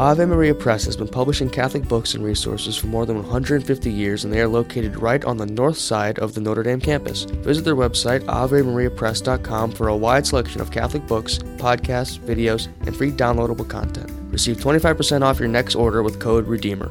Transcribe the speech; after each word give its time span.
Ave 0.00 0.24
Maria 0.24 0.54
Press 0.54 0.86
has 0.86 0.96
been 0.96 1.08
publishing 1.08 1.50
Catholic 1.50 1.86
books 1.86 2.14
and 2.14 2.24
resources 2.24 2.74
for 2.74 2.86
more 2.86 3.04
than 3.04 3.16
150 3.16 3.92
years, 3.92 4.24
and 4.24 4.32
they 4.32 4.40
are 4.40 4.48
located 4.48 4.96
right 4.96 5.22
on 5.26 5.36
the 5.36 5.44
north 5.44 5.76
side 5.76 6.18
of 6.20 6.32
the 6.32 6.40
Notre 6.40 6.62
Dame 6.62 6.80
campus. 6.80 7.24
Visit 7.24 7.66
their 7.66 7.76
website, 7.76 8.20
AveMariaPress.com, 8.20 9.72
for 9.72 9.88
a 9.88 9.96
wide 9.96 10.26
selection 10.26 10.62
of 10.62 10.70
Catholic 10.70 11.06
books, 11.06 11.36
podcasts, 11.58 12.18
videos, 12.18 12.68
and 12.86 12.96
free 12.96 13.12
downloadable 13.12 13.68
content. 13.68 14.10
Receive 14.32 14.56
25% 14.56 15.20
off 15.20 15.38
your 15.38 15.48
next 15.48 15.74
order 15.74 16.02
with 16.02 16.18
code 16.18 16.46
REDEEMER. 16.46 16.90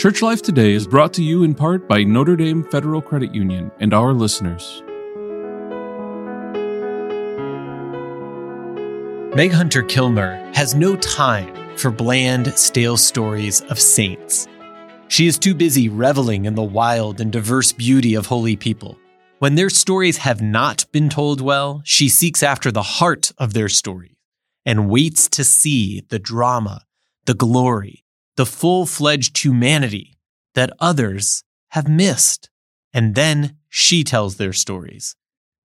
Church 0.00 0.22
Life 0.22 0.40
Today 0.40 0.72
is 0.72 0.86
brought 0.86 1.12
to 1.12 1.22
you 1.22 1.42
in 1.42 1.54
part 1.54 1.86
by 1.86 2.04
Notre 2.04 2.34
Dame 2.34 2.64
Federal 2.64 3.02
Credit 3.02 3.34
Union 3.34 3.70
and 3.80 3.92
our 3.92 4.14
listeners. 4.14 4.82
Meg 9.36 9.52
Hunter 9.52 9.82
Kilmer 9.82 10.36
has 10.54 10.74
no 10.74 10.96
time 10.96 11.54
for 11.76 11.90
bland, 11.90 12.46
stale 12.54 12.96
stories 12.96 13.60
of 13.68 13.78
saints. 13.78 14.48
She 15.08 15.26
is 15.26 15.38
too 15.38 15.54
busy 15.54 15.90
reveling 15.90 16.46
in 16.46 16.54
the 16.54 16.62
wild 16.62 17.20
and 17.20 17.30
diverse 17.30 17.70
beauty 17.70 18.14
of 18.14 18.24
holy 18.24 18.56
people. 18.56 18.98
When 19.38 19.54
their 19.54 19.68
stories 19.68 20.16
have 20.16 20.40
not 20.40 20.86
been 20.92 21.10
told 21.10 21.42
well, 21.42 21.82
she 21.84 22.08
seeks 22.08 22.42
after 22.42 22.72
the 22.72 22.80
heart 22.80 23.32
of 23.36 23.52
their 23.52 23.68
story 23.68 24.16
and 24.64 24.88
waits 24.88 25.28
to 25.28 25.44
see 25.44 26.00
the 26.08 26.18
drama, 26.18 26.86
the 27.26 27.34
glory, 27.34 28.02
the 28.40 28.46
full 28.46 28.86
fledged 28.86 29.36
humanity 29.44 30.16
that 30.54 30.72
others 30.80 31.44
have 31.72 31.86
missed. 31.86 32.48
And 32.90 33.14
then 33.14 33.58
she 33.68 34.02
tells 34.02 34.36
their 34.38 34.54
stories. 34.54 35.14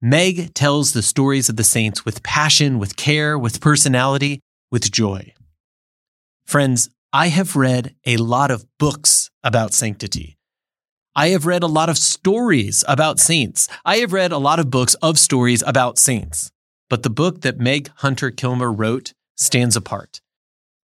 Meg 0.01 0.53
tells 0.53 0.91
the 0.91 1.01
stories 1.01 1.47
of 1.47 1.55
the 1.55 1.63
saints 1.63 2.03
with 2.03 2.21
passion, 2.21 2.77
with 2.77 2.97
care, 2.97 3.39
with 3.39 3.61
personality, 3.61 4.41
with 4.71 4.91
joy. 4.91 5.33
Friends, 6.45 6.89
I 7.13 7.29
have 7.29 7.55
read 7.55 7.95
a 8.05 8.17
lot 8.17 8.51
of 8.51 8.65
books 8.77 9.31
about 9.41 9.73
sanctity. 9.73 10.37
I 11.15 11.29
have 11.29 11.45
read 11.45 11.63
a 11.63 11.67
lot 11.79 11.87
of 11.87 11.97
stories 11.97 12.83
about 12.89 13.21
saints. 13.21 13.69
I 13.85 13.99
have 13.99 14.11
read 14.11 14.33
a 14.33 14.37
lot 14.37 14.59
of 14.59 14.69
books 14.69 14.95
of 14.95 15.17
stories 15.17 15.63
about 15.65 15.97
saints. 15.97 16.51
But 16.89 17.03
the 17.03 17.09
book 17.09 17.39
that 17.39 17.57
Meg 17.57 17.89
Hunter 18.03 18.31
Kilmer 18.31 18.69
wrote 18.69 19.13
stands 19.37 19.77
apart. 19.77 20.19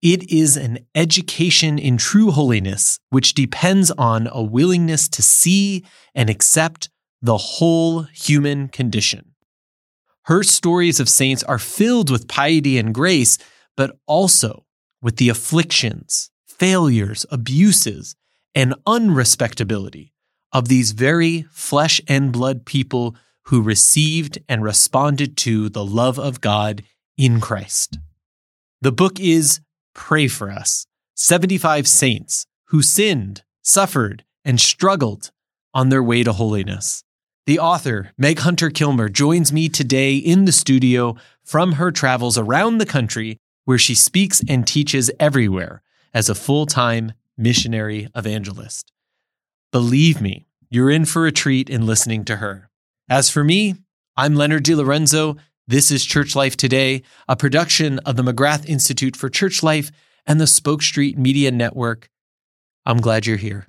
It 0.02 0.32
is 0.32 0.56
an 0.56 0.80
education 0.96 1.78
in 1.78 1.98
true 1.98 2.32
holiness, 2.32 3.00
which 3.10 3.34
depends 3.34 3.92
on 3.92 4.30
a 4.32 4.42
willingness 4.42 5.10
to 5.10 5.22
see 5.22 5.84
and 6.16 6.30
accept 6.30 6.90
the 7.22 7.38
whole 7.38 8.04
human 8.04 8.70
condition. 8.70 9.34
Her 10.24 10.44
stories 10.44 11.02
of 11.02 11.10
saints 11.10 11.44
are 11.44 11.60
filled 11.60 12.10
with 12.10 12.30
piety 12.30 12.78
and 12.78 12.94
grace, 12.94 13.38
but 13.76 13.98
also 14.06 14.66
with 15.02 15.18
the 15.18 15.28
afflictions, 15.28 16.30
failures, 16.48 17.26
abuses, 17.30 18.16
and 18.56 18.76
unrespectability 18.88 20.12
of 20.54 20.68
these 20.68 20.92
very 20.94 21.46
flesh 21.52 22.00
and 22.08 22.32
blood 22.32 22.66
people 22.66 23.16
who 23.46 23.62
received 23.62 24.38
and 24.48 24.64
responded 24.64 25.36
to 25.36 25.68
the 25.70 25.84
love 25.84 26.18
of 26.18 26.42
God 26.42 26.84
in 27.18 27.42
Christ. 27.42 27.98
The 28.82 28.92
book 28.92 29.20
is 29.20 29.60
pray 29.94 30.28
for 30.28 30.52
us. 30.52 30.86
75 31.16 31.88
saints 31.88 32.46
who 32.66 32.82
sinned, 32.82 33.44
suffered, 33.62 34.24
and 34.46 34.60
struggled 34.60 35.32
on 35.74 35.90
their 35.90 36.04
way 36.04 36.24
to 36.24 36.34
holiness. 36.34 37.04
The 37.46 37.60
author, 37.60 38.12
Meg 38.18 38.40
Hunter 38.40 38.70
Kilmer, 38.70 39.10
joins 39.10 39.52
me 39.52 39.70
today 39.70 40.16
in 40.16 40.46
the 40.46 40.52
studio 40.52 41.16
from 41.44 41.74
her 41.74 41.92
travels 41.92 42.38
around 42.38 42.78
the 42.78 42.86
country 42.86 43.38
where 43.66 43.78
she 43.78 43.96
speaks 43.96 44.42
and 44.48 44.66
teaches 44.66 45.12
everywhere 45.20 45.82
as 46.14 46.30
a 46.30 46.36
full 46.36 46.66
time 46.66 47.14
missionary 47.38 48.08
evangelist. 48.16 48.92
Believe 49.72 50.22
me, 50.22 50.46
you're 50.70 50.90
in 50.90 51.06
for 51.06 51.26
a 51.26 51.32
treat 51.32 51.70
in 51.70 51.86
listening 51.86 52.24
to 52.26 52.38
her. 52.38 52.70
As 53.10 53.30
for 53.30 53.44
me, 53.44 53.76
I'm 54.16 54.36
Leonard 54.36 54.66
DiLorenzo, 54.66 55.38
this 55.70 55.92
is 55.92 56.04
Church 56.04 56.36
Life 56.36 56.58
Today, 56.58 57.04
a 57.28 57.36
production 57.36 58.00
of 58.00 58.16
the 58.16 58.24
McGrath 58.24 58.68
Institute 58.68 59.16
for 59.16 59.30
Church 59.30 59.62
Life 59.62 59.92
and 60.26 60.42
the 60.42 60.48
Spoke 60.48 60.82
Street 60.82 61.16
Media 61.16 61.52
Network. 61.52 62.10
I'm 62.88 62.98
glad 62.98 63.28
you're 63.28 63.38
here. 63.38 63.68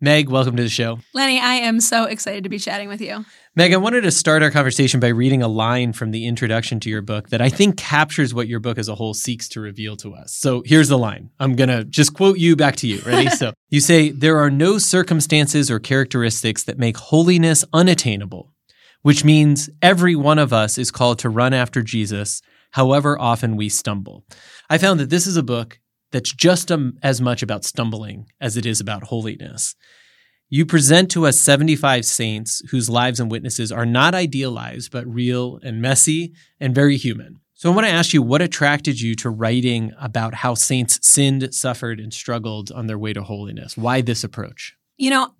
Meg, 0.00 0.30
welcome 0.30 0.56
to 0.56 0.62
the 0.62 0.70
show. 0.70 1.00
Lenny, 1.12 1.38
I 1.38 1.56
am 1.56 1.80
so 1.80 2.06
excited 2.06 2.44
to 2.44 2.50
be 2.50 2.58
chatting 2.58 2.88
with 2.88 3.02
you. 3.02 3.26
Meg, 3.54 3.74
I 3.74 3.76
wanted 3.76 4.00
to 4.00 4.10
start 4.10 4.42
our 4.42 4.50
conversation 4.50 5.00
by 5.00 5.08
reading 5.08 5.42
a 5.42 5.48
line 5.48 5.92
from 5.92 6.12
the 6.12 6.26
introduction 6.26 6.80
to 6.80 6.88
your 6.88 7.02
book 7.02 7.28
that 7.28 7.42
I 7.42 7.50
think 7.50 7.76
captures 7.76 8.32
what 8.32 8.48
your 8.48 8.60
book 8.60 8.78
as 8.78 8.88
a 8.88 8.94
whole 8.94 9.12
seeks 9.12 9.50
to 9.50 9.60
reveal 9.60 9.96
to 9.98 10.14
us. 10.14 10.32
So 10.32 10.62
here's 10.64 10.88
the 10.88 10.96
line. 10.96 11.28
I'm 11.38 11.56
going 11.56 11.68
to 11.68 11.84
just 11.84 12.14
quote 12.14 12.38
you 12.38 12.56
back 12.56 12.76
to 12.76 12.88
you. 12.88 13.02
Ready? 13.02 13.28
so 13.36 13.52
you 13.68 13.80
say, 13.80 14.08
There 14.08 14.38
are 14.38 14.50
no 14.50 14.78
circumstances 14.78 15.70
or 15.70 15.78
characteristics 15.78 16.62
that 16.62 16.78
make 16.78 16.96
holiness 16.96 17.66
unattainable 17.74 18.52
which 19.02 19.24
means 19.24 19.68
every 19.80 20.16
one 20.16 20.38
of 20.38 20.52
us 20.52 20.78
is 20.78 20.90
called 20.90 21.18
to 21.20 21.28
run 21.28 21.52
after 21.52 21.82
Jesus, 21.82 22.40
however 22.70 23.20
often 23.20 23.56
we 23.56 23.68
stumble. 23.68 24.24
I 24.70 24.78
found 24.78 24.98
that 25.00 25.10
this 25.10 25.26
is 25.26 25.36
a 25.36 25.42
book 25.42 25.78
that's 26.12 26.32
just 26.32 26.70
um, 26.70 26.98
as 27.02 27.20
much 27.20 27.42
about 27.42 27.64
stumbling 27.64 28.26
as 28.40 28.56
it 28.56 28.66
is 28.66 28.80
about 28.80 29.04
holiness. 29.04 29.74
You 30.48 30.66
present 30.66 31.10
to 31.12 31.26
us 31.26 31.40
75 31.40 32.04
saints 32.04 32.62
whose 32.70 32.90
lives 32.90 33.18
and 33.18 33.30
witnesses 33.30 33.72
are 33.72 33.86
not 33.86 34.14
idealized, 34.14 34.92
but 34.92 35.06
real 35.06 35.58
and 35.62 35.80
messy 35.80 36.34
and 36.60 36.74
very 36.74 36.98
human. 36.98 37.40
So 37.54 37.70
I 37.70 37.74
want 37.74 37.86
to 37.86 37.92
ask 37.92 38.12
you 38.12 38.22
what 38.22 38.42
attracted 38.42 39.00
you 39.00 39.14
to 39.16 39.30
writing 39.30 39.92
about 39.98 40.34
how 40.34 40.54
saints 40.54 40.98
sinned, 41.00 41.54
suffered, 41.54 42.00
and 42.00 42.12
struggled 42.12 42.70
on 42.70 42.86
their 42.86 42.98
way 42.98 43.12
to 43.12 43.22
holiness? 43.22 43.76
Why 43.76 44.02
this 44.02 44.24
approach? 44.24 44.76
You 44.98 45.10
know, 45.10 45.34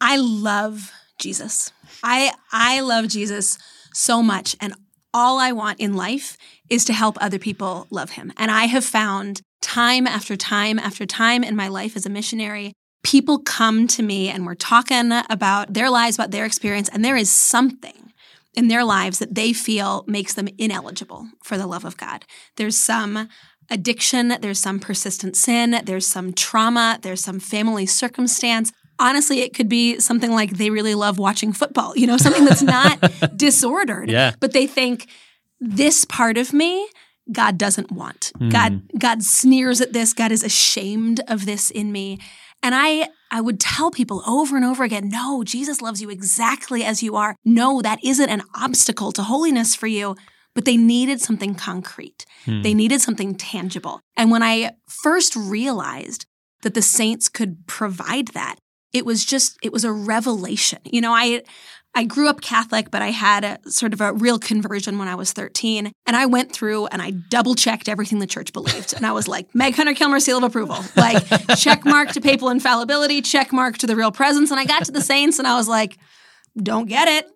I 0.00 0.16
love 0.16 0.90
Jesus. 1.20 1.72
I 2.02 2.32
I 2.50 2.80
love 2.80 3.08
Jesus 3.08 3.56
so 3.92 4.22
much 4.22 4.56
and 4.60 4.74
all 5.12 5.38
I 5.38 5.52
want 5.52 5.80
in 5.80 5.94
life 5.94 6.36
is 6.68 6.84
to 6.84 6.92
help 6.92 7.16
other 7.20 7.38
people 7.38 7.86
love 7.90 8.10
him. 8.10 8.32
And 8.36 8.50
I 8.50 8.66
have 8.66 8.84
found 8.84 9.42
time 9.60 10.06
after 10.06 10.36
time 10.36 10.78
after 10.78 11.06
time 11.06 11.42
in 11.44 11.56
my 11.56 11.68
life 11.68 11.96
as 11.96 12.06
a 12.06 12.10
missionary, 12.10 12.72
people 13.02 13.38
come 13.38 13.86
to 13.88 14.02
me 14.02 14.28
and 14.28 14.46
we're 14.46 14.54
talking 14.54 15.12
about 15.28 15.74
their 15.74 15.90
lives, 15.90 16.16
about 16.16 16.30
their 16.30 16.44
experience, 16.44 16.88
and 16.88 17.04
there 17.04 17.16
is 17.16 17.30
something 17.30 18.12
in 18.54 18.68
their 18.68 18.84
lives 18.84 19.18
that 19.18 19.34
they 19.34 19.52
feel 19.52 20.04
makes 20.06 20.34
them 20.34 20.48
ineligible 20.58 21.28
for 21.42 21.56
the 21.56 21.66
love 21.66 21.84
of 21.84 21.96
God. 21.96 22.24
There's 22.56 22.76
some 22.76 23.28
addiction, 23.70 24.34
there's 24.40 24.58
some 24.58 24.80
persistent 24.80 25.36
sin, 25.36 25.80
there's 25.84 26.06
some 26.06 26.32
trauma, 26.32 26.98
there's 27.02 27.22
some 27.22 27.38
family 27.38 27.86
circumstance 27.86 28.72
honestly, 29.00 29.40
it 29.40 29.54
could 29.54 29.68
be 29.68 29.98
something 29.98 30.30
like 30.30 30.50
they 30.50 30.70
really 30.70 30.94
love 30.94 31.18
watching 31.18 31.52
football, 31.52 31.96
you 31.96 32.06
know, 32.06 32.16
something 32.16 32.44
that's 32.44 32.62
not 32.62 33.00
disordered. 33.36 34.10
Yeah. 34.10 34.32
But 34.38 34.52
they 34.52 34.66
think 34.66 35.08
this 35.58 36.04
part 36.04 36.38
of 36.38 36.52
me, 36.52 36.88
God 37.32 37.58
doesn't 37.58 37.90
want. 37.90 38.32
Mm. 38.38 38.52
God, 38.52 38.82
God 38.98 39.22
sneers 39.22 39.80
at 39.80 39.92
this. 39.92 40.12
God 40.12 40.30
is 40.30 40.44
ashamed 40.44 41.20
of 41.26 41.46
this 41.46 41.70
in 41.70 41.90
me. 41.90 42.18
And 42.62 42.74
I, 42.74 43.08
I 43.30 43.40
would 43.40 43.58
tell 43.58 43.90
people 43.90 44.22
over 44.26 44.56
and 44.56 44.64
over 44.64 44.84
again, 44.84 45.08
no, 45.08 45.42
Jesus 45.42 45.80
loves 45.80 46.02
you 46.02 46.10
exactly 46.10 46.84
as 46.84 47.02
you 47.02 47.16
are. 47.16 47.36
No, 47.44 47.80
that 47.80 48.02
isn't 48.04 48.28
an 48.28 48.42
obstacle 48.54 49.12
to 49.12 49.22
holiness 49.22 49.74
for 49.74 49.86
you. 49.86 50.16
But 50.52 50.64
they 50.64 50.76
needed 50.76 51.20
something 51.20 51.54
concrete. 51.54 52.26
Hmm. 52.44 52.62
They 52.62 52.74
needed 52.74 53.00
something 53.00 53.36
tangible. 53.36 54.00
And 54.16 54.32
when 54.32 54.42
I 54.42 54.72
first 54.88 55.36
realized 55.36 56.26
that 56.62 56.74
the 56.74 56.82
saints 56.82 57.28
could 57.28 57.66
provide 57.68 58.28
that, 58.28 58.56
it 58.92 59.04
was 59.06 59.24
just 59.24 59.58
it 59.62 59.72
was 59.72 59.84
a 59.84 59.92
revelation. 59.92 60.80
You 60.84 61.00
know, 61.00 61.12
I 61.12 61.42
I 61.94 62.04
grew 62.04 62.28
up 62.28 62.40
Catholic, 62.40 62.90
but 62.90 63.02
I 63.02 63.08
had 63.08 63.44
a 63.44 63.58
sort 63.70 63.92
of 63.92 64.00
a 64.00 64.12
real 64.12 64.38
conversion 64.38 64.98
when 64.98 65.08
I 65.08 65.16
was 65.16 65.32
13. 65.32 65.90
And 66.06 66.16
I 66.16 66.26
went 66.26 66.52
through 66.52 66.86
and 66.86 67.02
I 67.02 67.10
double 67.10 67.56
checked 67.56 67.88
everything 67.88 68.20
the 68.20 68.28
church 68.28 68.52
believed. 68.52 68.94
And 68.94 69.04
I 69.04 69.12
was 69.12 69.26
like, 69.26 69.52
Meg 69.54 69.74
Hunter 69.74 69.94
Kilmer 69.94 70.20
seal 70.20 70.38
of 70.38 70.44
approval. 70.44 70.78
Like, 70.96 71.24
check 71.56 71.84
mark 71.84 72.10
to 72.10 72.20
papal 72.20 72.48
infallibility, 72.50 73.22
check 73.22 73.52
mark 73.52 73.78
to 73.78 73.88
the 73.88 73.96
real 73.96 74.12
presence. 74.12 74.52
And 74.52 74.60
I 74.60 74.66
got 74.66 74.84
to 74.84 74.92
the 74.92 75.00
saints 75.00 75.40
and 75.40 75.48
I 75.48 75.56
was 75.56 75.66
like, 75.66 75.98
don't 76.56 76.88
get 76.88 77.08
it. 77.08 77.28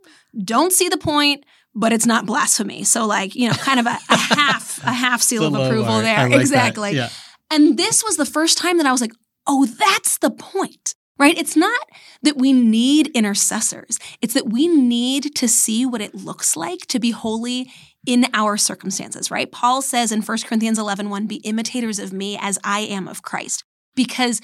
Don't 0.44 0.72
see 0.72 0.88
the 0.88 0.98
point, 0.98 1.44
but 1.74 1.92
it's 1.92 2.06
not 2.06 2.24
blasphemy. 2.24 2.84
So, 2.84 3.06
like, 3.06 3.34
you 3.34 3.48
know, 3.48 3.54
kind 3.54 3.80
of 3.80 3.86
a, 3.86 3.98
a 4.08 4.16
half, 4.16 4.78
a 4.84 4.92
half 4.92 5.20
seal 5.20 5.44
of 5.44 5.54
approval 5.54 6.00
there. 6.00 6.28
Like 6.28 6.40
exactly. 6.40 6.92
Yeah. 6.92 7.08
And 7.50 7.76
this 7.76 8.04
was 8.04 8.16
the 8.16 8.26
first 8.26 8.56
time 8.56 8.78
that 8.78 8.86
I 8.86 8.92
was 8.92 9.00
like, 9.00 9.12
oh, 9.48 9.66
that's 9.66 10.18
the 10.18 10.30
point 10.30 10.94
right? 11.18 11.38
It's 11.38 11.56
not 11.56 11.80
that 12.22 12.36
we 12.36 12.52
need 12.52 13.08
intercessors. 13.08 13.98
It's 14.20 14.34
that 14.34 14.48
we 14.48 14.68
need 14.68 15.34
to 15.36 15.48
see 15.48 15.86
what 15.86 16.00
it 16.00 16.14
looks 16.14 16.56
like 16.56 16.86
to 16.88 16.98
be 16.98 17.10
holy 17.10 17.70
in 18.06 18.26
our 18.34 18.56
circumstances, 18.56 19.30
right? 19.30 19.50
Paul 19.50 19.80
says 19.80 20.12
in 20.12 20.22
1 20.22 20.38
Corinthians 20.46 20.78
11, 20.78 21.08
1, 21.08 21.26
be 21.26 21.36
imitators 21.36 21.98
of 21.98 22.12
me 22.12 22.38
as 22.40 22.58
I 22.64 22.80
am 22.80 23.08
of 23.08 23.22
Christ. 23.22 23.64
Because 23.94 24.40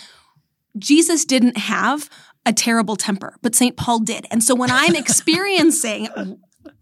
Jesus 0.78 1.24
didn't 1.24 1.56
have 1.56 2.08
a 2.46 2.52
terrible 2.52 2.96
temper, 2.96 3.36
but 3.42 3.54
St. 3.54 3.76
Paul 3.76 3.98
did. 4.00 4.26
And 4.30 4.42
so 4.42 4.54
when 4.54 4.70
I'm 4.70 4.94
experiencing 4.96 6.08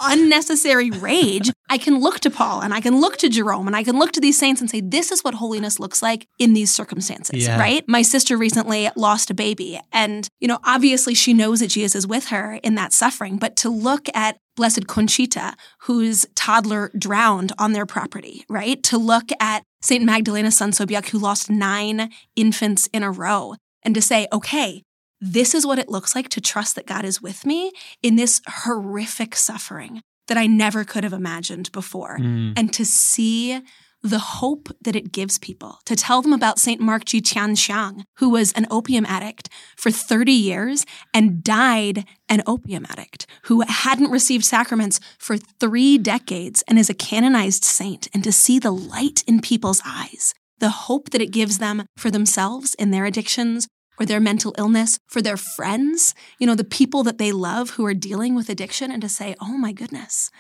unnecessary 0.01 0.91
rage, 0.91 1.51
I 1.71 1.79
can 1.79 2.01
look 2.01 2.21
to 2.21 2.31
Paul 2.31 2.61
and 2.61 2.73
I 2.75 2.81
can 2.81 3.01
look 3.01 3.17
to 3.19 3.29
Jerome 3.29 3.67
and 3.67 3.77
I 3.77 3.83
can 3.85 3.99
look 3.99 4.13
to 4.13 4.21
these 4.21 4.39
saints 4.39 4.61
and 4.61 4.71
say, 4.71 4.81
this 4.81 5.11
is 5.13 5.23
what 5.23 5.35
holiness 5.35 5.79
looks 5.79 6.03
like 6.03 6.27
in 6.39 6.55
these 6.55 6.71
circumstances, 6.75 7.45
Yeah. 7.45 7.59
right? 7.59 7.85
My 7.89 8.03
sister 8.03 8.37
recently 8.37 8.91
lost 8.97 9.31
a 9.31 9.35
baby. 9.35 9.81
And, 9.93 10.29
you 10.41 10.49
know, 10.49 10.59
obviously 10.65 11.15
she 11.15 11.33
knows 11.35 11.61
that 11.61 11.69
Jesus 11.69 11.95
is 11.95 12.07
with 12.07 12.27
her 12.27 12.55
in 12.63 12.75
that 12.77 12.93
suffering, 12.93 13.37
but 13.39 13.57
to 13.57 13.69
look 13.69 14.09
at 14.15 14.39
Blessed 14.57 14.87
Conchita, 14.89 15.55
whose 15.83 16.27
toddler 16.35 16.91
drowned 16.99 17.53
on 17.59 17.73
their 17.73 17.87
property, 17.87 18.45
right? 18.49 18.83
To 18.85 18.99
look 18.99 19.31
at 19.41 19.63
St. 19.83 20.05
Magdalena 20.05 20.49
Sansobiak, 20.49 21.11
who 21.11 21.19
lost 21.19 21.49
nine 21.49 22.11
infants 22.35 22.89
in 22.93 23.03
a 23.05 23.11
row, 23.11 23.55
and 23.85 23.95
to 23.95 24.03
say, 24.03 24.27
okay, 24.33 24.83
this 25.21 25.55
is 25.55 25.67
what 25.67 25.79
it 25.79 25.89
looks 25.89 26.15
like 26.15 26.29
to 26.31 26.41
trust 26.41 26.75
that 26.77 26.87
God 26.87 27.05
is 27.05 27.21
with 27.21 27.45
me 27.45 27.73
in 28.03 28.17
this 28.17 28.41
horrific 28.47 29.35
suffering 29.37 30.03
that 30.29 30.39
I 30.39 30.47
never 30.47 30.85
could 30.85 31.05
have 31.05 31.13
imagined 31.13 31.73
before. 31.73 32.19
Mm. 32.19 32.53
And 32.57 32.73
to 32.75 32.85
see 32.85 33.61
the 34.03 34.19
hope 34.19 34.69
that 34.81 34.95
it 34.95 35.11
gives 35.11 35.39
people, 35.39 35.81
to 35.85 35.97
tell 35.97 36.23
them 36.23 36.33
about 36.33 36.59
St. 36.59 36.81
Mark 36.81 37.05
Ji 37.05 37.21
Tian 37.21 37.55
Xiang, 37.55 38.05
who 38.19 38.31
was 38.31 38.53
an 38.53 38.67
opium 38.71 39.05
addict 39.07 39.49
for 39.77 39.91
30 39.91 40.31
years 40.31 40.87
and 41.13 41.43
died 41.43 42.05
an 42.29 42.43
opium 42.47 42.87
addict, 42.89 43.27
who 43.45 43.63
hadn't 43.63 44.11
received 44.11 44.45
sacraments 44.45 45.01
for 45.19 45.37
three 45.37 45.99
decades 45.99 46.63
and 46.69 46.79
is 46.79 46.89
a 46.89 46.95
canonized 46.95 47.65
saint, 47.65 48.09
and 48.15 48.23
to 48.23 48.31
see 48.31 48.61
the 48.61 48.71
light 48.71 49.25
in 49.27 49.41
people's 49.41 49.83
eyes, 49.85 50.33
the 50.61 50.71
hope 50.71 51.11
that 51.11 51.23
it 51.23 51.33
gives 51.33 51.59
them 51.59 51.85
for 51.97 52.11
themselves 52.11 52.75
in 52.75 52.93
their 52.93 53.05
addictions 53.05 53.67
or 53.99 54.07
their 54.07 54.21
mental 54.21 54.55
illness, 54.59 54.99
for 55.07 55.21
their 55.21 55.37
friends, 55.37 56.15
you 56.39 56.47
know, 56.47 56.55
the 56.55 56.65
people 56.65 57.03
that 57.03 57.19
they 57.19 57.33
love 57.33 57.71
who 57.71 57.85
are 57.85 57.95
dealing 57.95 58.35
with 58.35 58.49
addiction, 58.49 58.91
and 58.91 59.03
to 59.03 59.09
say, 59.09 59.35
oh 59.41 59.57
my 59.57 59.73
goodness, 59.73 60.31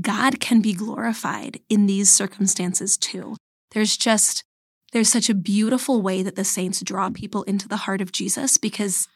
God 0.00 0.40
can 0.40 0.60
be 0.60 0.72
glorified 0.72 1.60
in 1.68 1.86
these 1.86 2.12
circumstances 2.12 2.96
too. 2.96 3.36
There's 3.72 3.96
just, 3.96 4.44
there's 4.92 5.08
such 5.08 5.28
a 5.28 5.34
beautiful 5.34 6.02
way 6.02 6.22
that 6.22 6.36
the 6.36 6.44
saints 6.44 6.80
draw 6.82 7.10
people 7.10 7.42
into 7.44 7.68
the 7.68 7.78
heart 7.78 8.00
of 8.00 8.12
Jesus 8.12 8.58
because 8.58 9.08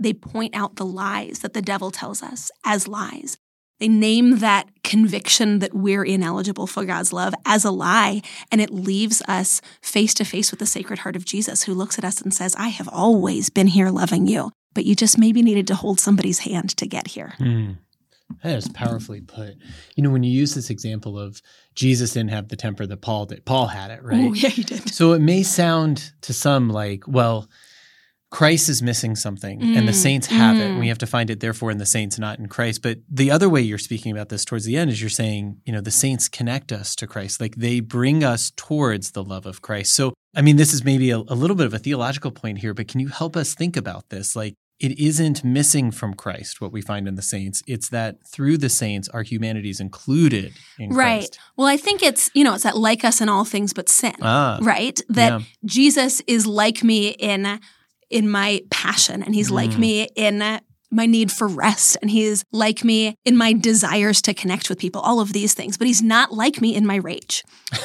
they 0.00 0.12
point 0.12 0.54
out 0.54 0.76
the 0.76 0.86
lies 0.86 1.40
that 1.40 1.54
the 1.54 1.62
devil 1.62 1.90
tells 1.90 2.22
us 2.22 2.50
as 2.64 2.86
lies. 2.86 3.38
They 3.78 3.88
name 3.88 4.38
that 4.38 4.68
conviction 4.82 5.60
that 5.60 5.74
we're 5.74 6.04
ineligible 6.04 6.66
for 6.66 6.84
God's 6.84 7.12
love 7.12 7.34
as 7.44 7.64
a 7.64 7.70
lie, 7.70 8.22
and 8.50 8.60
it 8.60 8.70
leaves 8.70 9.22
us 9.28 9.60
face 9.80 10.14
to 10.14 10.24
face 10.24 10.50
with 10.50 10.60
the 10.60 10.66
Sacred 10.66 11.00
Heart 11.00 11.16
of 11.16 11.24
Jesus, 11.24 11.64
who 11.64 11.74
looks 11.74 11.98
at 11.98 12.04
us 12.04 12.20
and 12.20 12.34
says, 12.34 12.56
I 12.56 12.68
have 12.68 12.88
always 12.88 13.50
been 13.50 13.68
here 13.68 13.90
loving 13.90 14.26
you, 14.26 14.50
but 14.74 14.84
you 14.84 14.94
just 14.94 15.18
maybe 15.18 15.42
needed 15.42 15.66
to 15.68 15.74
hold 15.74 16.00
somebody's 16.00 16.40
hand 16.40 16.76
to 16.76 16.86
get 16.86 17.08
here. 17.08 17.34
Mm. 17.38 17.78
That 18.42 18.56
is 18.56 18.68
powerfully 18.68 19.20
put. 19.22 19.56
You 19.96 20.02
know, 20.02 20.10
when 20.10 20.22
you 20.22 20.30
use 20.30 20.54
this 20.54 20.70
example 20.70 21.18
of 21.18 21.40
Jesus 21.74 22.12
didn't 22.12 22.30
have 22.30 22.48
the 22.48 22.56
temper 22.56 22.86
that 22.86 23.00
Paul 23.00 23.26
did, 23.26 23.44
Paul 23.44 23.68
had 23.68 23.90
it, 23.90 24.02
right? 24.02 24.28
Oh, 24.28 24.34
yeah, 24.34 24.50
you 24.52 24.64
did. 24.64 24.90
So 24.90 25.12
it 25.12 25.20
may 25.20 25.42
sound 25.42 26.12
to 26.22 26.34
some 26.34 26.68
like, 26.68 27.04
well, 27.06 27.48
Christ 28.30 28.68
is 28.68 28.82
missing 28.82 29.16
something 29.16 29.62
and 29.62 29.88
the 29.88 29.92
Mm, 29.92 30.02
saints 30.02 30.26
have 30.26 30.56
it. 30.58 30.64
mm. 30.64 30.70
And 30.72 30.78
we 30.80 30.88
have 30.88 30.98
to 30.98 31.06
find 31.06 31.30
it, 31.30 31.40
therefore, 31.40 31.70
in 31.70 31.78
the 31.78 31.86
saints, 31.86 32.18
not 32.18 32.38
in 32.38 32.46
Christ. 32.46 32.82
But 32.82 32.98
the 33.10 33.30
other 33.30 33.48
way 33.48 33.62
you're 33.62 33.78
speaking 33.78 34.12
about 34.12 34.28
this 34.28 34.44
towards 34.44 34.66
the 34.66 34.76
end 34.76 34.90
is 34.90 35.00
you're 35.00 35.08
saying, 35.08 35.60
you 35.64 35.72
know, 35.72 35.80
the 35.80 35.90
saints 35.90 36.28
connect 36.28 36.70
us 36.70 36.94
to 36.96 37.06
Christ. 37.06 37.40
Like 37.40 37.56
they 37.56 37.80
bring 37.80 38.22
us 38.22 38.52
towards 38.54 39.12
the 39.12 39.24
love 39.24 39.46
of 39.46 39.62
Christ. 39.62 39.94
So, 39.94 40.12
I 40.36 40.42
mean, 40.42 40.56
this 40.56 40.74
is 40.74 40.84
maybe 40.84 41.10
a, 41.10 41.16
a 41.18 41.34
little 41.34 41.56
bit 41.56 41.66
of 41.66 41.72
a 41.72 41.78
theological 41.78 42.30
point 42.30 42.58
here, 42.58 42.74
but 42.74 42.86
can 42.88 43.00
you 43.00 43.08
help 43.08 43.34
us 43.34 43.54
think 43.54 43.76
about 43.78 44.10
this? 44.10 44.36
Like, 44.36 44.54
it 44.78 44.96
isn't 44.96 45.42
missing 45.42 45.90
from 45.90 46.14
Christ 46.14 46.60
what 46.60 46.70
we 46.70 46.80
find 46.82 47.08
in 47.08 47.16
the 47.16 47.22
saints. 47.22 47.64
It's 47.66 47.88
that 47.88 48.24
through 48.28 48.58
the 48.58 48.68
saints, 48.68 49.08
our 49.08 49.24
humanity 49.24 49.70
is 49.70 49.80
included 49.80 50.52
in 50.78 50.90
Right. 50.90 51.20
Christ. 51.20 51.38
Well, 51.56 51.66
I 51.66 51.76
think 51.76 52.00
it's, 52.00 52.30
you 52.32 52.44
know, 52.44 52.54
it's 52.54 52.62
that 52.62 52.76
like 52.76 53.04
us 53.04 53.20
in 53.20 53.28
all 53.28 53.44
things 53.44 53.72
but 53.72 53.88
sin, 53.88 54.14
Ah, 54.22 54.58
right? 54.62 55.00
That 55.08 55.40
yeah. 55.40 55.46
Jesus 55.64 56.20
is 56.28 56.46
like 56.46 56.84
me 56.84 57.08
in 57.08 57.58
in 58.10 58.28
my 58.28 58.62
passion 58.70 59.22
and 59.22 59.34
he's 59.34 59.50
like 59.50 59.70
Mm. 59.70 59.78
me 59.78 60.08
in 60.16 60.42
my 60.90 61.06
need 61.06 61.30
for 61.30 61.46
rest 61.48 61.96
and 62.02 62.10
he's 62.10 62.44
like 62.52 62.82
me 62.84 63.14
in 63.24 63.36
my 63.36 63.52
desires 63.52 64.22
to 64.22 64.32
connect 64.34 64.68
with 64.68 64.78
people 64.78 65.00
all 65.02 65.20
of 65.20 65.32
these 65.32 65.54
things 65.54 65.76
but 65.76 65.86
he's 65.86 66.02
not 66.02 66.32
like 66.32 66.60
me 66.60 66.74
in 66.74 66.86
my 66.86 66.96
rage 66.96 67.42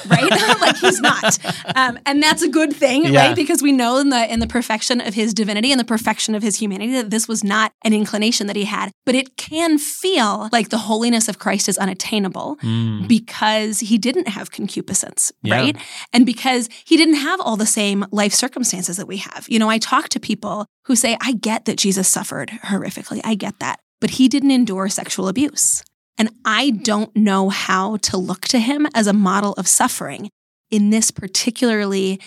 right 0.07 0.31
like 0.61 0.77
he's 0.77 0.99
not 1.01 1.37
um, 1.75 1.99
and 2.05 2.21
that's 2.23 2.41
a 2.41 2.47
good 2.49 2.73
thing 2.73 3.05
Yeah. 3.05 3.27
right 3.27 3.35
because 3.35 3.61
we 3.61 3.71
know 3.71 3.97
in 3.97 4.09
the 4.09 4.31
in 4.31 4.39
the 4.39 4.47
perfection 4.47 5.01
of 5.01 5.13
his 5.13 5.33
divinity 5.33 5.71
and 5.71 5.79
the 5.79 5.85
perfection 5.85 6.33
of 6.35 6.41
his 6.43 6.57
humanity 6.61 6.93
that 6.93 7.09
this 7.09 7.27
was 7.27 7.43
not 7.43 7.73
an 7.83 7.93
inclination 7.93 8.47
that 8.47 8.55
he 8.55 8.63
had 8.65 8.91
but 9.05 9.15
it 9.15 9.35
can 9.37 9.77
feel 9.77 10.49
like 10.51 10.69
the 10.69 10.77
holiness 10.77 11.27
of 11.27 11.39
christ 11.39 11.67
is 11.69 11.77
unattainable 11.77 12.57
Mm. 12.63 13.07
because 13.07 13.79
he 13.81 13.97
didn't 13.97 14.27
have 14.27 14.51
concupiscence, 14.51 15.31
Yeah. 15.43 15.55
right? 15.55 15.77
And 16.13 16.25
because 16.25 16.69
he 16.85 16.97
didn't 16.97 17.15
have 17.15 17.39
all 17.41 17.57
the 17.57 17.65
same 17.65 18.05
life 18.11 18.33
circumstances 18.33 18.97
that 18.97 19.07
we 19.07 19.17
have. 19.17 19.45
You 19.49 19.59
know, 19.59 19.69
I 19.69 19.77
talk 19.77 20.09
to 20.09 20.19
people 20.19 20.65
who 20.85 20.95
say, 20.95 21.17
I 21.21 21.33
get 21.33 21.65
that 21.65 21.77
Jesus 21.77 22.07
suffered 22.07 22.49
horrifically. 22.63 23.21
I 23.23 23.35
get 23.35 23.59
that. 23.59 23.79
But 24.01 24.11
he 24.11 24.27
didn't 24.27 24.51
endure 24.51 24.89
sexual 24.89 25.27
abuse. 25.27 25.83
And 26.17 26.29
I 26.45 26.71
don't 26.71 27.15
know 27.15 27.49
how 27.49 27.97
to 27.97 28.17
look 28.17 28.41
to 28.41 28.59
him 28.59 28.87
as 28.93 29.07
a 29.07 29.13
model 29.13 29.53
of 29.53 29.67
suffering 29.67 30.29
in 30.69 30.89
this 30.89 31.11
particularly 31.11 32.19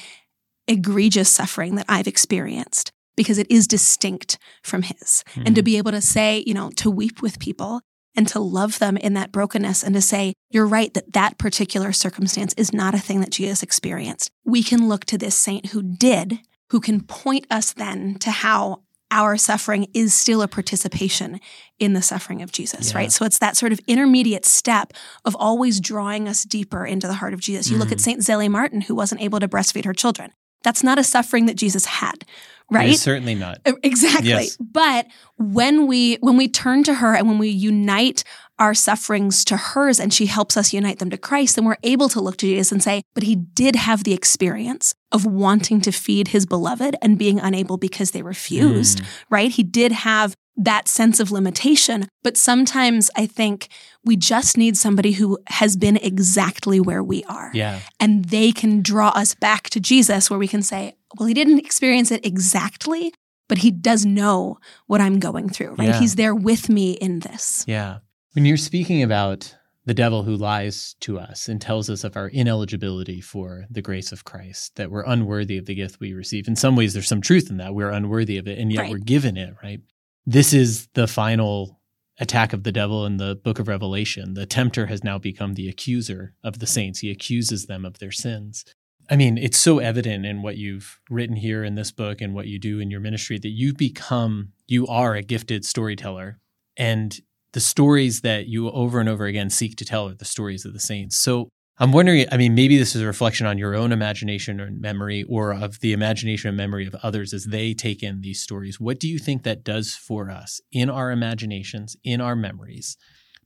egregious 0.69 1.29
suffering 1.29 1.77
that 1.77 1.87
I've 1.89 2.09
experienced 2.09 2.91
because 3.17 3.39
it 3.39 3.51
is 3.51 3.67
distinct 3.67 4.39
from 4.63 4.83
his. 4.83 5.25
And 5.35 5.47
to 5.47 5.53
mm-hmm. 5.53 5.65
be 5.65 5.79
able 5.79 5.93
to 5.93 6.01
say, 6.01 6.43
you 6.47 6.55
know, 6.55 6.71
to 6.77 6.91
weep 6.91 7.23
with 7.23 7.39
people 7.39 7.81
and 8.15 8.27
to 8.29 8.41
love 8.41 8.79
them 8.79 8.97
in 8.97 9.15
that 9.15 9.33
brokenness 9.33 9.83
and 9.83 9.95
to 9.95 10.01
say, 10.01 10.35
you're 10.51 10.67
right 10.67 10.93
that 10.95 11.13
that 11.13 11.39
particular 11.39 11.93
circumstance 11.93 12.55
is 12.57 12.73
not 12.73 12.95
a 12.95 12.99
thing 12.99 13.21
that 13.21 13.31
Jesus 13.31 13.63
experienced. 13.63 14.31
We 14.45 14.63
can 14.63 14.89
look 14.89 15.05
to 15.07 15.19
this 15.19 15.35
saint 15.35 15.67
who 15.67 15.83
did, 15.83 16.41
who 16.71 16.81
can 16.81 17.01
point 17.01 17.47
us 17.51 17.73
then 17.73 18.17
to 18.17 18.31
how 18.31 18.83
our 19.11 19.37
suffering 19.37 19.87
is 19.95 20.13
still 20.13 20.43
a 20.43 20.49
participation 20.49 21.41
in 21.79 21.93
the 21.93 22.03
suffering 22.03 22.43
of 22.43 22.51
Jesus, 22.51 22.91
Yeah. 22.91 22.99
right? 22.99 23.13
So 23.13 23.25
it's 23.25 23.39
that 23.39 23.57
sort 23.57 23.73
of 23.73 23.81
intermediate 23.87 24.45
step 24.45 24.93
of 25.25 25.37
always 25.37 25.81
drawing 25.81 26.29
us 26.29 26.43
deeper 26.43 26.85
into 26.85 27.07
the 27.07 27.15
heart 27.15 27.33
of 27.33 27.41
Jesus. 27.41 27.71
You 27.71 27.79
look 27.79 27.93
at 27.93 27.99
mm. 27.99 28.03
St. 28.03 28.21
Zélie 28.21 28.51
Martin, 28.51 28.81
who 28.81 28.95
wasn't 28.95 29.23
able 29.23 29.39
to 29.39 29.49
breastfeed 29.49 29.85
her 29.85 29.93
children. 29.93 30.33
That's 30.65 30.83
not 30.83 30.99
a 30.99 31.05
suffering 31.05 31.47
that 31.47 31.57
Jesus 31.57 31.85
had, 31.85 32.25
right? 32.71 32.97
Certainly 32.97 33.37
not. 33.37 33.61
Exactly. 33.85 34.31
Yes. 34.31 34.57
But 34.57 35.07
when 35.39 35.87
we 35.87 36.17
when 36.17 36.37
we 36.37 36.49
turn 36.49 36.83
to 36.85 36.95
her 36.95 37.15
and 37.15 37.29
when 37.29 37.39
we 37.39 37.49
unite 37.49 38.25
our 38.59 38.75
sufferings 38.75 39.45
to 39.45 39.57
hers 39.57 40.01
and 40.01 40.13
she 40.13 40.27
helps 40.27 40.57
us 40.57 40.73
unite 40.73 40.99
them 40.99 41.11
to 41.11 41.19
Christ, 41.19 41.57
then 41.57 41.65
we're 41.65 41.77
able 41.83 42.09
to 42.09 42.21
look 42.21 42.37
to 42.39 42.47
Jesus 42.47 42.73
and 42.73 42.83
say, 42.83 43.03
but 43.15 43.25
he 43.25 43.37
did 43.37 43.77
have 43.77 44.05
the 44.05 44.13
experience 44.15 44.95
of 45.13 45.27
wanting 45.27 45.81
to 45.83 45.93
feed 45.93 46.29
his 46.29 46.47
beloved 46.47 46.97
and 47.03 47.19
being 47.19 47.39
unable 47.39 47.77
because 47.77 48.11
they 48.13 48.23
refused, 48.23 49.03
mm. 49.03 49.07
right? 49.31 49.51
He 49.51 49.63
did 49.63 49.93
have 49.93 50.35
that 50.57 50.89
sense 50.89 51.21
of 51.21 51.31
limitation. 51.31 52.09
But 52.23 52.37
sometimes 52.37 53.11
I 53.15 53.27
think 53.27 53.69
we 54.05 54.17
just 54.17 54.57
need 54.57 54.77
somebody 54.77 55.13
who 55.13 55.39
has 55.49 55.77
been 55.77 55.97
exactly 55.99 56.81
where 56.81 57.05
we 57.05 57.25
are 57.25 57.51
Yeah. 57.53 57.81
and 58.01 58.27
they 58.27 58.53
can 58.53 58.81
draw 58.81 59.09
us 59.11 59.35
back 59.35 59.69
to 59.71 59.81
Jesus 59.81 60.31
where 60.31 60.39
we 60.39 60.49
can 60.49 60.63
say, 60.63 60.97
well, 61.19 61.27
he 61.27 61.35
didn't 61.35 61.59
experience 61.59 62.11
it 62.11 62.25
exactly, 62.25 63.13
but 63.49 63.59
he 63.59 63.71
does 63.71 64.07
know 64.07 64.59
what 64.87 65.01
I'm 65.01 65.21
going 65.21 65.49
through, 65.49 65.75
right? 65.75 65.89
Yeah. 65.89 66.01
He's 66.01 66.15
there 66.15 66.35
with 66.35 66.69
me 66.69 66.93
in 66.93 67.21
this. 67.21 67.65
Yeah. 67.67 67.99
When 68.37 68.45
you're 68.45 68.59
speaking 68.59 69.03
about 69.03 69.57
the 69.87 69.95
devil 69.95 70.25
who 70.25 70.37
lies 70.37 70.95
to 71.01 71.19
us 71.19 71.49
and 71.49 71.59
tells 71.59 71.89
us 71.89 72.05
of 72.05 72.19
our 72.19 72.29
ineligibility 72.29 73.23
for 73.23 73.65
the 73.71 73.81
grace 73.81 74.13
of 74.13 74.25
Christ, 74.25 74.77
that 74.77 74.91
we're 74.91 75.07
unworthy 75.07 75.57
of 75.57 75.65
the 75.65 75.75
gift 75.75 76.01
we 76.01 76.13
receive. 76.13 76.47
In 76.47 76.55
some 76.55 76.77
ways, 76.77 76.93
there's 76.93 77.09
some 77.09 77.23
truth 77.23 77.49
in 77.49 77.57
that. 77.57 77.75
We're 77.75 77.89
unworthy 77.89 78.37
of 78.37 78.47
it, 78.47 78.59
and 78.59 78.71
yet 78.71 78.81
Right. 78.83 78.91
we're 78.91 78.99
given 78.99 79.39
it, 79.39 79.55
right? 79.63 79.81
This 80.27 80.53
is 80.53 80.87
the 80.89 81.07
final 81.07 81.81
attack 82.21 82.53
of 82.53 82.65
the 82.65 82.73
devil 82.73 83.07
in 83.07 83.17
the 83.17 83.37
book 83.37 83.59
of 83.59 83.69
Revelation. 83.69 84.35
The 84.35 84.45
tempter 84.45 84.85
has 84.85 85.03
now 85.03 85.17
become 85.17 85.55
the 85.55 85.71
accuser 85.71 86.35
of 86.45 86.59
the 86.59 86.67
saints, 86.67 86.99
he 86.99 87.11
accuses 87.11 87.65
them 87.65 87.87
of 87.87 88.01
their 88.01 88.13
sins. 88.13 88.67
I 89.09 89.17
mean, 89.17 89.39
it's 89.39 89.59
so 89.59 89.79
evident 89.79 90.27
in 90.27 90.43
what 90.43 90.59
you've 90.59 91.01
written 91.09 91.37
here 91.37 91.65
in 91.65 91.75
this 91.75 91.91
book 91.91 92.21
and 92.21 92.35
what 92.35 92.49
you 92.49 92.59
do 92.59 92.81
in 92.81 92.91
your 92.91 93.01
ministry 93.01 93.39
that 93.39 93.49
you've 93.49 93.79
become, 93.79 94.53
you 94.67 94.87
are 94.89 95.15
a 95.15 95.23
gifted 95.23 95.65
storyteller. 95.65 96.39
And 96.77 97.19
the 97.53 97.61
stories 97.61 98.21
that 98.21 98.49
you 98.49 98.71
over 98.71 99.01
and 99.01 99.09
over 99.09 99.27
again 99.27 99.51
seek 99.51 99.77
to 99.77 99.85
tell 99.85 100.09
are 100.09 100.15
the 100.15 100.25
stories 100.25 100.65
of 100.65 100.73
the 100.73 100.81
saints. 100.81 101.17
So 101.17 101.49
I'm 101.79 101.93
wondering, 101.93 102.27
I 102.33 102.39
mean, 102.39 102.55
maybe 102.55 102.79
this 102.79 102.97
is 102.97 103.03
a 103.03 103.07
reflection 103.07 103.47
on 103.47 103.59
your 103.59 103.75
own 103.75 103.93
imagination 103.93 104.61
or 104.61 104.71
memory 104.71 105.25
or 105.29 105.53
of 105.53 105.81
the 105.81 105.93
imagination 105.93 106.49
and 106.49 106.57
memory 106.57 106.87
of 106.87 106.95
others 107.03 107.35
as 107.35 107.45
they 107.45 107.75
take 107.75 108.03
in 108.03 108.23
these 108.23 108.41
stories. 108.41 108.81
What 108.81 108.99
do 108.99 109.09
you 109.09 109.19
think 109.19 109.43
that 109.43 109.63
does 109.63 109.95
for 109.95 110.31
us 110.31 110.61
in 110.73 110.89
our 110.89 111.11
imaginations, 111.11 111.95
in 112.03 112.23
our 112.23 112.35
memories, 112.35 112.97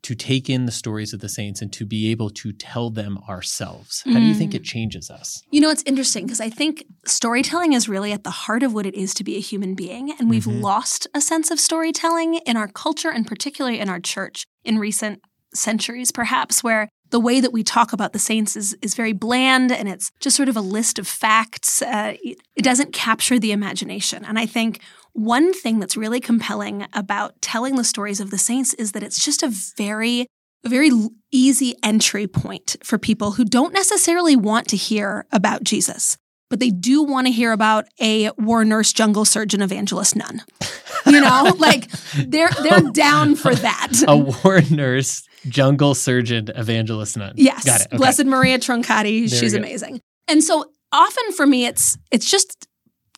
to 0.02 0.14
take 0.14 0.48
in 0.48 0.66
the 0.66 0.72
stories 0.72 1.12
of 1.12 1.20
the 1.20 1.28
saints 1.28 1.60
and 1.62 1.72
to 1.74 1.84
be 1.84 2.10
able 2.10 2.30
to 2.30 2.52
tell 2.52 2.90
them 2.90 3.18
ourselves? 3.28 4.02
How 4.06 4.18
do 4.18 4.26
you 4.26 4.34
think 4.34 4.52
Mm. 4.52 4.56
it 4.56 4.64
changes 4.64 5.10
us? 5.10 5.42
You 5.50 5.60
know, 5.60 5.70
it's 5.70 5.82
interesting 5.86 6.24
because 6.26 6.40
I 6.40 6.50
think 6.50 6.84
storytelling 7.06 7.72
is 7.72 7.88
really 7.88 8.12
at 8.12 8.24
the 8.24 8.30
heart 8.30 8.62
of 8.62 8.72
what 8.72 8.86
it 8.86 8.94
is 8.94 9.12
to 9.14 9.24
be 9.24 9.36
a 9.36 9.40
human 9.40 9.74
being. 9.74 10.12
And 10.18 10.30
we've 10.30 10.44
Mhm. 10.46 10.62
lost 10.62 11.06
a 11.14 11.20
sense 11.20 11.50
of 11.50 11.60
storytelling 11.60 12.34
in 12.46 12.56
our 12.56 12.68
culture 12.68 13.10
and 13.10 13.26
particularly 13.26 13.78
in 13.78 13.88
our 13.88 14.00
church 14.00 14.44
in 14.64 14.78
recent 14.78 15.20
centuries, 15.54 16.12
perhaps, 16.12 16.62
where 16.62 16.88
the 17.10 17.18
way 17.20 17.40
that 17.40 17.52
we 17.52 17.64
talk 17.64 17.92
about 17.92 18.12
the 18.12 18.20
saints 18.20 18.54
is, 18.56 18.76
is 18.82 18.94
very 18.94 19.12
bland 19.12 19.72
and 19.72 19.88
it's 19.88 20.12
just 20.20 20.36
sort 20.36 20.48
of 20.48 20.56
a 20.56 20.60
list 20.60 20.96
of 20.96 21.08
facts. 21.08 21.82
Uh, 21.82 22.14
it 22.22 22.38
doesn't 22.62 22.92
capture 22.92 23.36
the 23.38 23.50
imagination. 23.50 24.24
And 24.24 24.38
I 24.38 24.46
think 24.46 24.80
one 25.12 25.52
thing 25.52 25.80
that's 25.80 25.96
really 25.96 26.20
compelling 26.20 26.86
about 26.92 27.40
telling 27.42 27.76
the 27.76 27.84
stories 27.84 28.20
of 28.20 28.30
the 28.30 28.38
saints 28.38 28.74
is 28.74 28.92
that 28.92 29.02
it's 29.02 29.22
just 29.24 29.42
a 29.42 29.52
very 29.76 30.26
a 30.64 30.68
very 30.68 30.90
easy 31.32 31.74
entry 31.82 32.26
point 32.26 32.76
for 32.82 32.98
people 32.98 33.32
who 33.32 33.44
don't 33.44 33.72
necessarily 33.72 34.36
want 34.36 34.68
to 34.68 34.76
hear 34.76 35.26
about 35.32 35.64
Jesus, 35.64 36.18
but 36.50 36.60
they 36.60 36.70
do 36.70 37.02
want 37.02 37.26
to 37.26 37.32
hear 37.32 37.52
about 37.52 37.86
a 38.00 38.30
war 38.38 38.64
nurse, 38.64 38.92
jungle 38.92 39.24
surgeon, 39.24 39.62
evangelist 39.62 40.16
nun. 40.16 40.42
You 41.06 41.20
know, 41.20 41.54
like 41.58 41.90
they're 42.14 42.50
they're 42.62 42.90
down 42.90 43.36
for 43.36 43.54
that. 43.54 44.02
A 44.06 44.16
war 44.16 44.60
nurse, 44.70 45.22
jungle 45.48 45.94
surgeon, 45.94 46.48
evangelist 46.54 47.16
nun. 47.16 47.34
Yes. 47.36 47.64
Got 47.64 47.80
it. 47.82 47.86
Okay. 47.88 47.96
Blessed 47.96 48.26
Maria 48.26 48.58
Troncatti, 48.58 49.30
There 49.30 49.38
she's 49.38 49.54
amazing. 49.54 50.00
And 50.28 50.44
so 50.44 50.66
often 50.92 51.32
for 51.32 51.46
me 51.46 51.66
it's 51.66 51.96
it's 52.10 52.30
just 52.30 52.66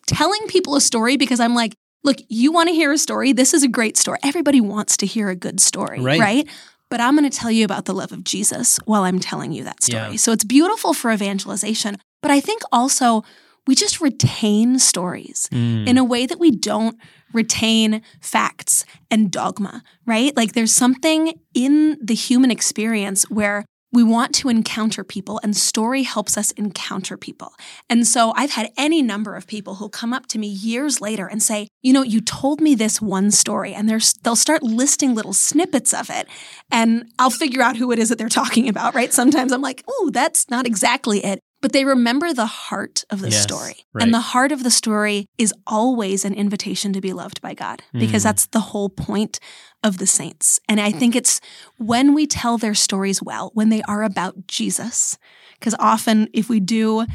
telling 0.07 0.47
people 0.47 0.75
a 0.75 0.81
story 0.81 1.17
because 1.17 1.39
I'm 1.39 1.55
like, 1.55 1.75
look, 2.03 2.17
you 2.29 2.51
want 2.51 2.69
to 2.69 2.75
hear 2.75 2.91
a 2.91 2.97
story? 2.97 3.33
This 3.33 3.53
is 3.53 3.63
a 3.63 3.67
great 3.67 3.97
story. 3.97 4.19
Everybody 4.23 4.59
wants 4.61 4.97
to 4.97 5.05
hear 5.05 5.29
a 5.29 5.35
good 5.35 5.59
story, 5.59 6.01
Right. 6.01 6.19
right? 6.19 6.47
But 6.89 6.99
I'm 7.01 7.15
going 7.17 7.29
to 7.29 7.35
tell 7.35 7.49
you 7.51 7.65
about 7.65 7.85
the 7.85 7.93
love 7.93 8.11
of 8.11 8.23
Jesus 8.23 8.77
while 8.85 9.03
I'm 9.03 9.19
telling 9.19 9.51
you 9.51 9.63
that 9.63 9.81
story. 9.83 10.11
Yeah. 10.11 10.15
So 10.17 10.31
it's 10.31 10.43
beautiful 10.43 10.93
for 10.93 11.11
evangelization, 11.11 11.97
but 12.21 12.29
I 12.29 12.39
think 12.39 12.61
also 12.71 13.23
we 13.65 13.73
just 13.75 14.01
retain 14.01 14.77
stories 14.79 15.47
Mm. 15.51 15.87
in 15.87 15.97
a 15.97 16.03
way 16.03 16.25
that 16.25 16.39
we 16.39 16.51
don't 16.51 16.97
retain 17.31 18.01
facts 18.21 18.85
and 19.09 19.31
dogma, 19.31 19.81
right? 20.05 20.35
Like 20.37 20.53
there's 20.53 20.73
something 20.75 21.33
in 21.55 21.97
the 21.99 22.13
human 22.13 22.51
experience 22.51 23.23
where 23.29 23.65
we 23.93 24.03
want 24.03 24.33
to 24.35 24.49
encounter 24.49 25.03
people 25.03 25.39
and 25.43 25.55
story 25.55 26.01
helps 26.03 26.35
us 26.37 26.51
encounter 26.51 27.15
people. 27.15 27.53
And 27.89 28.05
so 28.07 28.33
I've 28.35 28.51
had 28.51 28.71
any 28.75 29.01
number 29.01 29.35
of 29.35 29.45
people 29.47 29.75
who'll 29.75 29.89
come 29.89 30.13
up 30.13 30.25
to 30.27 30.39
me 30.39 30.47
years 30.47 30.99
later 30.99 31.27
and 31.27 31.41
say, 31.43 31.67
you 31.83 31.93
know, 31.93 32.01
you 32.01 32.19
told 32.19 32.59
me 32.59 32.73
this 32.75 32.99
one 32.99 33.29
story 33.31 33.73
and 33.73 33.87
they'll 34.23 34.35
start 34.35 34.63
listing 34.63 35.13
little 35.13 35.33
snippets 35.33 35.93
of 35.93 36.09
it 36.09 36.27
and 36.71 37.05
I'll 37.19 37.29
figure 37.29 37.61
out 37.61 37.77
who 37.77 37.91
it 37.91 37.99
is 37.99 38.09
that 38.09 38.17
they're 38.17 38.29
talking 38.29 38.67
about, 38.67 38.95
right? 38.95 39.13
Sometimes 39.13 39.51
I'm 39.51 39.61
like, 39.61 39.83
oh, 39.87 40.09
that's 40.11 40.49
not 40.49 40.65
exactly 40.65 41.23
it. 41.23 41.39
But 41.61 41.71
they 41.71 41.85
remember 41.85 42.33
the 42.33 42.45
heart 42.45 43.05
of 43.09 43.21
the 43.21 43.29
Yes, 43.29 43.41
story. 43.43 43.85
right. 43.93 44.03
And 44.03 44.13
the 44.13 44.19
heart 44.19 44.51
of 44.51 44.63
the 44.63 44.71
story 44.71 45.27
is 45.37 45.53
always 45.65 46.25
an 46.25 46.33
invitation 46.33 46.91
to 46.91 46.99
be 46.99 47.13
loved 47.13 47.41
by 47.41 47.53
God 47.53 47.81
because 47.93 48.21
Mm. 48.23 48.25
that's 48.25 48.45
the 48.47 48.59
whole 48.59 48.89
point 48.89 49.39
of 49.83 49.97
the 49.97 50.07
saints. 50.07 50.59
And 50.69 50.79
I 50.79 50.91
think 50.91 51.13
mm. 51.13 51.17
it's 51.17 51.41
when 51.77 52.13
we 52.13 52.25
tell 52.25 52.57
their 52.57 52.73
stories 52.73 53.21
well, 53.21 53.51
when 53.53 53.69
they 53.69 53.81
are 53.83 54.03
about 54.03 54.47
Jesus, 54.47 55.17
because 55.59 55.75
often 55.79 56.29
if 56.33 56.49
we 56.49 56.59
do 56.59 57.05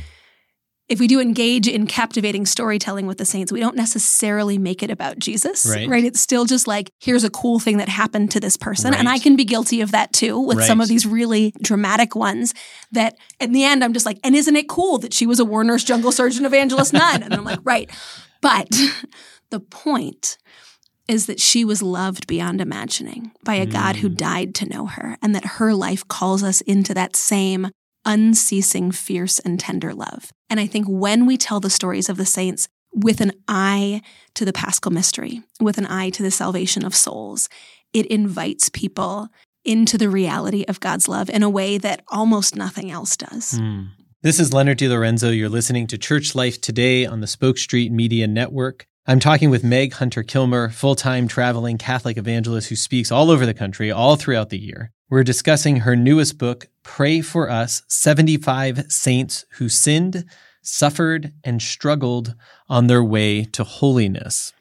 if 0.89 0.99
we 0.99 1.07
do 1.07 1.21
engage 1.21 1.69
in 1.69 1.87
captivating 1.87 2.47
storytelling 2.47 3.07
with 3.07 3.19
the 3.19 3.25
saints, 3.27 3.53
we 3.53 3.61
don't 3.61 3.77
necessarily 3.77 4.57
make 4.57 4.83
it 4.83 4.91
about 4.91 5.19
Jesus, 5.19 5.67
Right. 5.87 6.05
It's 6.05 6.21
still 6.21 6.47
just 6.47 6.67
like, 6.67 6.91
here's 6.99 7.25
a 7.25 7.31
cool 7.31 7.59
thing 7.59 7.77
that 7.77 7.91
happened 7.91 8.31
to 8.31 8.41
this 8.41 8.57
person. 8.57 8.95
And 8.95 9.07
I 9.09 9.19
can 9.19 9.37
be 9.37 9.45
guilty 9.45 9.83
of 9.83 9.91
that 9.91 10.13
too 10.15 10.41
with 10.41 10.65
some 10.65 10.81
of 10.81 10.89
these 10.89 11.05
really 11.05 11.53
dramatic 11.61 12.17
ones 12.17 12.55
that 12.93 13.17
in 13.39 13.53
the 13.53 13.65
end, 13.65 13.85
I'm 13.85 13.93
just 13.93 14.07
like, 14.07 14.19
and 14.25 14.35
isn't 14.35 14.57
it 14.57 14.69
cool 14.69 14.99
that 14.99 15.13
she 15.13 15.27
was 15.27 15.39
a 15.39 15.45
war 15.45 15.63
nurse, 15.63 15.85
jungle 15.85 16.11
surgeon, 16.11 16.47
evangelist 16.47 16.95
nun? 16.95 17.23
And 17.23 17.35
I'm 17.35 17.45
like, 17.45 17.61
right. 17.65 17.91
But 18.41 18.71
the 19.51 19.61
point 19.61 20.39
is 21.09 21.27
that 21.27 21.41
she 21.41 21.65
was 21.65 21.83
loved 21.83 22.27
beyond 22.27 22.61
imagining 22.61 23.33
by 23.43 23.55
a 23.55 23.67
God 23.67 23.97
who 23.97 24.11
Mm. 24.11 24.17
died 24.17 24.55
to 24.57 24.69
know 24.69 24.87
her, 24.87 25.17
and 25.23 25.35
that 25.35 25.45
her 25.57 25.75
life 25.75 26.07
calls 26.07 26.43
us 26.43 26.61
into 26.63 26.93
that 26.95 27.17
same 27.17 27.71
unceasing, 28.05 28.91
fierce, 28.93 29.39
and 29.39 29.59
tender 29.59 29.93
love. 29.95 30.33
And 30.49 30.61
I 30.61 30.67
think 30.67 30.87
when 30.89 31.27
we 31.27 31.37
tell 31.37 31.61
the 31.61 31.71
stories 31.71 32.09
of 32.09 32.17
the 32.17 32.27
saints 32.27 32.69
with 32.95 33.21
an 33.21 33.33
eye 33.49 34.03
to 34.35 34.45
the 34.45 34.53
paschal 34.53 34.91
mystery, 34.91 35.43
with 35.61 35.79
an 35.79 35.87
eye 35.87 36.11
to 36.11 36.23
the 36.23 36.31
salvation 36.31 36.85
of 36.85 36.95
souls, 36.95 37.49
it 37.93 38.07
invites 38.07 38.69
people 38.69 39.29
into 39.65 39.99
the 39.99 40.09
reality 40.09 40.65
of 40.69 40.81
God's 40.81 41.09
love 41.09 41.29
in 41.29 41.43
a 41.43 41.51
way 41.51 41.77
that 41.79 42.03
almost 42.09 42.57
nothing 42.57 42.91
else 42.91 43.17
does. 43.17 43.59
Mm. 43.59 43.89
This 44.23 44.41
is 44.41 44.53
Leonard 44.53 44.79
DiLorenzo. 44.79 45.37
You're 45.37 45.49
listening 45.49 45.87
to 45.89 45.99
Church 45.99 46.35
Life 46.35 46.61
Today 46.61 47.05
on 47.07 47.21
the 47.21 47.27
Spoke 47.27 47.59
Street 47.59 47.93
Media 47.93 48.27
Network. 48.27 48.87
I'm 49.09 49.21
talking 49.21 49.49
with 49.49 49.65
Meg 49.65 49.95
Hunter 49.95 50.23
Kilmer, 50.23 50.69
full 50.69 50.95
time 50.95 51.29
traveling 51.29 51.79
Catholic 51.79 52.19
evangelist 52.19 52.69
who 52.69 52.77
speaks 52.77 53.11
all 53.11 53.31
over 53.31 53.47
the 53.47 53.55
country 53.55 53.91
all 53.91 54.17
throughout 54.17 54.51
the 54.51 54.59
year. 54.59 54.91
We're 55.09 55.25
discussing 55.25 55.77
her 55.77 55.97
newest 55.97 56.37
book, 56.37 56.69
Pray 56.83 57.23
for 57.23 57.49
Us 57.49 57.81
75 57.89 58.93
Saints 58.93 59.47
Who 59.53 59.71
Sinned, 59.71 60.27
Suffered, 60.61 61.33
and 61.43 61.63
Struggled 61.63 62.35
on 62.69 62.87
Their 62.87 63.03
Way 63.03 63.45
to 63.45 63.65
Holiness. 63.65 64.53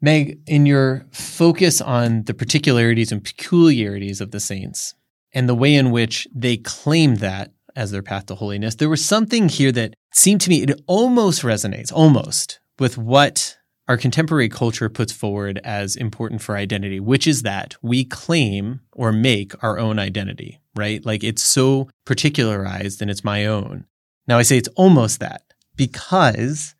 Meg, 0.00 0.40
in 0.48 0.66
your 0.66 1.06
focus 1.12 1.80
on 1.80 2.24
the 2.24 2.34
particularities 2.34 3.12
and 3.12 3.22
peculiarities 3.22 4.20
of 4.20 4.32
the 4.32 4.40
saints 4.40 4.96
and 5.32 5.48
the 5.48 5.54
way 5.54 5.76
in 5.76 5.92
which 5.92 6.26
they 6.34 6.56
claim 6.56 7.16
that 7.16 7.52
as 7.76 7.92
their 7.92 8.02
path 8.02 8.26
to 8.26 8.34
holiness, 8.34 8.74
there 8.74 8.88
was 8.88 9.04
something 9.04 9.48
here 9.48 9.70
that 9.70 9.94
seemed 10.12 10.40
to 10.40 10.50
me 10.50 10.64
it 10.64 10.82
almost 10.88 11.42
resonates, 11.42 11.92
almost 11.92 12.58
with 12.80 12.98
what 12.98 13.56
our 13.88 13.96
contemporary 13.96 14.48
culture 14.48 14.88
puts 14.88 15.12
forward 15.12 15.60
as 15.62 15.96
important 15.96 16.42
for 16.42 16.56
identity, 16.56 16.98
which 16.98 17.26
is 17.26 17.42
that 17.42 17.76
we 17.82 18.04
claim 18.04 18.80
or 18.92 19.12
make 19.12 19.62
our 19.62 19.78
own 19.78 19.98
identity, 19.98 20.60
right? 20.74 21.04
Like 21.04 21.22
it's 21.22 21.42
so 21.42 21.88
particularized 22.04 23.00
and 23.00 23.10
it's 23.10 23.24
my 23.24 23.46
own. 23.46 23.86
Now 24.26 24.38
I 24.38 24.42
say 24.42 24.58
it's 24.58 24.68
almost 24.76 25.20
that 25.20 25.42
because 25.76 26.74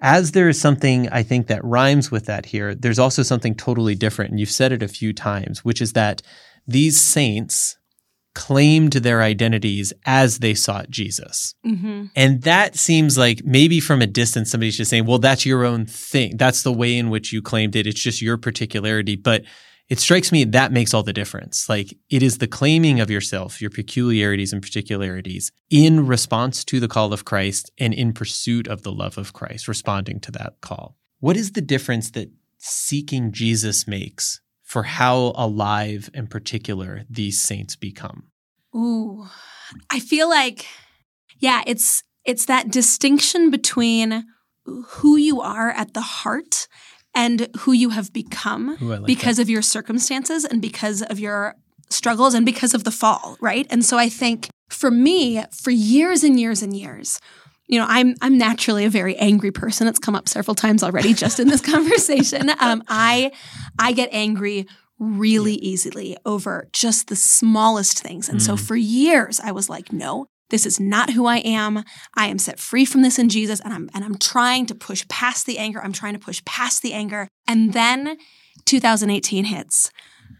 as 0.00 0.32
there 0.32 0.48
is 0.48 0.60
something 0.60 1.08
I 1.08 1.22
think 1.22 1.46
that 1.46 1.64
rhymes 1.64 2.10
with 2.10 2.26
that 2.26 2.46
here, 2.46 2.74
there's 2.74 2.98
also 2.98 3.22
something 3.22 3.54
totally 3.54 3.94
different. 3.94 4.30
And 4.30 4.40
you've 4.40 4.50
said 4.50 4.72
it 4.72 4.82
a 4.82 4.88
few 4.88 5.12
times, 5.12 5.64
which 5.64 5.80
is 5.80 5.92
that 5.94 6.22
these 6.66 7.00
saints 7.00 7.76
claimed 8.36 8.92
their 8.92 9.22
identities 9.22 9.94
as 10.04 10.40
they 10.40 10.52
sought 10.54 10.90
Jesus. 10.90 11.54
Mm-hmm. 11.66 12.04
And 12.14 12.42
that 12.42 12.76
seems 12.76 13.16
like 13.16 13.40
maybe 13.44 13.80
from 13.80 14.02
a 14.02 14.06
distance, 14.06 14.50
somebody's 14.50 14.76
just 14.76 14.90
saying, 14.90 15.06
well, 15.06 15.18
that's 15.18 15.46
your 15.46 15.64
own 15.64 15.86
thing. 15.86 16.36
That's 16.36 16.62
the 16.62 16.72
way 16.72 16.98
in 16.98 17.08
which 17.08 17.32
you 17.32 17.40
claimed 17.40 17.74
it. 17.74 17.86
It's 17.86 17.98
just 17.98 18.20
your 18.20 18.36
particularity. 18.36 19.16
But 19.16 19.44
it 19.88 20.00
strikes 20.00 20.32
me 20.32 20.44
that 20.44 20.70
makes 20.70 20.92
all 20.92 21.02
the 21.02 21.14
difference. 21.14 21.66
Like 21.66 21.96
it 22.10 22.22
is 22.22 22.36
the 22.36 22.46
claiming 22.46 23.00
of 23.00 23.10
yourself, 23.10 23.62
your 23.62 23.70
peculiarities 23.70 24.52
and 24.52 24.60
particularities 24.60 25.50
in 25.70 26.06
response 26.06 26.62
to 26.66 26.78
the 26.78 26.88
call 26.88 27.14
of 27.14 27.24
Christ 27.24 27.70
and 27.78 27.94
in 27.94 28.12
pursuit 28.12 28.68
of 28.68 28.82
the 28.82 28.92
love 28.92 29.16
of 29.16 29.32
Christ, 29.32 29.66
responding 29.66 30.20
to 30.20 30.32
that 30.32 30.60
call. 30.60 30.98
What 31.20 31.38
is 31.38 31.52
the 31.52 31.62
difference 31.62 32.10
that 32.10 32.30
seeking 32.58 33.32
Jesus 33.32 33.88
makes 33.88 34.42
for 34.66 34.82
how 34.82 35.32
alive 35.36 36.10
in 36.12 36.26
particular 36.26 37.04
these 37.08 37.40
saints 37.40 37.76
become? 37.76 38.24
Ooh, 38.74 39.26
I 39.90 40.00
feel 40.00 40.28
like, 40.28 40.66
yeah, 41.38 41.62
it's 41.66 42.02
it's 42.24 42.46
that 42.46 42.70
distinction 42.70 43.50
between 43.50 44.24
who 44.66 45.16
you 45.16 45.40
are 45.40 45.70
at 45.70 45.94
the 45.94 46.00
heart 46.00 46.66
and 47.14 47.48
who 47.60 47.72
you 47.72 47.90
have 47.90 48.12
become 48.12 48.76
Ooh, 48.82 48.96
like 48.96 49.06
because 49.06 49.38
of 49.38 49.48
your 49.48 49.62
circumstances 49.62 50.44
and 50.44 50.60
because 50.60 51.00
of 51.02 51.20
your 51.20 51.54
struggles 51.88 52.34
and 52.34 52.44
because 52.44 52.74
of 52.74 52.82
the 52.82 52.90
fall, 52.90 53.36
right? 53.40 53.66
And 53.70 53.84
so 53.84 53.96
I 53.96 54.08
think 54.08 54.48
for 54.68 54.90
me, 54.90 55.44
for 55.52 55.70
years 55.70 56.24
and 56.24 56.38
years 56.40 56.60
and 56.60 56.76
years, 56.76 57.20
you 57.68 57.78
know, 57.78 57.86
I'm 57.88 58.14
I'm 58.20 58.38
naturally 58.38 58.84
a 58.84 58.90
very 58.90 59.16
angry 59.16 59.50
person. 59.50 59.88
It's 59.88 59.98
come 59.98 60.14
up 60.14 60.28
several 60.28 60.54
times 60.54 60.82
already 60.82 61.14
just 61.14 61.40
in 61.40 61.48
this 61.48 61.60
conversation. 61.72 62.50
Um, 62.60 62.82
I 62.88 63.32
I 63.78 63.92
get 63.92 64.08
angry 64.12 64.66
really 64.98 65.54
easily 65.54 66.16
over 66.24 66.68
just 66.72 67.08
the 67.08 67.16
smallest 67.16 68.00
things. 68.00 68.28
And 68.28 68.42
so 68.42 68.54
Mm. 68.54 68.60
for 68.66 68.76
years 68.76 69.40
I 69.40 69.52
was 69.52 69.68
like, 69.68 69.92
no, 69.92 70.26
this 70.48 70.64
is 70.64 70.80
not 70.80 71.10
who 71.10 71.26
I 71.26 71.38
am. 71.38 71.84
I 72.16 72.28
am 72.28 72.38
set 72.38 72.58
free 72.58 72.84
from 72.86 73.02
this 73.02 73.18
in 73.18 73.28
Jesus 73.28 73.60
and 73.60 73.74
I'm 73.74 73.90
and 73.94 74.04
I'm 74.04 74.16
trying 74.16 74.64
to 74.66 74.74
push 74.74 75.06
past 75.08 75.44
the 75.46 75.58
anger. 75.58 75.82
I'm 75.82 75.92
trying 75.92 76.14
to 76.14 76.20
push 76.20 76.42
past 76.44 76.82
the 76.82 76.92
anger. 76.94 77.28
And 77.46 77.72
then 77.72 78.16
2018 78.64 79.44
hits. 79.44 79.90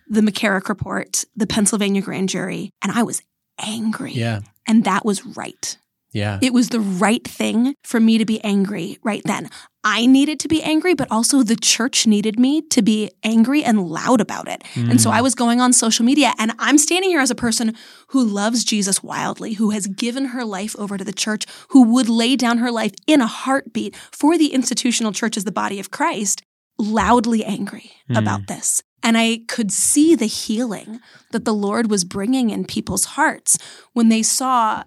The 0.08 0.20
McCarrick 0.20 0.68
report, 0.68 1.24
the 1.34 1.46
Pennsylvania 1.48 2.00
grand 2.00 2.28
jury, 2.28 2.70
and 2.80 2.92
I 2.92 3.02
was 3.02 3.22
angry. 3.58 4.12
Yeah. 4.12 4.40
And 4.66 4.84
that 4.84 5.04
was 5.04 5.26
right. 5.26 5.76
Yeah. 6.16 6.38
It 6.40 6.52
was 6.54 6.70
the 6.70 6.80
right 6.80 7.22
thing 7.22 7.74
for 7.84 8.00
me 8.00 8.16
to 8.18 8.24
be 8.24 8.42
angry 8.42 8.98
right 9.02 9.22
then. 9.24 9.50
I 9.84 10.06
needed 10.06 10.40
to 10.40 10.48
be 10.48 10.62
angry, 10.62 10.94
but 10.94 11.08
also 11.12 11.42
the 11.42 11.54
church 11.54 12.06
needed 12.06 12.40
me 12.40 12.62
to 12.70 12.82
be 12.82 13.10
angry 13.22 13.62
and 13.62 13.86
loud 13.86 14.20
about 14.20 14.48
it. 14.48 14.64
Mm. 14.74 14.92
And 14.92 15.00
so 15.00 15.10
I 15.10 15.20
was 15.20 15.34
going 15.34 15.60
on 15.60 15.72
social 15.72 16.04
media 16.04 16.32
and 16.38 16.52
I'm 16.58 16.78
standing 16.78 17.10
here 17.10 17.20
as 17.20 17.30
a 17.30 17.36
person 17.36 17.76
who 18.08 18.24
loves 18.24 18.64
Jesus 18.64 19.02
wildly, 19.02 19.52
who 19.52 19.70
has 19.70 19.86
given 19.86 20.26
her 20.26 20.44
life 20.44 20.74
over 20.76 20.96
to 20.96 21.04
the 21.04 21.12
church, 21.12 21.44
who 21.68 21.82
would 21.92 22.08
lay 22.08 22.34
down 22.34 22.58
her 22.58 22.72
life 22.72 22.92
in 23.06 23.20
a 23.20 23.26
heartbeat 23.26 23.94
for 24.10 24.38
the 24.38 24.54
institutional 24.54 25.12
church 25.12 25.36
as 25.36 25.44
the 25.44 25.52
body 25.52 25.78
of 25.78 25.90
Christ, 25.90 26.42
loudly 26.78 27.44
angry 27.44 27.92
mm. 28.10 28.18
about 28.18 28.48
this. 28.48 28.82
And 29.02 29.16
I 29.16 29.42
could 29.46 29.70
see 29.70 30.16
the 30.16 30.26
healing 30.26 30.98
that 31.30 31.44
the 31.44 31.54
Lord 31.54 31.90
was 31.90 32.04
bringing 32.04 32.50
in 32.50 32.64
people's 32.64 33.04
hearts 33.04 33.56
when 33.92 34.08
they 34.08 34.22
saw 34.22 34.82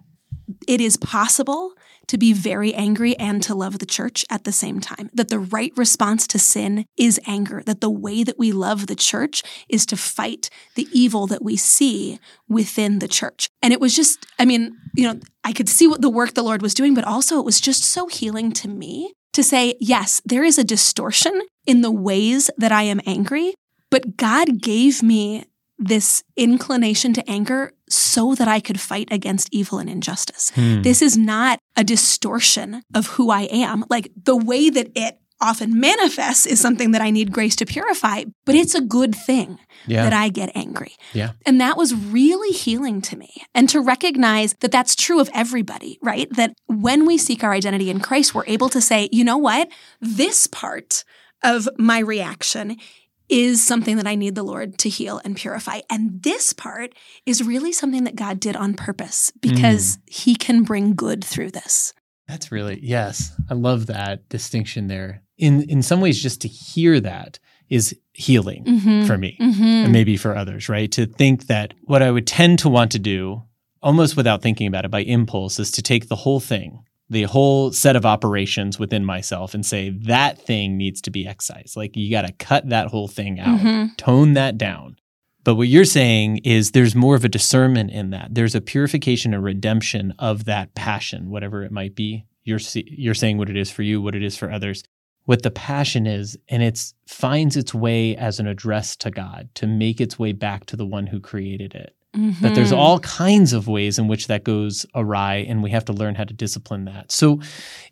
it 0.68 0.82
is 0.82 0.98
possible 0.98 1.74
to 2.08 2.18
be 2.18 2.34
very 2.34 2.74
angry 2.74 3.16
and 3.18 3.42
to 3.44 3.54
love 3.54 3.78
the 3.78 3.86
church 3.86 4.26
at 4.32 4.44
the 4.44 4.52
same 4.52 4.80
time. 4.80 5.10
That 5.14 5.30
the 5.30 5.40
right 5.40 5.72
response 5.76 6.26
to 6.28 6.40
sin 6.40 6.86
is 6.98 7.20
anger. 7.28 7.62
That 7.66 7.82
the 7.82 7.90
way 7.90 8.24
that 8.24 8.40
we 8.40 8.52
love 8.52 8.88
the 8.88 8.96
church 8.96 9.44
is 9.70 9.86
to 9.88 9.98
fight 9.98 10.50
the 10.76 10.88
evil 10.92 11.28
that 11.28 11.44
we 11.44 11.56
see 11.56 12.20
within 12.48 12.98
the 12.98 13.08
church. 13.08 13.48
And 13.62 13.72
it 13.72 13.80
was 13.80 13.96
just, 13.96 14.26
I 14.40 14.46
mean, 14.46 14.76
you 14.96 15.08
know, 15.08 15.20
I 15.44 15.54
could 15.54 15.70
see 15.70 15.88
what 15.88 16.02
the 16.02 16.10
work 16.10 16.34
the 16.34 16.44
Lord 16.44 16.64
was 16.64 16.74
doing, 16.74 16.96
but 16.96 17.04
also 17.04 17.40
it 17.40 17.46
was 17.46 17.62
just 17.62 17.84
so 17.84 18.08
healing 18.08 18.52
to 18.54 18.68
me 18.68 19.14
to 19.34 19.44
say, 19.44 19.76
yes, 19.80 20.22
there 20.26 20.44
is 20.44 20.58
a 20.58 20.64
distortion 20.64 21.42
in 21.68 21.82
the 21.82 21.92
ways 21.92 22.50
that 22.58 22.72
I 22.72 22.84
am 22.84 23.02
angry, 23.06 23.54
but 23.92 24.18
God 24.18 24.62
gave 24.62 25.04
me 25.04 25.46
this 25.78 26.24
inclination 26.36 27.14
to 27.14 27.30
anger 27.30 27.72
so 27.90 28.36
that 28.36 28.48
I 28.48 28.60
could 28.60 28.80
fight 28.80 29.08
against 29.12 29.50
evil 29.52 29.80
and 29.80 29.90
injustice. 29.90 30.52
Hmm. 30.52 30.82
This 30.82 31.02
is 31.02 31.18
not 31.18 31.60
a 31.76 31.84
distortion 31.84 32.84
of 32.94 33.08
who 33.08 33.30
I 33.30 33.44
am. 33.44 33.86
Like 33.90 34.12
the 34.24 34.38
way 34.38 34.70
that 34.70 34.92
it 34.96 35.20
often 35.42 35.80
manifests 35.80 36.46
is 36.46 36.60
something 36.60 36.92
that 36.92 37.02
I 37.02 37.12
need 37.12 37.32
grace 37.32 37.56
to 37.58 37.66
purify, 37.66 38.26
but 38.46 38.56
it's 38.56 38.76
a 38.76 38.82
good 38.82 39.16
thing 39.16 39.58
yeah. 39.88 40.04
that 40.04 40.14
I 40.14 40.30
get 40.30 40.52
angry. 40.54 40.94
Yeah. 41.14 41.32
And 41.46 41.62
that 41.62 41.78
was 41.78 41.96
really 41.96 42.52
healing 42.52 43.02
to 43.04 43.18
me. 43.18 43.30
And 43.56 43.70
to 43.70 43.80
recognize 43.80 44.54
that 44.60 44.72
that's 44.72 44.96
true 44.96 45.20
of 45.20 45.30
everybody, 45.34 45.98
right? 46.02 46.28
That 46.36 46.54
when 46.68 47.06
we 47.06 47.18
seek 47.18 47.44
our 47.44 47.54
identity 47.54 47.90
in 47.90 48.00
Christ, 48.02 48.36
we're 48.36 48.46
able 48.48 48.70
to 48.70 48.82
say, 48.82 49.08
you 49.12 49.24
know 49.24 49.38
what? 49.38 49.70
This 50.02 50.48
part 50.48 51.04
of 51.44 51.70
my 51.78 52.00
reaction 52.00 52.78
is 53.30 53.66
something 53.66 53.98
that 53.98 54.08
I 54.08 54.16
need 54.16 54.36
the 54.36 54.44
Lord 54.44 54.78
to 54.80 54.90
heal 54.90 55.22
and 55.24 55.38
purify. 55.38 55.82
And 55.90 56.22
this 56.24 56.52
part 56.54 56.94
is 57.26 57.44
really 57.44 57.72
something 57.72 58.04
that 58.04 58.16
God 58.16 58.40
did 58.40 58.56
on 58.56 58.74
purpose 58.74 59.32
because 59.40 59.98
mm. 59.98 60.02
he 60.08 60.36
can 60.36 60.64
bring 60.64 60.96
good 60.96 61.24
through 61.24 61.52
this. 61.52 61.94
That's 62.28 62.52
really, 62.52 62.80
yes. 62.82 63.36
I 63.50 63.54
love 63.54 63.88
that 63.88 64.28
distinction 64.30 64.88
there. 64.88 65.24
In 65.38 65.64
in 65.64 65.82
some 65.82 66.02
ways 66.02 66.22
just 66.22 66.42
to 66.42 66.48
hear 66.48 67.00
that 67.00 67.40
is 67.70 67.96
healing 68.14 68.66
mm-hmm. 68.66 69.06
for 69.06 69.18
me 69.18 69.38
mm-hmm. 69.40 69.64
and 69.64 69.94
maybe 69.94 70.18
for 70.18 70.36
others, 70.36 70.70
right? 70.70 70.92
To 70.92 71.06
think 71.06 71.48
that 71.48 71.74
what 71.84 72.02
I 72.02 72.12
would 72.12 72.28
tend 72.28 72.60
to 72.60 72.70
want 72.70 72.92
to 72.92 73.00
do 73.00 73.44
almost 73.82 74.18
without 74.18 74.42
thinking 74.42 74.68
about 74.68 74.86
it 74.86 74.92
by 74.92 75.02
impulse 75.02 75.60
is 75.60 75.72
to 75.72 75.82
take 75.82 76.08
the 76.08 76.18
whole 76.18 76.40
thing 76.40 76.84
the 77.10 77.24
whole 77.24 77.72
set 77.72 77.96
of 77.96 78.06
operations 78.06 78.78
within 78.78 79.04
myself 79.04 79.54
and 79.54 79.66
say 79.66 79.90
that 79.90 80.40
thing 80.40 80.78
needs 80.78 81.02
to 81.02 81.12
be 81.12 81.28
excised. 81.28 81.76
Like 81.76 81.96
you 81.96 82.12
got 82.12 82.28
to 82.28 82.34
cut 82.34 82.70
that 82.70 82.88
whole 82.88 83.08
thing 83.08 83.40
out, 83.40 83.60
mm-hmm. 83.60 83.96
tone 83.98 84.34
that 84.34 84.58
down. 84.58 84.98
But 85.44 85.56
what 85.56 85.68
you're 85.68 85.86
saying 85.86 86.38
is 86.44 86.72
there's 86.72 86.96
more 86.96 87.16
of 87.16 87.26
a 87.26 87.30
discernment 87.30 87.92
in 87.92 88.12
that. 88.12 88.36
There's 88.36 88.56
a 88.56 88.62
purification 88.62 89.34
and 89.34 89.44
redemption 89.44 90.14
of 90.20 90.46
that 90.46 90.76
passion, 90.76 91.30
whatever 91.30 91.64
it 91.64 91.72
might 91.72 91.96
be. 91.96 92.26
You're 92.44 92.60
you're 92.74 93.16
saying 93.16 93.38
what 93.38 93.50
it 93.50 93.58
is 93.58 93.72
for 93.72 93.84
you, 93.84 94.02
what 94.02 94.16
it 94.16 94.24
is 94.24 94.38
for 94.38 94.52
others. 94.52 94.84
What 95.26 95.44
the 95.44 95.52
passion 95.52 96.08
is, 96.08 96.38
and 96.48 96.64
it 96.64 96.94
finds 97.08 97.56
its 97.56 97.74
way 97.74 98.16
as 98.16 98.40
an 98.40 98.48
address 98.48 98.96
to 98.98 99.12
God 99.12 99.50
to 99.56 99.68
make 99.68 100.02
its 100.02 100.18
way 100.18 100.32
back 100.32 100.66
to 100.68 100.76
the 100.76 100.88
one 100.88 101.08
who 101.08 101.20
created 101.20 101.76
it. 101.76 101.96
Mm-hmm. 102.16 102.44
That 102.44 102.56
there's 102.56 102.72
all 102.72 103.00
kinds 103.02 103.54
of 103.54 103.68
ways 103.68 104.00
in 104.00 104.08
which 104.08 104.28
that 104.28 104.44
goes 104.44 104.86
awry, 104.96 105.46
and 105.48 105.62
we 105.62 105.70
have 105.70 105.86
to 105.86 105.94
learn 105.94 106.16
how 106.16 106.24
to 106.24 106.34
discipline 106.34 106.86
that. 106.86 107.12
So, 107.12 107.40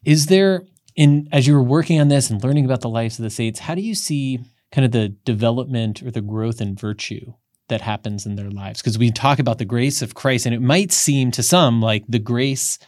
is 0.03 0.25
there, 0.25 0.63
in 0.95 1.27
as 1.31 1.45
you 1.45 1.53
were 1.53 1.61
working 1.61 1.99
on 1.99 2.07
this 2.07 2.31
and 2.31 2.43
learning 2.43 2.65
about 2.65 2.81
the 2.81 2.89
lives 2.89 3.19
of 3.19 3.23
the 3.23 3.29
saints, 3.29 3.59
how 3.59 3.75
do 3.75 3.81
you 3.81 3.93
see 3.93 4.39
kind 4.71 4.85
of 4.85 4.91
the 4.91 5.09
development 5.09 6.01
or 6.01 6.09
the 6.09 6.21
growth 6.21 6.61
in 6.61 6.75
virtue 6.75 7.33
that 7.67 7.81
happens 7.81 8.25
in 8.25 8.35
their 8.35 8.49
lives? 8.49 8.81
Because 8.81 8.97
we 8.97 9.11
talk 9.11 9.37
about 9.37 9.59
the 9.59 9.65
grace 9.65 10.01
of 10.01 10.15
Christ, 10.15 10.47
and 10.47 10.55
it 10.55 10.61
might 10.61 10.91
seem 10.91 11.29
to 11.31 11.43
some 11.43 11.79
like 11.79 12.03
the 12.07 12.17
grace 12.17 12.79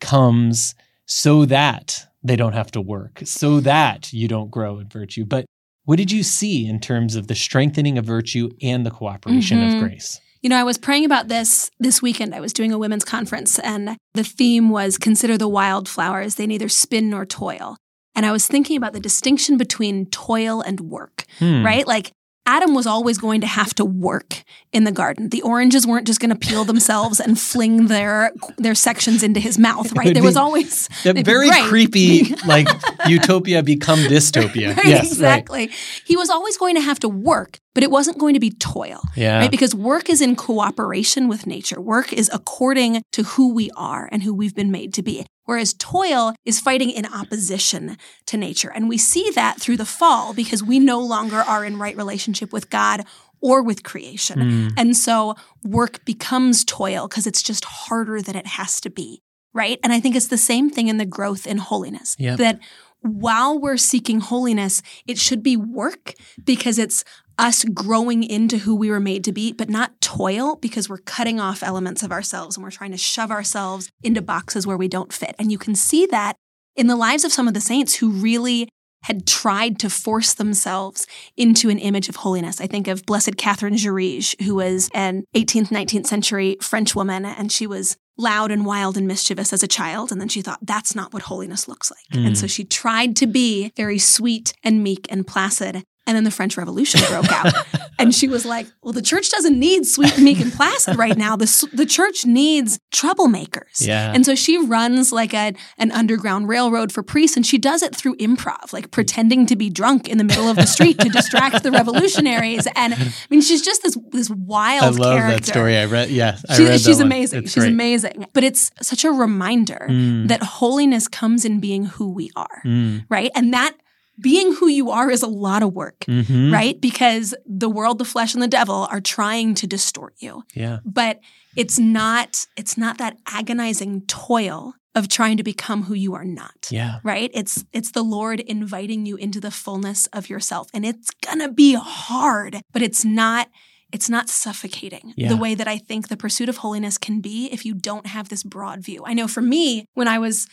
comes 0.00 0.76
so 1.06 1.44
that 1.46 2.06
they 2.22 2.36
don't 2.36 2.52
have 2.52 2.70
to 2.72 2.80
work, 2.80 3.22
so 3.24 3.58
that 3.58 4.12
you 4.12 4.28
don't 4.28 4.52
grow 4.52 4.78
in 4.78 4.88
virtue. 4.88 5.24
But 5.24 5.46
what 5.84 5.96
did 5.96 6.12
you 6.12 6.22
see 6.22 6.68
in 6.68 6.78
terms 6.78 7.16
of 7.16 7.26
the 7.26 7.34
strengthening 7.34 7.98
of 7.98 8.04
virtue 8.04 8.50
and 8.62 8.86
the 8.86 8.90
cooperation 8.90 9.58
mm-hmm. 9.58 9.76
of 9.76 9.82
grace? 9.82 10.20
You 10.42 10.48
know, 10.48 10.56
I 10.56 10.64
was 10.64 10.78
praying 10.78 11.04
about 11.04 11.28
this 11.28 11.70
this 11.78 12.00
weekend. 12.02 12.34
I 12.34 12.40
was 12.40 12.52
doing 12.52 12.72
a 12.72 12.78
women's 12.78 13.04
conference, 13.04 13.58
and 13.58 13.96
the 14.14 14.24
theme 14.24 14.68
was 14.68 14.98
consider 14.98 15.36
the 15.36 15.48
wildflowers. 15.48 16.36
They 16.36 16.46
neither 16.46 16.68
spin 16.68 17.10
nor 17.10 17.26
toil. 17.26 17.76
And 18.14 18.24
I 18.24 18.32
was 18.32 18.46
thinking 18.46 18.78
about 18.78 18.94
the 18.94 19.00
distinction 19.00 19.58
between 19.58 20.06
toil 20.06 20.62
and 20.62 20.80
work, 20.80 21.26
hmm. 21.38 21.64
right? 21.64 21.86
Like 21.86 22.12
Adam 22.46 22.74
was 22.74 22.86
always 22.86 23.18
going 23.18 23.40
to 23.40 23.46
have 23.46 23.74
to 23.74 23.84
work 23.84 24.44
in 24.72 24.84
the 24.84 24.92
garden. 24.92 25.30
The 25.30 25.42
oranges 25.42 25.86
weren't 25.86 26.06
just 26.06 26.20
going 26.20 26.30
to 26.30 26.36
peel 26.36 26.64
themselves 26.64 27.18
and 27.18 27.38
fling 27.38 27.88
their 27.88 28.32
their 28.56 28.76
sections 28.76 29.22
into 29.22 29.40
his 29.40 29.58
mouth, 29.58 29.92
right? 29.92 30.14
There 30.14 30.22
was 30.22 30.36
always 30.36 30.88
that 31.02 31.16
very 31.24 31.50
creepy, 31.64 32.34
like 32.46 32.68
utopia 33.06 33.64
become 33.64 33.98
dystopia. 33.98 34.76
Right, 34.76 34.86
yes, 34.86 35.06
exactly. 35.06 35.66
Right. 35.66 35.74
He 36.04 36.16
was 36.16 36.30
always 36.30 36.56
going 36.56 36.76
to 36.76 36.80
have 36.80 37.00
to 37.00 37.08
work, 37.08 37.58
but 37.76 37.82
it 37.82 37.90
wasn't 37.90 38.16
going 38.16 38.32
to 38.32 38.40
be 38.40 38.48
toil, 38.48 39.02
yeah. 39.14 39.38
right? 39.38 39.50
Because 39.50 39.74
work 39.74 40.08
is 40.08 40.22
in 40.22 40.34
cooperation 40.34 41.28
with 41.28 41.46
nature. 41.46 41.78
Work 41.78 42.10
is 42.10 42.30
according 42.32 43.02
to 43.12 43.22
who 43.22 43.52
we 43.52 43.70
are 43.76 44.08
and 44.10 44.22
who 44.22 44.32
we've 44.32 44.54
been 44.54 44.70
made 44.70 44.94
to 44.94 45.02
be. 45.02 45.26
Whereas 45.44 45.74
toil 45.74 46.34
is 46.46 46.58
fighting 46.58 46.88
in 46.88 47.04
opposition 47.04 47.98
to 48.28 48.38
nature. 48.38 48.72
And 48.74 48.88
we 48.88 48.96
see 48.96 49.30
that 49.32 49.60
through 49.60 49.76
the 49.76 49.84
fall 49.84 50.32
because 50.32 50.62
we 50.62 50.78
no 50.78 50.98
longer 50.98 51.36
are 51.36 51.66
in 51.66 51.78
right 51.78 51.94
relationship 51.94 52.50
with 52.50 52.70
God 52.70 53.04
or 53.42 53.62
with 53.62 53.82
creation. 53.82 54.38
Mm. 54.38 54.72
And 54.78 54.96
so 54.96 55.34
work 55.62 56.02
becomes 56.06 56.64
toil 56.64 57.08
because 57.08 57.26
it's 57.26 57.42
just 57.42 57.66
harder 57.66 58.22
than 58.22 58.36
it 58.36 58.46
has 58.46 58.80
to 58.80 58.90
be. 58.90 59.20
Right. 59.52 59.78
And 59.84 59.92
I 59.92 60.00
think 60.00 60.16
it's 60.16 60.28
the 60.28 60.38
same 60.38 60.70
thing 60.70 60.88
in 60.88 60.96
the 60.96 61.04
growth 61.04 61.46
in 61.46 61.58
holiness 61.58 62.16
yep. 62.18 62.38
that 62.38 62.58
while 63.00 63.58
we're 63.58 63.76
seeking 63.76 64.20
holiness, 64.20 64.82
it 65.06 65.18
should 65.18 65.42
be 65.42 65.56
work 65.56 66.14
because 66.44 66.78
it's 66.78 67.04
us 67.38 67.64
growing 67.64 68.22
into 68.22 68.58
who 68.58 68.74
we 68.74 68.90
were 68.90 69.00
made 69.00 69.24
to 69.24 69.32
be, 69.32 69.52
but 69.52 69.68
not 69.68 70.00
toil 70.00 70.56
because 70.56 70.88
we're 70.88 70.98
cutting 70.98 71.38
off 71.38 71.62
elements 71.62 72.02
of 72.02 72.12
ourselves 72.12 72.56
and 72.56 72.64
we're 72.64 72.70
trying 72.70 72.92
to 72.92 72.96
shove 72.96 73.30
ourselves 73.30 73.90
into 74.02 74.22
boxes 74.22 74.66
where 74.66 74.76
we 74.76 74.88
don't 74.88 75.12
fit. 75.12 75.34
And 75.38 75.52
you 75.52 75.58
can 75.58 75.74
see 75.74 76.06
that 76.06 76.36
in 76.74 76.86
the 76.86 76.96
lives 76.96 77.24
of 77.24 77.32
some 77.32 77.48
of 77.48 77.54
the 77.54 77.60
saints 77.60 77.96
who 77.96 78.10
really 78.10 78.68
had 79.04 79.26
tried 79.26 79.78
to 79.78 79.88
force 79.88 80.34
themselves 80.34 81.06
into 81.36 81.70
an 81.70 81.78
image 81.78 82.08
of 82.08 82.16
holiness. 82.16 82.60
I 82.60 82.66
think 82.66 82.88
of 82.88 83.06
Blessed 83.06 83.36
Catherine 83.36 83.76
Jarrige, 83.76 84.40
who 84.42 84.56
was 84.56 84.90
an 84.94 85.24
18th, 85.34 85.68
19th 85.68 86.06
century 86.06 86.56
French 86.60 86.96
woman, 86.96 87.24
and 87.24 87.52
she 87.52 87.68
was 87.68 87.96
loud 88.18 88.50
and 88.50 88.66
wild 88.66 88.96
and 88.96 89.06
mischievous 89.06 89.52
as 89.52 89.62
a 89.62 89.68
child. 89.68 90.10
And 90.10 90.20
then 90.20 90.28
she 90.28 90.42
thought, 90.42 90.58
that's 90.62 90.94
not 90.94 91.12
what 91.12 91.22
holiness 91.22 91.68
looks 91.68 91.90
like. 91.90 92.18
Mm. 92.20 92.26
And 92.28 92.38
so 92.38 92.46
she 92.46 92.64
tried 92.64 93.14
to 93.16 93.26
be 93.26 93.72
very 93.76 93.98
sweet 93.98 94.54
and 94.64 94.82
meek 94.82 95.06
and 95.10 95.26
placid. 95.26 95.84
And 96.06 96.16
then 96.16 96.24
the 96.24 96.30
French 96.30 96.56
Revolution 96.56 97.00
broke 97.08 97.30
out. 97.32 97.52
and 97.98 98.14
she 98.14 98.28
was 98.28 98.44
like, 98.46 98.66
well, 98.82 98.92
the 98.92 99.02
church 99.02 99.28
doesn't 99.30 99.58
need 99.58 99.86
sweet, 99.86 100.16
meek, 100.18 100.38
and 100.40 100.52
placid 100.52 100.96
right 100.96 101.16
now. 101.16 101.34
The, 101.36 101.68
the 101.72 101.84
church 101.86 102.24
needs 102.24 102.78
troublemakers. 102.94 103.80
Yeah. 103.86 104.12
And 104.14 104.24
so 104.24 104.34
she 104.34 104.58
runs 104.58 105.10
like 105.12 105.34
a, 105.34 105.54
an 105.78 105.90
underground 105.92 106.48
railroad 106.48 106.92
for 106.92 107.02
priests, 107.02 107.36
and 107.36 107.44
she 107.44 107.58
does 107.58 107.82
it 107.82 107.94
through 107.94 108.16
improv, 108.16 108.72
like 108.72 108.90
pretending 108.90 109.46
to 109.46 109.56
be 109.56 109.68
drunk 109.70 110.08
in 110.08 110.18
the 110.18 110.24
middle 110.24 110.48
of 110.48 110.56
the 110.56 110.66
street 110.66 110.98
to 111.00 111.08
distract 111.08 111.62
the 111.62 111.70
revolutionaries. 111.72 112.66
And 112.76 112.94
I 112.94 113.12
mean, 113.30 113.40
she's 113.40 113.62
just 113.62 113.82
this, 113.82 113.96
this 114.12 114.30
wild 114.30 114.84
I 114.84 114.88
love 115.00 115.18
character. 115.18 115.36
that 115.40 115.44
story. 115.46 115.76
I 115.76 115.86
read, 115.86 116.10
yeah. 116.10 116.38
I 116.48 116.56
she, 116.56 116.64
read 116.64 116.80
she's 116.80 117.00
amazing. 117.00 117.44
It's 117.44 117.52
she's 117.52 117.62
great. 117.64 117.72
amazing. 117.72 118.26
But 118.32 118.44
it's 118.44 118.70
such 118.82 119.04
a 119.04 119.10
reminder 119.10 119.86
Mm. 119.88 120.28
that 120.28 120.42
holiness 120.42 121.06
comes 121.08 121.44
in 121.44 121.60
being 121.60 121.84
who 121.86 122.10
we 122.10 122.30
are, 122.36 122.62
Mm. 122.64 123.04
right? 123.08 123.30
And 123.34 123.52
that 123.54 123.72
being 124.20 124.54
who 124.56 124.68
you 124.68 124.90
are 124.90 125.10
is 125.10 125.22
a 125.22 125.26
lot 125.28 125.62
of 125.62 125.72
work, 125.74 126.00
Mhm. 126.08 126.52
right? 126.52 126.80
Because 126.80 127.34
the 127.46 127.68
world, 127.68 127.98
the 127.98 128.04
flesh, 128.04 128.34
and 128.34 128.42
the 128.42 128.48
devil 128.48 128.88
are 128.90 129.00
trying 129.00 129.54
to 129.56 129.66
distort 129.66 130.14
you. 130.18 130.42
Yeah. 130.54 130.78
But 130.84 131.20
it's 131.56 131.78
not 131.78 132.46
it's 132.56 132.76
not 132.78 132.98
that 132.98 133.16
agonizing 133.30 134.02
toil 134.06 134.74
of 134.94 135.08
trying 135.08 135.36
to 135.36 135.42
become 135.42 135.82
who 135.84 135.94
you 135.94 136.14
are 136.14 136.24
not. 136.24 136.68
Yeah. 136.70 137.00
Right? 137.02 137.30
It's 137.34 137.64
it's 137.72 137.90
the 137.92 138.02
Lord 138.04 138.40
inviting 138.40 139.04
you 139.06 139.16
into 139.16 139.40
the 139.40 139.50
fullness 139.50 140.06
of 140.08 140.28
yourself. 140.30 140.68
And 140.72 140.86
it's 140.86 141.10
gonna 141.26 141.50
be 141.52 141.74
hard, 141.74 142.60
but 142.72 142.82
it's 142.82 143.04
not 143.04 143.48
it's 143.92 144.08
not 144.10 144.28
suffocating 144.28 145.12
Yeah. 145.16 145.28
the 145.28 145.36
way 145.36 145.54
that 145.54 145.68
I 145.68 145.78
think 145.78 146.08
the 146.08 146.16
pursuit 146.16 146.48
of 146.48 146.56
holiness 146.58 146.98
can 146.98 147.20
be 147.20 147.46
if 147.52 147.64
you 147.64 147.72
don't 147.74 148.06
have 148.08 148.28
this 148.30 148.42
broad 148.42 148.80
view. 148.82 149.02
I 149.06 149.14
know 149.14 149.28
for 149.28 149.40
me, 149.42 149.84
when 149.94 150.08
I 150.08 150.18
was, 150.18 150.48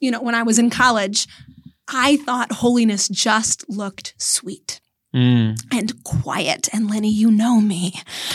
you 0.00 0.10
know, 0.10 0.22
when 0.22 0.34
I 0.34 0.42
was 0.42 0.58
in 0.58 0.70
college, 0.70 1.26
I 1.88 2.18
thought 2.18 2.52
holiness 2.52 3.08
just 3.08 3.68
looked 3.68 4.14
sweet. 4.18 4.80
Mm. 5.14 5.58
And 5.72 6.04
quiet. 6.04 6.68
And 6.70 6.90
Lenny, 6.90 7.08
you 7.10 7.30
know 7.30 7.62
me, 7.62 7.94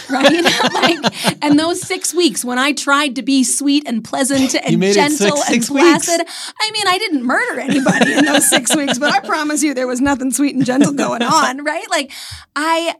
right? 0.09 0.43
like, 0.73 1.43
and 1.43 1.59
those 1.59 1.79
six 1.79 2.15
weeks 2.15 2.43
when 2.43 2.57
I 2.57 2.71
tried 2.71 3.15
to 3.17 3.21
be 3.21 3.43
sweet 3.43 3.87
and 3.87 4.03
pleasant 4.03 4.55
and 4.55 4.81
gentle 4.81 5.37
six, 5.37 5.51
and 5.51 5.65
placid, 5.67 6.19
weeks. 6.21 6.53
I 6.59 6.71
mean, 6.71 6.87
I 6.87 6.97
didn't 6.97 7.23
murder 7.25 7.59
anybody 7.59 8.13
in 8.13 8.25
those 8.25 8.49
six 8.49 8.75
weeks, 8.75 8.97
but 8.97 9.13
I 9.13 9.19
promise 9.19 9.61
you 9.61 9.75
there 9.75 9.85
was 9.85 10.01
nothing 10.01 10.31
sweet 10.31 10.55
and 10.55 10.65
gentle 10.65 10.93
going 10.93 11.21
on, 11.21 11.63
right? 11.63 11.87
Like, 11.91 12.11
I, 12.55 12.95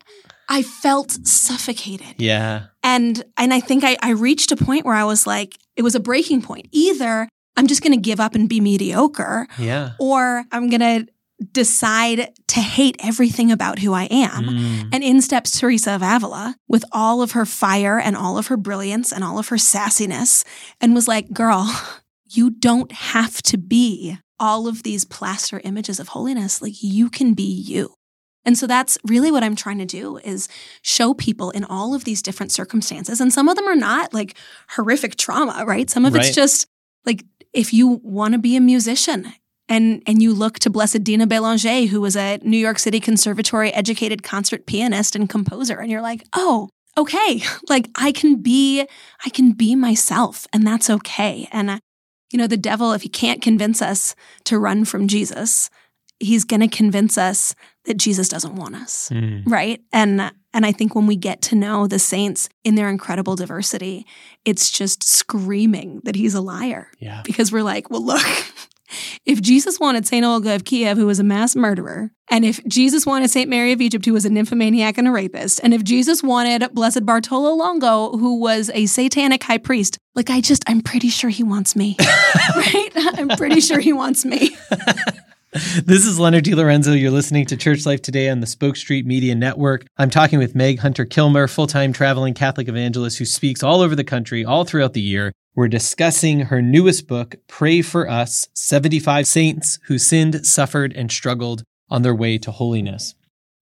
I 0.48 0.62
felt 0.62 1.12
suffocated. 1.26 2.16
Yeah. 2.20 2.66
And 2.84 3.24
and 3.38 3.54
I 3.54 3.60
think 3.60 3.84
I, 3.84 3.98
I 4.04 4.12
reached 4.12 4.52
a 4.52 4.56
point 4.56 4.86
where 4.86 4.96
I 4.96 5.04
was 5.04 5.26
like, 5.26 5.58
it 5.76 5.82
was 5.82 5.96
a 5.96 6.00
breaking 6.00 6.44
point. 6.44 6.68
Either 6.72 7.28
I'm 7.56 7.68
just 7.68 7.84
gonna 7.84 7.98
give 7.98 8.20
up 8.20 8.36
and 8.36 8.50
be 8.50 8.60
mediocre. 8.60 9.48
Yeah. 9.58 9.92
Or 10.00 10.46
I'm 10.52 10.70
gonna 10.70 11.06
decide 11.52 12.32
to 12.48 12.60
hate 12.60 12.96
everything 13.00 13.52
about 13.52 13.80
who 13.80 13.94
I 13.94 14.04
am. 14.06 14.46
Mm. 14.46 14.89
And 14.94 15.04
in 15.04 15.22
steps 15.22 15.60
Teresa 15.60 15.96
of 15.96 16.02
Avila 16.02 16.56
with 16.68 16.86
all 16.92 17.22
of 17.22 17.32
her 17.32 17.46
fire 17.46 18.00
and 18.00 18.16
all 18.16 18.38
of 18.38 18.48
her 18.48 18.58
brilliance 18.58 19.12
and 19.12 19.24
all 19.24 19.39
of 19.39 19.50
her 19.50 19.58
sassiness 19.58 20.46
and 20.80 20.94
was 20.94 21.08
like, 21.08 21.34
girl, 21.34 21.70
you 22.30 22.50
don't 22.50 22.92
have 22.92 23.42
to 23.44 23.58
be 23.58 24.18
all 24.39 24.68
of 24.68 24.84
these 24.84 25.06
plaster 25.06 25.62
images 25.63 26.00
of 26.00 26.10
holiness. 26.10 26.62
Like 26.62 26.82
you 26.82 27.10
can 27.10 27.34
be 27.34 27.44
you. 27.44 27.96
And 28.46 28.58
so 28.58 28.68
that's 28.68 28.98
really 29.08 29.32
what 29.32 29.44
I'm 29.44 29.56
trying 29.56 29.78
to 29.78 29.86
do 29.86 30.18
is 30.18 30.50
show 30.82 31.13
people 31.13 31.50
in 31.52 31.63
all 31.63 31.96
of 31.96 32.04
these 32.04 32.22
different 32.22 32.52
circumstances. 32.52 33.22
And 33.22 33.32
some 33.32 33.48
of 33.48 33.56
them 33.56 33.68
are 33.68 33.76
not 33.76 34.13
like 34.13 34.36
horrific 34.70 35.16
trauma, 35.16 35.63
right? 35.66 35.89
Some 35.89 36.04
of 36.04 36.13
right. 36.13 36.26
it's 36.26 36.36
just 36.36 36.68
like 37.06 37.24
if 37.54 37.74
you 37.74 38.02
want 38.04 38.34
to 38.34 38.39
be 38.39 38.56
a 38.56 38.62
musician 38.62 39.34
and 39.70 40.04
and 40.06 40.22
you 40.22 40.34
look 40.34 40.60
to 40.60 40.70
Blessed 40.70 41.04
Dina 41.04 41.28
Bélanger, 41.28 41.88
who 41.88 42.02
was 42.02 42.16
a 42.16 42.39
New 42.44 42.58
York 42.58 42.80
City 42.80 43.00
Conservatory 43.00 43.74
educated 43.74 44.24
concert 44.24 44.66
pianist 44.66 45.16
and 45.16 45.30
composer, 45.30 45.80
and 45.80 45.89
you're 45.89 46.02
like, 46.02 46.26
oh, 46.34 46.70
okay, 46.98 47.42
like 47.70 47.89
I 47.96 48.12
can 48.12 48.42
be, 48.42 48.86
I 49.26 49.30
can 49.30 49.54
be 49.54 49.76
myself, 49.76 50.48
and 50.52 50.66
that's 50.66 50.89
okay. 50.89 51.48
And 51.52 51.70
uh, 51.70 51.80
you 52.32 52.39
know, 52.39 52.48
the 52.48 52.58
devil, 52.58 52.94
if 52.94 53.04
he 53.04 53.10
can't 53.10 53.42
convince 53.42 53.82
us 53.82 54.16
to 54.46 54.60
run 54.60 54.86
from 54.86 55.08
Jesus, 55.08 55.70
he's 56.20 56.44
going 56.44 56.62
to 56.62 56.68
convince 56.68 57.18
us 57.18 57.56
that 57.86 57.98
Jesus 57.98 58.30
doesn't 58.30 58.56
want 58.56 58.76
us, 58.76 59.10
mm. 59.12 59.43
right? 59.46 59.82
And 59.91 60.32
and 60.54 60.65
I 60.65 60.72
think 60.72 60.96
when 60.96 61.08
we 61.08 61.15
get 61.15 61.41
to 61.43 61.56
know 61.56 61.88
the 61.88 62.00
saints 62.00 62.48
in 62.63 62.76
their 62.76 62.89
incredible 62.89 63.36
diversity, 63.36 64.06
it's 64.46 64.69
just 64.69 65.04
screaming 65.04 66.02
that 66.04 66.15
he's 66.15 66.36
a 66.36 66.41
liar. 66.41 66.89
Yeah. 67.00 67.22
Because 67.26 67.52
we're 67.52 67.63
like, 67.63 67.89
well, 67.89 68.06
look, 68.06 68.26
if 69.26 69.41
Jesus 69.41 69.80
wanted 69.80 70.06
St. 70.06 70.24
Olga 70.24 70.54
of 70.54 70.63
Kiev, 70.63 70.98
who 70.98 71.08
was 71.08 71.19
a 71.19 71.24
mass 71.24 71.56
murderer, 71.56 72.12
and 72.30 72.46
if 72.46 72.63
Jesus 72.67 73.06
wanted 73.06 73.30
St. 73.30 73.50
Mary 73.50 73.72
of 73.72 73.82
Egypt, 73.82 74.06
who 74.06 74.13
was 74.13 74.26
a 74.26 74.30
nymphomaniac 74.30 74.98
and 74.98 75.08
a 75.08 75.12
rapist, 75.12 75.60
and 75.63 75.74
if 75.74 75.84
Jesus 75.84 76.22
wanted 76.22 76.72
Blessed 76.74 77.06
Bartolo 77.06 77.56
Longo, 77.56 78.17
who 78.17 78.39
was 78.39 78.69
a 78.76 78.86
satanic 78.86 79.43
high 79.43 79.58
priest, 79.58 79.98
like 80.13 80.30
I 80.30 80.39
just, 80.39 80.63
I'm 80.67 80.82
pretty 80.82 81.10
sure 81.10 81.32
he 81.32 81.43
wants 81.43 81.76
me, 81.76 81.96
right? 82.56 82.89
I'm 82.96 83.30
pretty 83.30 83.60
sure 83.60 83.80
he 83.80 83.93
wants 83.93 84.24
me. 84.24 84.56
This 85.86 86.08
is 86.08 86.18
Leonard 86.18 86.46
DiLorenzo. 86.46 87.00
You're 87.00 87.12
listening 87.12 87.46
to 87.48 87.58
Church 87.58 87.86
Life 87.86 88.02
Today 88.02 88.28
on 88.30 88.39
the 88.39 88.48
Spoke 88.48 88.76
Street 88.76 89.06
Media 89.06 89.36
Network. 89.36 89.86
I'm 89.98 90.10
talking 90.10 90.39
with 90.39 90.56
Meg 90.56 90.80
Hunter 90.80 91.06
Kilmer, 91.06 91.48
full 91.48 91.68
time 91.68 91.94
traveling 91.94 92.34
Catholic 92.34 92.68
evangelist 92.68 93.20
who 93.20 93.26
speaks 93.26 93.62
all 93.62 93.82
over 93.82 93.96
the 93.96 94.04
country, 94.04 94.44
all 94.44 94.66
throughout 94.66 94.94
the 94.94 95.02
year. 95.02 95.32
We're 95.54 95.68
discussing 95.68 96.39
her 96.39 96.60
newest 96.60 97.08
book, 97.08 97.36
Pray 97.48 97.84
for 97.84 98.10
Us 98.10 98.48
75 98.56 99.28
Saints 99.28 99.78
Who 99.86 100.00
Sinned, 100.00 100.44
Suffered, 100.44 100.92
and 100.94 101.12
Struggled 101.12 101.63
on 101.88 102.02
Their 102.02 102.16
Way 102.16 102.39
to 102.39 102.52
Holiness. 102.52 103.13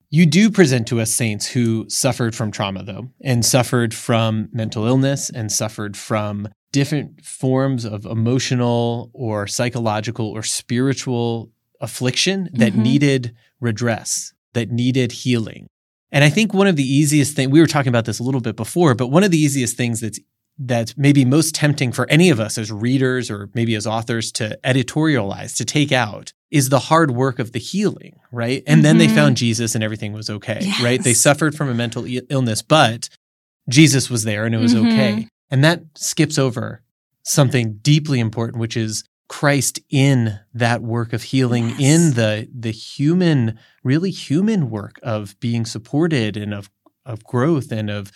You 0.09 0.25
do 0.25 0.49
present 0.49 0.87
to 0.87 1.01
us 1.01 1.11
saints 1.11 1.47
who 1.47 1.89
suffered 1.89 2.35
from 2.35 2.51
trauma, 2.51 2.83
though, 2.83 3.09
and 3.19 3.45
suffered 3.45 3.93
from 3.93 4.47
mental 4.53 4.85
illness 4.85 5.29
and 5.29 5.51
suffered 5.51 5.97
from 5.97 6.47
different 6.71 7.25
forms 7.25 7.83
of 7.83 8.05
emotional 8.05 9.11
or 9.13 9.45
psychological 9.45 10.27
or 10.27 10.43
spiritual 10.43 11.51
affliction 11.81 12.49
that 12.53 12.73
mm-hmm. 12.73 12.83
needed 12.83 13.35
redress, 13.59 14.33
that 14.53 14.71
needed 14.71 15.11
healing. 15.11 15.67
And 16.11 16.23
I 16.23 16.29
think 16.29 16.53
one 16.53 16.67
of 16.67 16.75
the 16.75 16.83
easiest 16.83 17.35
things, 17.35 17.51
we 17.51 17.59
were 17.59 17.67
talking 17.67 17.89
about 17.89 18.05
this 18.05 18.19
a 18.19 18.23
little 18.23 18.41
bit 18.41 18.55
before, 18.55 18.95
but 18.95 19.07
one 19.07 19.23
of 19.23 19.31
the 19.31 19.37
easiest 19.37 19.77
things 19.77 20.01
that's 20.01 20.19
that's 20.59 20.95
maybe 20.97 21.25
most 21.25 21.55
tempting 21.55 21.91
for 21.91 22.07
any 22.09 22.29
of 22.29 22.39
us 22.39 22.57
as 22.57 22.71
readers 22.71 23.31
or 23.31 23.49
maybe 23.53 23.73
as 23.73 23.87
authors 23.87 24.31
to 24.33 24.59
editorialize, 24.63 25.55
to 25.55 25.65
take 25.65 25.91
out 25.91 26.33
is 26.51 26.69
the 26.69 26.79
hard 26.79 27.11
work 27.11 27.39
of 27.39 27.53
the 27.53 27.59
healing, 27.59 28.19
right? 28.31 28.61
And 28.67 28.77
mm-hmm. 28.77 28.83
then 28.83 28.97
they 28.97 29.07
mm-hmm. 29.07 29.15
found 29.15 29.37
Jesus 29.37 29.73
and 29.73 29.83
everything 29.83 30.13
was 30.13 30.29
okay, 30.29 30.59
yes. 30.61 30.83
right? 30.83 31.01
They 31.01 31.13
suffered 31.13 31.55
from 31.55 31.69
a 31.69 31.73
mental 31.73 32.05
illness, 32.29 32.61
but 32.61 33.09
Jesus 33.69 34.09
was 34.09 34.23
there 34.23 34.45
and 34.45 34.53
it 34.53 34.59
was 34.59 34.75
mm-hmm. 34.75 34.87
okay. 34.87 35.27
And 35.49 35.63
that 35.63 35.81
skips 35.95 36.37
over 36.37 36.81
something 37.23 37.79
deeply 37.81 38.19
important, 38.19 38.59
which 38.59 38.77
is 38.77 39.03
Christ 39.31 39.79
in 39.89 40.41
that 40.53 40.81
work 40.81 41.13
of 41.13 41.23
healing, 41.23 41.69
yes. 41.69 41.79
in 41.79 42.13
the 42.15 42.49
the 42.53 42.71
human, 42.71 43.57
really 43.81 44.11
human 44.11 44.69
work 44.69 44.99
of 45.01 45.39
being 45.39 45.65
supported 45.65 46.35
and 46.35 46.53
of 46.53 46.69
of 47.05 47.23
growth 47.23 47.71
and 47.71 47.89
of 47.89 48.11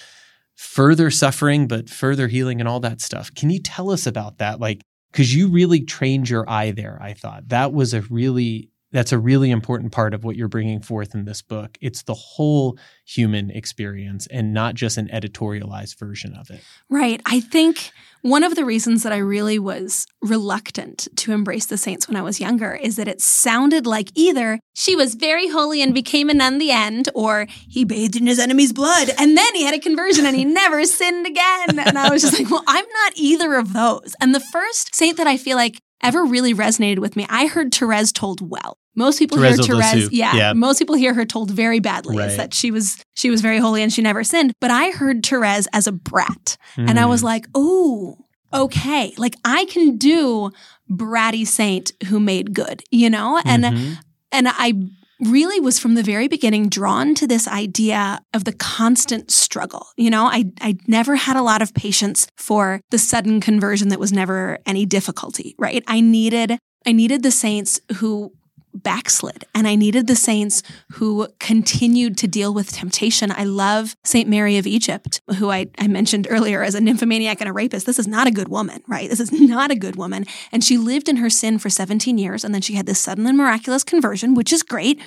further 0.56 1.10
suffering, 1.10 1.70
but 1.70 1.90
further 1.90 2.28
healing 2.28 2.60
and 2.60 2.68
all 2.68 2.82
that 2.82 3.00
stuff. 3.00 3.34
Can 3.34 3.50
you 3.50 3.60
tell 3.60 3.92
us 3.92 4.06
about 4.06 4.40
that? 4.40 4.60
Like, 4.60 4.82
because 5.10 5.34
you 5.34 5.48
really 5.48 5.86
trained 5.86 6.30
your 6.30 6.44
eye 6.50 6.72
there, 6.72 7.00
I 7.02 7.14
thought 7.14 7.48
that 7.48 7.72
was 7.72 7.94
a 7.94 8.02
really 8.02 8.70
that's 8.92 9.14
a 9.14 9.18
really 9.18 9.52
important 9.52 9.94
part 9.94 10.14
of 10.14 10.26
what 10.26 10.36
you're 10.36 10.50
bringing 10.50 10.82
forth 10.82 11.16
in 11.16 11.24
this 11.24 11.42
book. 11.42 11.78
It's 11.80 12.04
the 12.04 12.14
whole 12.14 12.78
human 13.06 13.52
experience 13.52 14.28
and 14.28 14.54
not 14.54 14.76
just 14.76 14.98
an 14.98 15.08
editorialized 15.14 15.98
version 15.98 16.34
of 16.34 16.50
it. 16.50 16.62
Right. 16.90 17.22
I 17.26 17.40
think 17.40 17.92
one 18.26 18.44
of 18.44 18.56
the 18.56 18.66
reasons 18.66 19.04
that 19.04 19.14
I 19.14 19.18
really 19.18 19.60
was 19.60 20.08
reluctant 20.20 21.08
to 21.18 21.32
embrace 21.32 21.68
the 21.68 21.78
saints 21.78 22.08
when 22.08 22.18
I 22.18 22.24
was 22.24 22.40
younger 22.40 22.74
is 22.74 22.96
that 22.96 23.08
it 23.08 23.22
sounded 23.22 23.86
like 23.86 24.10
either 24.16 24.60
she 24.74 24.96
was 24.96 25.14
very 25.14 25.48
holy 25.48 25.80
and 25.80 25.94
became 25.94 26.32
a 26.32 26.34
nun 26.34 26.58
the 26.58 26.72
end, 26.72 27.08
or 27.14 27.46
he 27.70 27.86
bathed 27.86 28.16
in 28.16 28.26
his 28.26 28.40
enemy's 28.40 28.74
blood 28.74 29.12
and 29.20 29.38
then 29.38 29.54
he 29.54 29.64
had 29.64 29.76
a 29.76 29.80
conversion 29.80 30.26
and 30.26 30.36
he 30.36 30.44
never 30.44 30.86
sinned 30.86 31.28
again. 31.28 31.78
And 31.78 32.00
I 32.00 32.10
was 32.10 32.24
just 32.24 32.40
like, 32.40 32.50
well, 32.50 32.64
I'm 32.66 32.86
not 33.04 33.14
either 33.16 33.54
of 33.54 33.74
those. 33.74 34.16
And 34.20 34.34
the 34.34 34.40
first 34.40 34.96
saint 34.96 35.18
that 35.18 35.28
I 35.28 35.38
feel 35.38 35.56
like 35.56 35.80
ever 36.02 36.26
really 36.26 36.56
resonated 36.56 36.98
with 36.98 37.16
me, 37.16 37.28
I 37.30 37.46
heard 37.46 37.72
Therese 37.72 38.12
told 38.12 38.42
well. 38.42 38.80
Most 38.96 39.20
people 39.20 39.42
hear 39.42 39.56
Therese, 39.56 40.12
yeah, 40.12 40.36
yeah, 40.36 40.54
Most 40.54 40.80
people 40.80 40.96
hear 40.96 41.14
her 41.14 41.26
told 41.26 41.52
very 41.52 41.80
badly. 41.80 42.18
Right. 42.18 42.30
Is 42.30 42.38
that 42.38 42.54
she 42.54 42.72
was 42.72 43.04
she 43.14 43.30
was 43.30 43.42
very 43.42 43.60
holy 43.60 43.82
and 43.82 43.92
she 43.92 44.02
never 44.02 44.24
sinned. 44.24 44.54
But 44.62 44.72
I 44.72 44.92
heard 44.92 45.26
Therese 45.26 45.68
as 45.74 45.88
a 45.88 45.92
brat, 45.92 46.58
mm. 46.76 46.90
and 46.90 47.00
I 47.00 47.06
was 47.06 47.22
hmm. 47.22 47.28
like, 47.28 47.46
oh, 47.54 48.18
okay, 48.54 49.14
like 49.18 49.36
I 49.44 49.66
can 49.66 49.98
do 49.98 50.52
bratty 50.90 51.46
saint 51.46 51.92
who 52.08 52.20
made 52.20 52.54
good, 52.54 52.84
you 52.92 53.10
know, 53.10 53.42
and 53.46 53.64
mm-hmm. 53.64 53.94
and 54.32 54.48
I 54.50 54.74
really 55.22 55.60
was 55.60 55.80
from 55.80 55.96
the 55.96 56.04
very 56.04 56.28
beginning 56.28 56.70
drawn 56.70 57.16
to 57.16 57.28
this 57.28 57.48
idea 57.48 58.20
of 58.34 58.44
the 58.44 58.54
constant 58.54 59.32
struggle. 59.32 59.88
You 59.98 60.10
know, 60.10 60.26
I, 60.26 60.52
I 60.60 60.78
never 60.88 61.16
had 61.16 61.38
a 61.38 61.42
lot 61.42 61.62
of 61.62 61.74
patience 61.74 62.28
for 62.38 62.82
the 62.92 62.98
sudden 62.98 63.40
conversion 63.40 63.90
that 63.90 64.00
was 64.00 64.12
never 64.12 64.60
any 64.66 64.86
difficulty, 64.86 65.56
right? 65.58 65.84
I 65.88 66.02
needed, 66.02 66.58
I 66.86 66.92
needed 66.92 67.24
the 67.24 67.32
saints 67.32 67.80
who 67.98 68.34
backslid 68.76 69.46
and 69.54 69.68
I 69.68 69.76
needed 69.76 70.08
the 70.08 70.16
saints 70.16 70.64
who 70.94 71.28
continued 71.40 72.18
to 72.18 72.28
deal 72.28 72.54
with 72.54 72.72
temptation. 72.72 73.32
I 73.32 73.44
love 73.44 73.96
St. 74.04 74.30
Mary 74.30 74.58
of 74.58 74.68
Egypt, 74.68 75.22
who 75.38 75.50
I, 75.50 75.68
I 75.78 75.88
mentioned 75.88 76.28
earlier 76.30 76.64
as 76.64 76.76
a 76.76 76.82
nymphomaniac 76.82 77.42
and 77.42 77.50
a 77.50 77.54
rapist. 77.54 77.86
This 77.86 78.00
is 78.00 78.08
not 78.08 78.28
a 78.28 78.32
good 78.32 78.50
woman, 78.50 78.84
right? 78.88 79.10
This 79.10 79.20
is 79.20 79.32
not 79.32 79.72
a 79.72 79.76
good 79.76 79.96
woman. 79.96 80.26
And 80.52 80.64
she 80.64 80.78
lived 80.78 81.10
in 81.10 81.18
her 81.18 81.30
sin 81.30 81.58
for 81.60 81.70
17 81.70 82.18
years 82.18 82.44
and 82.44 82.54
then 82.54 82.62
she 82.62 82.76
had 82.76 82.86
this 82.86 83.00
sudden 83.00 83.26
and 83.26 83.38
miraculous 83.38 83.84
conversion, 83.84 84.36
which 84.36 84.54
is 84.54 84.64
great 84.64 85.02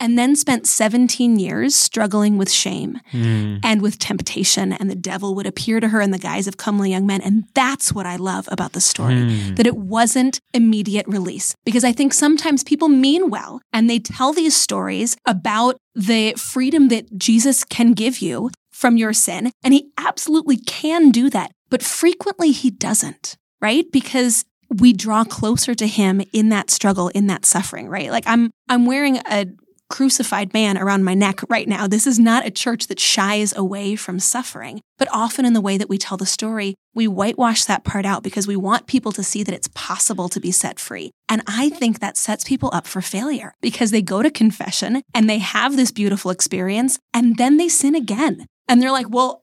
and 0.00 0.18
then 0.18 0.36
spent 0.36 0.66
17 0.66 1.38
years 1.38 1.74
struggling 1.74 2.38
with 2.38 2.50
shame 2.50 3.00
mm. 3.12 3.60
and 3.62 3.82
with 3.82 3.98
temptation. 3.98 4.72
And 4.72 4.90
the 4.90 4.94
devil 4.94 5.34
would 5.34 5.46
appear 5.46 5.80
to 5.80 5.88
her 5.88 6.00
in 6.00 6.10
the 6.10 6.18
guise 6.18 6.46
of 6.46 6.56
comely 6.56 6.90
young 6.90 7.06
men. 7.06 7.20
And 7.20 7.44
that's 7.54 7.92
what 7.92 8.06
I 8.06 8.16
love 8.16 8.48
about 8.50 8.72
the 8.72 8.80
story 8.80 9.14
mm. 9.14 9.56
that 9.56 9.66
it 9.66 9.76
wasn't 9.76 10.40
immediate 10.54 11.06
release. 11.08 11.54
Because 11.64 11.84
I 11.84 11.92
think 11.92 12.14
sometimes 12.14 12.62
people 12.62 12.88
mean 12.88 13.30
well 13.30 13.60
and 13.72 13.88
they 13.88 13.98
tell 13.98 14.32
these 14.32 14.56
stories 14.56 15.16
about 15.26 15.76
the 15.94 16.34
freedom 16.34 16.88
that 16.88 17.18
Jesus 17.18 17.64
can 17.64 17.92
give 17.92 18.18
you 18.18 18.50
from 18.70 18.96
your 18.96 19.12
sin. 19.12 19.50
And 19.64 19.74
he 19.74 19.90
absolutely 19.98 20.56
can 20.56 21.10
do 21.10 21.28
that. 21.30 21.50
But 21.70 21.82
frequently 21.82 22.52
he 22.52 22.70
doesn't, 22.70 23.36
right? 23.60 23.84
Because 23.92 24.44
we 24.70 24.92
draw 24.92 25.24
closer 25.24 25.74
to 25.74 25.86
him 25.86 26.22
in 26.32 26.50
that 26.50 26.70
struggle, 26.70 27.08
in 27.08 27.26
that 27.26 27.44
suffering, 27.44 27.88
right? 27.88 28.10
Like 28.10 28.24
I'm, 28.26 28.50
I'm 28.68 28.86
wearing 28.86 29.16
a 29.26 29.46
crucified 29.88 30.52
man 30.52 30.76
around 30.76 31.04
my 31.04 31.14
neck 31.14 31.40
right 31.48 31.66
now. 31.68 31.86
This 31.86 32.06
is 32.06 32.18
not 32.18 32.46
a 32.46 32.50
church 32.50 32.86
that 32.88 33.00
shies 33.00 33.56
away 33.56 33.96
from 33.96 34.18
suffering. 34.18 34.80
But 34.98 35.08
often 35.12 35.44
in 35.44 35.52
the 35.52 35.60
way 35.60 35.78
that 35.78 35.88
we 35.88 35.98
tell 35.98 36.16
the 36.16 36.26
story, 36.26 36.74
we 36.94 37.08
whitewash 37.08 37.64
that 37.64 37.84
part 37.84 38.04
out 38.04 38.22
because 38.22 38.46
we 38.46 38.56
want 38.56 38.86
people 38.86 39.12
to 39.12 39.22
see 39.22 39.42
that 39.42 39.54
it's 39.54 39.68
possible 39.74 40.28
to 40.28 40.40
be 40.40 40.50
set 40.50 40.78
free. 40.78 41.10
And 41.28 41.42
I 41.46 41.70
think 41.70 42.00
that 42.00 42.16
sets 42.16 42.44
people 42.44 42.70
up 42.72 42.86
for 42.86 43.00
failure 43.00 43.54
because 43.60 43.90
they 43.90 44.02
go 44.02 44.22
to 44.22 44.30
confession 44.30 45.02
and 45.14 45.28
they 45.28 45.38
have 45.38 45.76
this 45.76 45.92
beautiful 45.92 46.30
experience 46.30 46.98
and 47.14 47.36
then 47.36 47.56
they 47.56 47.68
sin 47.68 47.94
again. 47.94 48.46
And 48.68 48.82
they're 48.82 48.92
like, 48.92 49.08
well, 49.08 49.42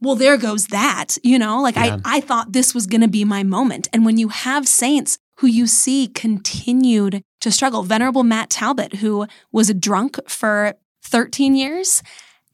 well, 0.00 0.16
there 0.16 0.36
goes 0.36 0.66
that, 0.68 1.16
you 1.22 1.38
know, 1.38 1.62
like 1.62 1.76
Yeah. 1.76 1.98
I, 2.04 2.16
I 2.16 2.20
thought 2.20 2.52
this 2.52 2.74
was 2.74 2.86
going 2.86 3.02
to 3.02 3.08
be 3.08 3.24
my 3.24 3.44
moment. 3.44 3.88
And 3.92 4.04
when 4.04 4.18
you 4.18 4.28
have 4.28 4.66
saints 4.66 5.16
who 5.42 5.48
you 5.48 5.66
see 5.66 6.06
continued 6.06 7.20
to 7.40 7.50
struggle, 7.50 7.82
Venerable 7.82 8.22
Matt 8.22 8.48
Talbot, 8.48 8.94
who 8.96 9.26
was 9.50 9.68
a 9.68 9.74
drunk 9.74 10.16
for 10.28 10.74
13 11.02 11.56
years, 11.56 12.00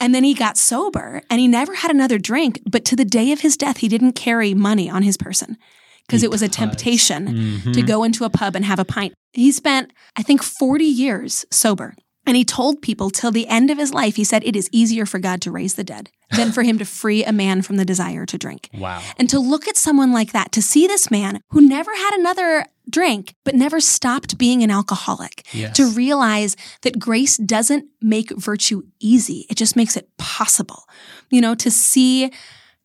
and 0.01 0.15
then 0.15 0.25
he 0.25 0.33
got 0.33 0.57
sober 0.57 1.21
and 1.29 1.39
he 1.39 1.47
never 1.47 1.75
had 1.75 1.91
another 1.91 2.17
drink. 2.19 2.63
But 2.65 2.87
to 2.87 2.97
the 2.97 3.05
day 3.05 3.31
of 3.31 3.41
his 3.41 3.59
death, 3.59 3.79
he 3.79 3.89
didn't 3.89 4.13
carry 4.15 4.55
money 4.55 4.89
on 4.89 5.03
his 5.03 5.19
person 5.19 5.59
because 6.07 6.23
it 6.23 6.31
was 6.31 6.41
a 6.41 6.49
temptation 6.49 7.61
Mhm. 7.67 7.75
to 7.75 7.83
go 7.83 8.05
into 8.05 8.25
a 8.25 8.31
pub 8.31 8.57
and 8.57 8.65
have 8.65 8.79
a 8.79 8.85
pint. 8.87 9.13
He 9.35 9.53
spent, 9.53 9.93
I 10.17 10.23
think, 10.23 10.43
40 10.43 10.87
years 10.87 11.45
sober. 11.51 11.95
And 12.27 12.37
he 12.37 12.45
told 12.45 12.83
people 12.83 13.09
till 13.11 13.31
the 13.31 13.47
end 13.49 13.71
of 13.71 13.79
his 13.79 13.95
life, 13.95 14.17
he 14.17 14.25
said, 14.25 14.43
it 14.45 14.55
is 14.55 14.69
easier 14.71 15.07
for 15.07 15.19
God 15.19 15.41
to 15.43 15.51
raise 15.51 15.75
the 15.75 15.85
dead 15.85 16.11
than 16.37 16.53
for 16.53 16.63
him 16.63 16.79
to 16.79 16.85
free 16.85 17.25
a 17.25 17.33
man 17.33 17.63
from 17.63 17.77
the 17.77 17.87
desire 17.87 18.27
to 18.27 18.37
drink. 18.39 18.69
Wow. 18.75 19.03
And 19.19 19.31
to 19.31 19.39
look 19.39 19.67
at 19.67 19.77
someone 19.79 20.13
like 20.13 20.33
that, 20.33 20.53
to 20.53 20.61
see 20.63 20.87
this 20.87 21.11
man 21.11 21.41
who 21.51 21.63
never 21.63 21.91
had 21.95 22.13
another 22.19 22.67
drink, 22.91 23.35
but 23.45 23.55
never 23.55 23.81
stopped 23.81 24.39
being 24.39 24.63
an 24.63 24.71
alcoholic, 24.71 25.47
Yes. 25.53 25.77
to 25.77 25.87
realize 25.91 26.57
that 26.83 26.99
grace 26.99 27.37
doesn't 27.37 27.87
make 28.01 28.31
virtue 28.31 28.83
easy, 29.01 29.47
it 29.51 29.57
just 29.57 29.77
makes 29.77 29.97
it 29.97 30.09
possible. 30.19 30.85
You 31.31 31.41
know, 31.41 31.55
to 31.57 31.71
see 31.71 32.31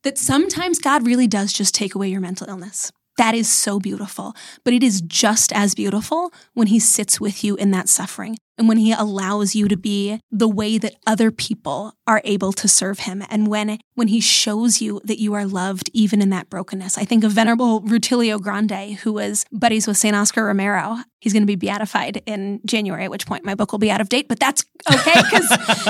that 0.04 0.18
sometimes 0.18 0.80
God 0.80 1.06
really 1.06 1.28
does 1.28 1.54
just 1.54 1.74
take 1.74 1.96
away 1.96 2.10
your 2.10 2.22
mental 2.22 2.48
illness. 2.50 2.92
That 3.18 3.36
is 3.36 3.48
so 3.48 3.80
beautiful. 3.80 4.34
But 4.64 4.74
it 4.74 4.84
is 4.84 5.02
just 5.02 5.54
as 5.54 5.76
beautiful 5.76 6.34
when 6.54 6.68
he 6.68 6.80
sits 6.80 7.22
with 7.22 7.44
you 7.44 7.56
in 7.56 7.72
that 7.72 7.88
suffering 7.88 8.38
and 8.58 8.68
when 8.68 8.78
he 8.78 8.92
allows 8.92 9.56
you 9.56 9.68
to 9.68 9.78
be 9.78 10.20
the 10.32 10.48
way 10.48 10.78
that 10.78 10.96
other 11.08 11.32
people 11.32 11.94
are 12.06 12.22
able 12.24 12.52
to 12.54 12.68
serve 12.68 13.00
him 13.00 13.24
and 13.30 13.48
when 13.48 13.80
when 13.96 14.08
he 14.10 14.20
shows 14.20 14.82
you 14.82 15.00
that 15.06 15.20
you 15.20 15.34
are 15.34 15.46
loved 15.46 15.90
even 15.94 16.22
in 16.22 16.30
that 16.32 16.50
brokenness. 16.50 16.98
I 16.98 17.06
think 17.06 17.24
of 17.24 17.32
Venerable 17.32 17.82
Rutilio 17.82 18.40
Grande, 18.42 18.96
who 19.02 19.14
was 19.14 19.46
buddies 19.52 19.88
with 19.88 19.98
St. 19.98 20.16
Oscar 20.16 20.46
Romero. 20.46 20.98
He's 21.20 21.32
going 21.32 21.44
to 21.44 21.48
be 21.48 21.56
beatified 21.56 22.22
in 22.26 22.60
January, 22.66 23.06
at 23.06 23.12
which 23.12 23.26
point 23.26 23.46
my 23.46 23.56
book 23.56 23.72
will 23.72 23.80
be 23.80 23.90
out 23.90 24.02
of 24.02 24.10
date, 24.10 24.28
but 24.28 24.40
that's 24.42 24.66
okay 24.92 25.14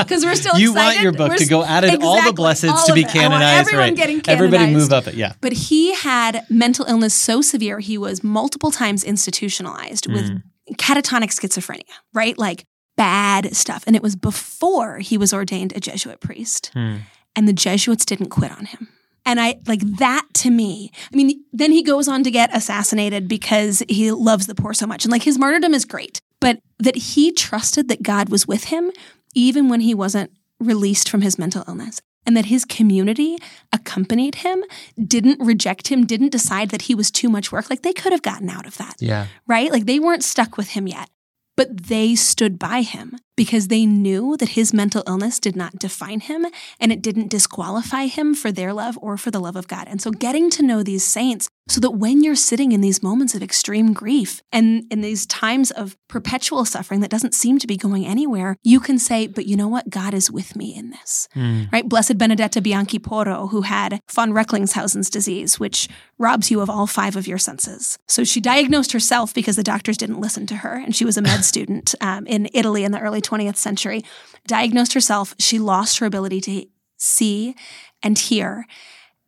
because 0.04 0.24
we're 0.26 0.36
still 0.36 0.56
you 0.60 0.72
excited. 0.72 0.76
want 0.96 1.02
your 1.02 1.12
book 1.14 1.30
We're 1.30 1.38
to 1.38 1.46
go 1.48 1.64
out 1.64 1.84
added 1.84 2.04
all 2.04 2.22
the 2.22 2.30
Exactly, 2.30 2.70
blesseds 2.70 2.86
to 2.86 2.94
be 2.94 3.02
it. 3.02 3.06
I 3.06 3.08
want 3.08 3.14
canonized. 3.42 3.60
everyone 3.68 3.88
right. 3.90 3.96
getting 3.96 4.22
Everybody 4.28 4.72
move 4.74 4.92
up 4.94 5.08
it. 5.08 5.16
Yeah. 5.16 5.34
But 5.42 5.54
he 5.54 5.96
had 5.96 6.46
mental 6.50 6.86
illness 6.86 7.16
so 7.16 7.42
severe, 7.42 7.80
he 7.80 7.98
was 7.98 8.24
multiple 8.24 8.70
times 8.70 9.04
institutionalized 9.04 10.08
with 10.12 10.24
Mm. 10.24 10.44
Catatonic 10.74 11.30
schizophrenia, 11.30 11.84
right? 12.14 12.38
Like 12.38 12.66
bad 12.96 13.56
stuff. 13.56 13.84
And 13.88 13.96
it 13.96 14.04
was 14.04 14.16
before 14.16 15.00
he 15.00 15.18
was 15.18 15.34
ordained 15.34 15.74
a 15.76 15.80
Jesuit 15.80 16.20
priest. 16.20 16.72
Hmm. 16.74 16.98
And 17.36 17.48
the 17.48 17.54
Jesuits 17.54 18.06
didn't 18.06 18.30
quit 18.30 18.52
on 18.52 18.66
him. 18.66 18.90
And 19.26 19.40
I 19.40 19.60
like 19.68 19.82
that 19.98 20.26
to 20.36 20.52
me. 20.52 20.92
I 21.12 21.16
mean, 21.16 21.44
then 21.54 21.72
he 21.72 21.82
goes 21.82 22.08
on 22.08 22.24
to 22.24 22.32
get 22.32 22.56
assassinated 22.56 23.28
because 23.28 23.82
he 23.88 24.12
loves 24.12 24.48
the 24.48 24.56
poor 24.56 24.74
so 24.74 24.86
much. 24.86 25.06
And 25.06 25.12
like 25.12 25.24
his 25.24 25.40
martyrdom 25.40 25.74
is 25.74 25.86
great, 25.86 26.20
but 26.40 26.60
that 26.80 26.96
he 26.96 27.32
trusted 27.32 27.88
that 27.88 28.04
God 28.04 28.30
was 28.30 28.48
with 28.48 28.66
him 28.66 28.92
even 29.34 29.70
when 29.70 29.80
he 29.80 29.94
wasn't 29.94 30.32
released 30.60 31.10
from 31.10 31.22
his 31.22 31.40
mental 31.40 31.64
illness. 31.68 32.02
And 32.26 32.38
that 32.38 32.46
his 32.46 32.64
community 32.66 33.38
accompanied 33.72 34.36
him, 34.36 34.64
didn't 35.06 35.40
reject 35.46 35.90
him, 35.90 36.06
didn't 36.06 36.30
decide 36.32 36.70
that 36.70 36.84
he 36.84 36.96
was 36.96 37.12
too 37.12 37.30
much 37.30 37.52
work. 37.52 37.70
Like 37.70 37.82
they 37.82 37.94
could 37.94 38.12
have 38.14 38.22
gotten 38.22 38.50
out 38.50 38.66
of 38.66 38.78
that 38.78 38.96
Yeah. 39.00 39.28
right? 39.48 39.72
Like 39.72 39.86
they 39.86 40.00
weren't 40.00 40.24
stuck 40.24 40.56
with 40.58 40.70
him 40.70 40.88
yet, 40.88 41.10
but 41.58 41.88
they 41.88 42.16
stood 42.16 42.58
by 42.58 42.82
him 42.82 43.18
because 43.36 43.68
they 43.68 43.86
knew 43.86 44.38
that 44.38 44.50
his 44.50 44.74
mental 44.74 45.04
illness 45.08 45.40
did 45.40 45.56
not 45.56 45.80
define 45.80 46.20
him 46.20 46.46
and 46.80 46.92
it 46.92 47.02
didn't 47.02 47.30
disqualify 47.30 48.06
him 48.06 48.34
for 48.36 48.52
their 48.52 48.74
love 48.74 48.98
or 49.02 49.18
for 49.18 49.32
the 49.32 49.40
love 49.40 49.56
of 49.56 49.68
God. 49.68 49.88
And 49.88 50.02
so 50.02 50.12
getting 50.12 50.50
to 50.52 50.64
know 50.64 50.84
these 50.84 51.04
saints 51.04 51.50
so 51.70 51.80
that 51.80 51.92
when 51.92 52.22
you're 52.22 52.36
sitting 52.36 52.74
in 52.74 52.82
these 52.82 53.02
moments 53.02 53.34
of 53.36 53.42
extreme 53.42 53.94
grief 53.94 54.42
and 54.52 54.84
in 54.92 55.00
these 55.00 55.26
times 55.26 55.72
of 55.72 55.96
perpetual 56.10 56.66
suffering 56.66 57.00
that 57.00 57.10
doesn't 57.10 57.34
seem 57.34 57.58
to 57.60 57.68
be 57.68 57.78
going 57.78 58.06
anywhere, 58.06 58.58
you 58.64 58.82
can 58.82 59.00
say, 59.00 59.28
but 59.28 59.46
you 59.46 59.56
know 59.56 59.70
what? 59.70 59.90
God 59.90 60.14
is 60.14 60.30
with 60.30 60.56
me 60.56 60.76
in 60.76 60.90
this 60.90 61.28
Hmm. 61.34 61.64
right? 61.72 61.88
Blessed 61.88 62.18
Benedetta 62.18 62.62
Bianchi 62.62 63.00
Porro, 63.00 63.48
who 63.48 63.62
had 63.62 64.00
von 64.12 64.32
Recklinghausen's 64.34 65.10
disease, 65.10 65.60
which 65.60 65.88
robs 66.18 66.52
you 66.52 66.60
of 66.60 66.70
all 66.70 66.86
five 66.86 67.16
of 67.16 67.28
your 67.28 67.38
senses. 67.38 67.98
So 68.08 68.24
she 68.24 68.42
diagnosed 68.42 68.92
herself 68.92 69.34
because 69.34 69.56
the 69.56 69.64
doctors 69.64 69.98
didn't 69.98 70.20
listen 70.20 70.46
to 70.48 70.58
her, 70.58 70.74
and 70.76 70.96
she 70.96 71.06
was 71.06 71.18
a 71.18 71.22
med 71.22 71.46
student 71.54 71.96
um, 72.02 72.28
in 72.28 72.50
Italy 72.54 72.84
in 72.84 72.92
the 72.92 73.00
early 73.00 73.22
20th 73.24 73.56
century. 73.58 74.02
Diagnosed 74.48 74.94
herself, 74.94 75.34
she 75.40 75.58
lost 75.60 75.98
her 76.00 76.06
ability 76.06 76.42
to 76.42 76.66
see 76.98 77.56
and 78.02 78.18
hear 78.20 78.66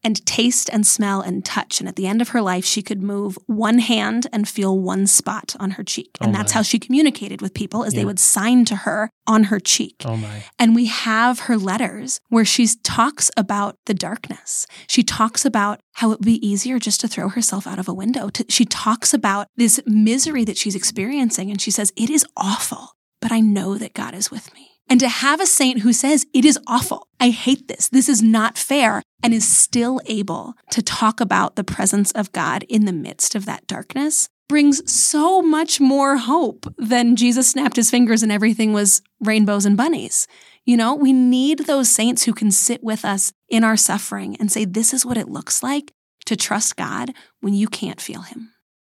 and 0.04 0.24
taste 0.28 0.70
and 0.72 0.86
smell 0.86 1.20
and 1.22 1.44
touch. 1.44 1.80
And 1.80 1.90
at 1.90 1.96
the 1.96 2.06
end 2.06 2.22
of 2.22 2.30
her 2.30 2.40
life, 2.42 2.64
she 2.64 2.84
could 2.84 3.02
move 3.02 3.40
one 3.48 3.80
hand 3.80 4.28
and 4.32 4.48
feel 4.48 4.78
one 4.80 5.08
spot 5.08 5.56
on 5.60 5.72
her 5.72 5.84
cheek. 5.84 6.12
Oh 6.22 6.26
and 6.26 6.36
Oh 6.36 6.38
that's 6.38 6.54
my. 6.54 6.60
how 6.60 6.62
she 6.62 6.78
communicated 6.78 7.42
with 7.42 7.56
people 7.56 7.84
as 7.84 7.94
Yeah. 7.96 8.02
they 8.02 8.06
would 8.06 8.20
sign 8.20 8.66
to 8.66 8.76
her 8.76 9.10
on 9.26 9.46
her 9.46 9.60
cheek. 9.60 10.04
Oh 10.06 10.16
my. 10.16 10.44
And 10.60 10.76
we 10.76 10.86
have 10.86 11.40
her 11.42 11.58
letters 11.58 12.20
where 12.30 12.46
she 12.46 12.68
talks 12.84 13.32
about 13.36 13.78
the 13.88 13.96
darkness. 13.96 14.68
She 14.88 15.02
talks 15.02 15.44
about 15.44 15.80
how 15.94 16.12
it 16.12 16.20
would 16.20 16.26
be 16.26 16.46
easier 16.48 16.78
just 16.78 17.02
to 17.02 17.08
throw 17.08 17.30
herself 17.30 17.66
out 17.66 17.80
of 17.80 17.88
a 17.88 17.94
window. 17.94 18.30
She 18.48 18.66
talks 18.66 19.12
about 19.12 19.48
this 19.58 19.80
misery 19.88 20.44
that 20.46 20.58
she's 20.58 20.76
experiencing. 20.76 21.50
And 21.50 21.60
she 21.60 21.72
says, 21.72 21.92
It 21.96 22.12
is 22.12 22.24
awful, 22.38 22.92
but 23.22 23.32
I 23.32 23.40
know 23.40 23.78
that 23.78 23.94
God 23.94 24.14
is 24.14 24.32
with 24.32 24.54
me. 24.54 24.72
And 24.88 25.00
to 25.00 25.10
have 25.10 25.42
a 25.42 25.48
saint 25.48 25.80
who 25.80 25.94
says, 25.94 26.26
It 26.34 26.46
is 26.46 26.60
awful. 26.68 27.08
I 27.20 27.30
hate 27.30 27.68
this. 27.68 27.90
This 27.90 28.08
is 28.08 28.22
not 28.22 28.58
fair. 28.58 29.02
And 29.24 29.34
is 29.34 29.48
still 29.48 30.00
able 30.06 30.54
to 30.70 30.84
talk 30.84 31.20
about 31.20 31.56
the 31.56 31.64
presence 31.64 32.12
of 32.12 32.32
God 32.32 32.64
in 32.70 32.86
the 32.86 32.94
midst 32.94 33.34
of 33.34 33.46
that 33.48 33.66
darkness 33.66 34.28
brings 34.48 34.92
so 34.92 35.42
much 35.42 35.80
more 35.80 36.18
hope 36.18 36.72
than 36.78 37.16
Jesus 37.16 37.50
snapped 37.50 37.76
his 37.78 37.90
fingers 37.90 38.22
and 38.22 38.32
everything 38.32 38.74
was 38.74 39.02
rainbows 39.20 39.66
and 39.66 39.76
bunnies. 39.76 40.28
You 40.66 40.78
know, 40.78 40.94
we 40.94 41.14
need 41.14 41.60
those 41.60 41.90
saints 41.90 42.24
who 42.24 42.34
can 42.34 42.52
sit 42.52 42.84
with 42.84 43.04
us 43.04 43.32
in 43.50 43.64
our 43.64 43.78
suffering 43.78 44.36
and 44.40 44.52
say, 44.52 44.66
This 44.66 44.94
is 44.94 45.06
what 45.06 45.18
it 45.18 45.30
looks 45.30 45.64
like 45.64 45.92
to 46.26 46.36
trust 46.36 46.76
God 46.76 47.12
when 47.42 47.54
you 47.54 47.68
can't 47.68 48.02
feel 48.02 48.22
him. 48.22 48.52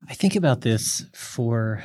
I 0.09 0.14
think 0.14 0.37
about 0.37 0.61
this 0.61 1.05
for 1.14 1.83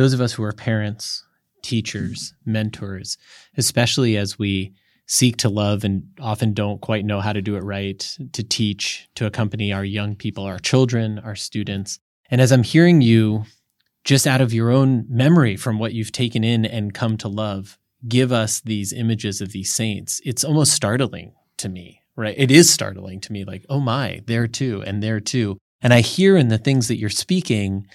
those 0.00 0.14
of 0.14 0.20
us 0.22 0.32
who 0.32 0.42
are 0.42 0.52
parents, 0.52 1.24
teachers, 1.62 2.32
mentors, 2.46 3.18
especially 3.58 4.16
as 4.16 4.38
we 4.38 4.72
seek 5.06 5.36
to 5.36 5.48
love 5.50 5.84
and 5.84 6.04
often 6.20 6.54
don't 6.54 6.80
quite 6.80 7.04
know 7.04 7.20
how 7.20 7.34
to 7.34 7.42
do 7.42 7.54
it 7.56 7.62
right, 7.62 8.16
to 8.32 8.42
teach, 8.42 9.08
to 9.14 9.26
accompany 9.26 9.72
our 9.72 9.84
young 9.84 10.16
people, 10.16 10.44
our 10.44 10.58
children, 10.58 11.18
our 11.18 11.36
students. 11.36 11.98
And 12.30 12.40
as 12.40 12.50
I'm 12.50 12.62
hearing 12.62 13.02
you, 13.02 13.44
just 14.04 14.26
out 14.26 14.40
of 14.40 14.54
your 14.54 14.70
own 14.70 15.04
memory 15.10 15.56
from 15.56 15.78
what 15.78 15.92
you've 15.92 16.12
taken 16.12 16.44
in 16.44 16.64
and 16.64 16.94
come 16.94 17.18
to 17.18 17.28
love, 17.28 17.76
give 18.08 18.32
us 18.32 18.60
these 18.60 18.94
images 18.94 19.42
of 19.42 19.52
these 19.52 19.70
saints, 19.70 20.22
it's 20.24 20.44
almost 20.44 20.72
startling 20.72 21.34
to 21.58 21.68
me, 21.68 22.00
right? 22.16 22.34
It 22.38 22.50
is 22.50 22.72
startling 22.72 23.20
to 23.20 23.32
me, 23.32 23.44
like, 23.44 23.66
oh 23.68 23.80
my, 23.80 24.22
there 24.26 24.46
too, 24.46 24.82
and 24.86 25.02
there 25.02 25.20
too. 25.20 25.58
And 25.82 25.92
I 25.92 26.00
hear 26.00 26.38
in 26.38 26.48
the 26.48 26.56
things 26.56 26.88
that 26.88 26.96
you're 26.96 27.10
speaking 27.10 27.86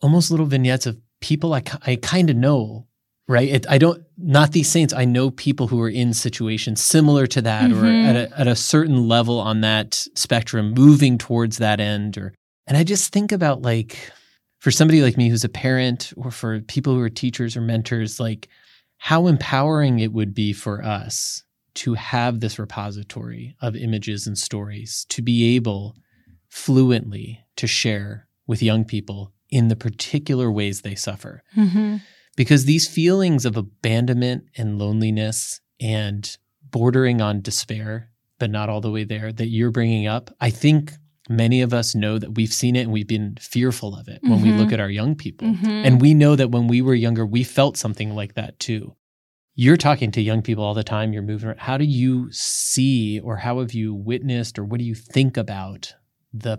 almost 0.00 0.30
little 0.30 0.46
vignettes 0.46 0.86
of 0.86 0.98
people 1.20 1.54
I, 1.54 1.62
I 1.86 1.96
kind 1.96 2.30
of 2.30 2.36
know, 2.36 2.86
right? 3.28 3.48
It, 3.48 3.66
I 3.68 3.78
don't, 3.78 4.02
not 4.18 4.52
these 4.52 4.68
saints. 4.68 4.92
I 4.92 5.04
know 5.04 5.30
people 5.30 5.68
who 5.68 5.80
are 5.80 5.88
in 5.88 6.12
situations 6.14 6.82
similar 6.82 7.26
to 7.28 7.42
that 7.42 7.70
or 7.72 7.76
Mhm. 7.76 8.04
at 8.04 8.16
a, 8.16 8.40
at 8.40 8.46
a 8.48 8.56
certain 8.56 9.06
level 9.08 9.38
on 9.38 9.60
that 9.60 9.94
spectrum, 10.14 10.72
moving 10.74 11.18
towards 11.18 11.58
that 11.58 11.80
end. 11.80 12.18
Or, 12.18 12.34
and 12.66 12.76
I 12.76 12.84
just 12.84 13.12
think 13.12 13.32
about 13.32 13.62
like, 13.62 14.10
for 14.58 14.70
somebody 14.70 15.00
like 15.02 15.16
me 15.16 15.28
who's 15.30 15.44
a 15.44 15.48
parent 15.48 16.12
or 16.16 16.30
for 16.30 16.60
people 16.60 16.94
who 16.94 17.00
are 17.00 17.08
teachers 17.10 17.56
or 17.56 17.60
mentors, 17.62 18.20
like 18.20 18.48
how 18.98 19.26
empowering 19.26 20.00
it 20.00 20.12
would 20.12 20.34
be 20.34 20.52
for 20.52 20.84
us 20.84 21.42
to 21.72 21.94
have 21.94 22.40
this 22.40 22.58
repository 22.58 23.56
of 23.62 23.74
images 23.76 24.26
and 24.26 24.36
stories, 24.36 25.06
to 25.08 25.22
be 25.22 25.56
able 25.56 25.96
fluently 26.50 27.40
to 27.56 27.66
share 27.66 28.26
with 28.46 28.62
young 28.62 28.84
people 28.84 29.32
in 29.50 29.68
the 29.68 29.76
particular 29.76 30.50
ways 30.50 30.82
they 30.82 30.94
suffer. 30.94 31.42
Mm-hmm. 31.56 31.96
Because 32.36 32.64
these 32.64 32.88
feelings 32.88 33.44
of 33.44 33.56
abandonment 33.56 34.44
and 34.56 34.78
loneliness 34.78 35.60
and 35.80 36.36
bordering 36.70 37.20
on 37.20 37.42
despair, 37.42 38.10
but 38.38 38.50
not 38.50 38.68
all 38.68 38.80
the 38.80 38.90
way 38.90 39.04
there, 39.04 39.32
that 39.32 39.48
you're 39.48 39.72
bringing 39.72 40.06
up, 40.06 40.30
I 40.40 40.50
think 40.50 40.92
many 41.28 41.60
of 41.60 41.74
us 41.74 41.94
know 41.94 42.18
that 42.18 42.34
we've 42.36 42.52
seen 42.52 42.76
it 42.76 42.82
and 42.82 42.92
we've 42.92 43.06
been 43.06 43.36
fearful 43.40 43.94
of 43.96 44.08
it 44.08 44.20
when 44.22 44.42
we 44.42 44.52
look 44.52 44.72
at 44.72 44.80
our 44.80 44.90
young 44.90 45.14
people. 45.14 45.48
Mhm. 45.48 45.86
And 45.86 46.00
we 46.00 46.14
know 46.14 46.34
that 46.36 46.50
when 46.50 46.66
we 46.66 46.80
were 46.82 46.94
younger, 46.94 47.26
we 47.26 47.44
felt 47.44 47.76
something 47.76 48.14
like 48.14 48.34
that 48.34 48.58
too. 48.58 48.94
You're 49.54 49.76
talking 49.76 50.10
to 50.12 50.22
young 50.22 50.42
people 50.42 50.64
all 50.64 50.74
the 50.74 50.84
time. 50.84 51.12
You're 51.12 51.22
moving. 51.22 51.48
Around. 51.48 51.58
How 51.60 51.76
do 51.76 51.84
you 51.84 52.28
see, 52.32 53.20
or 53.20 53.36
how 53.36 53.58
have 53.60 53.74
you 53.74 53.92
witnessed, 53.94 54.58
or 54.58 54.64
what 54.64 54.78
do 54.78 54.84
you 54.84 54.94
think 54.94 55.36
about 55.36 55.94
the 56.32 56.58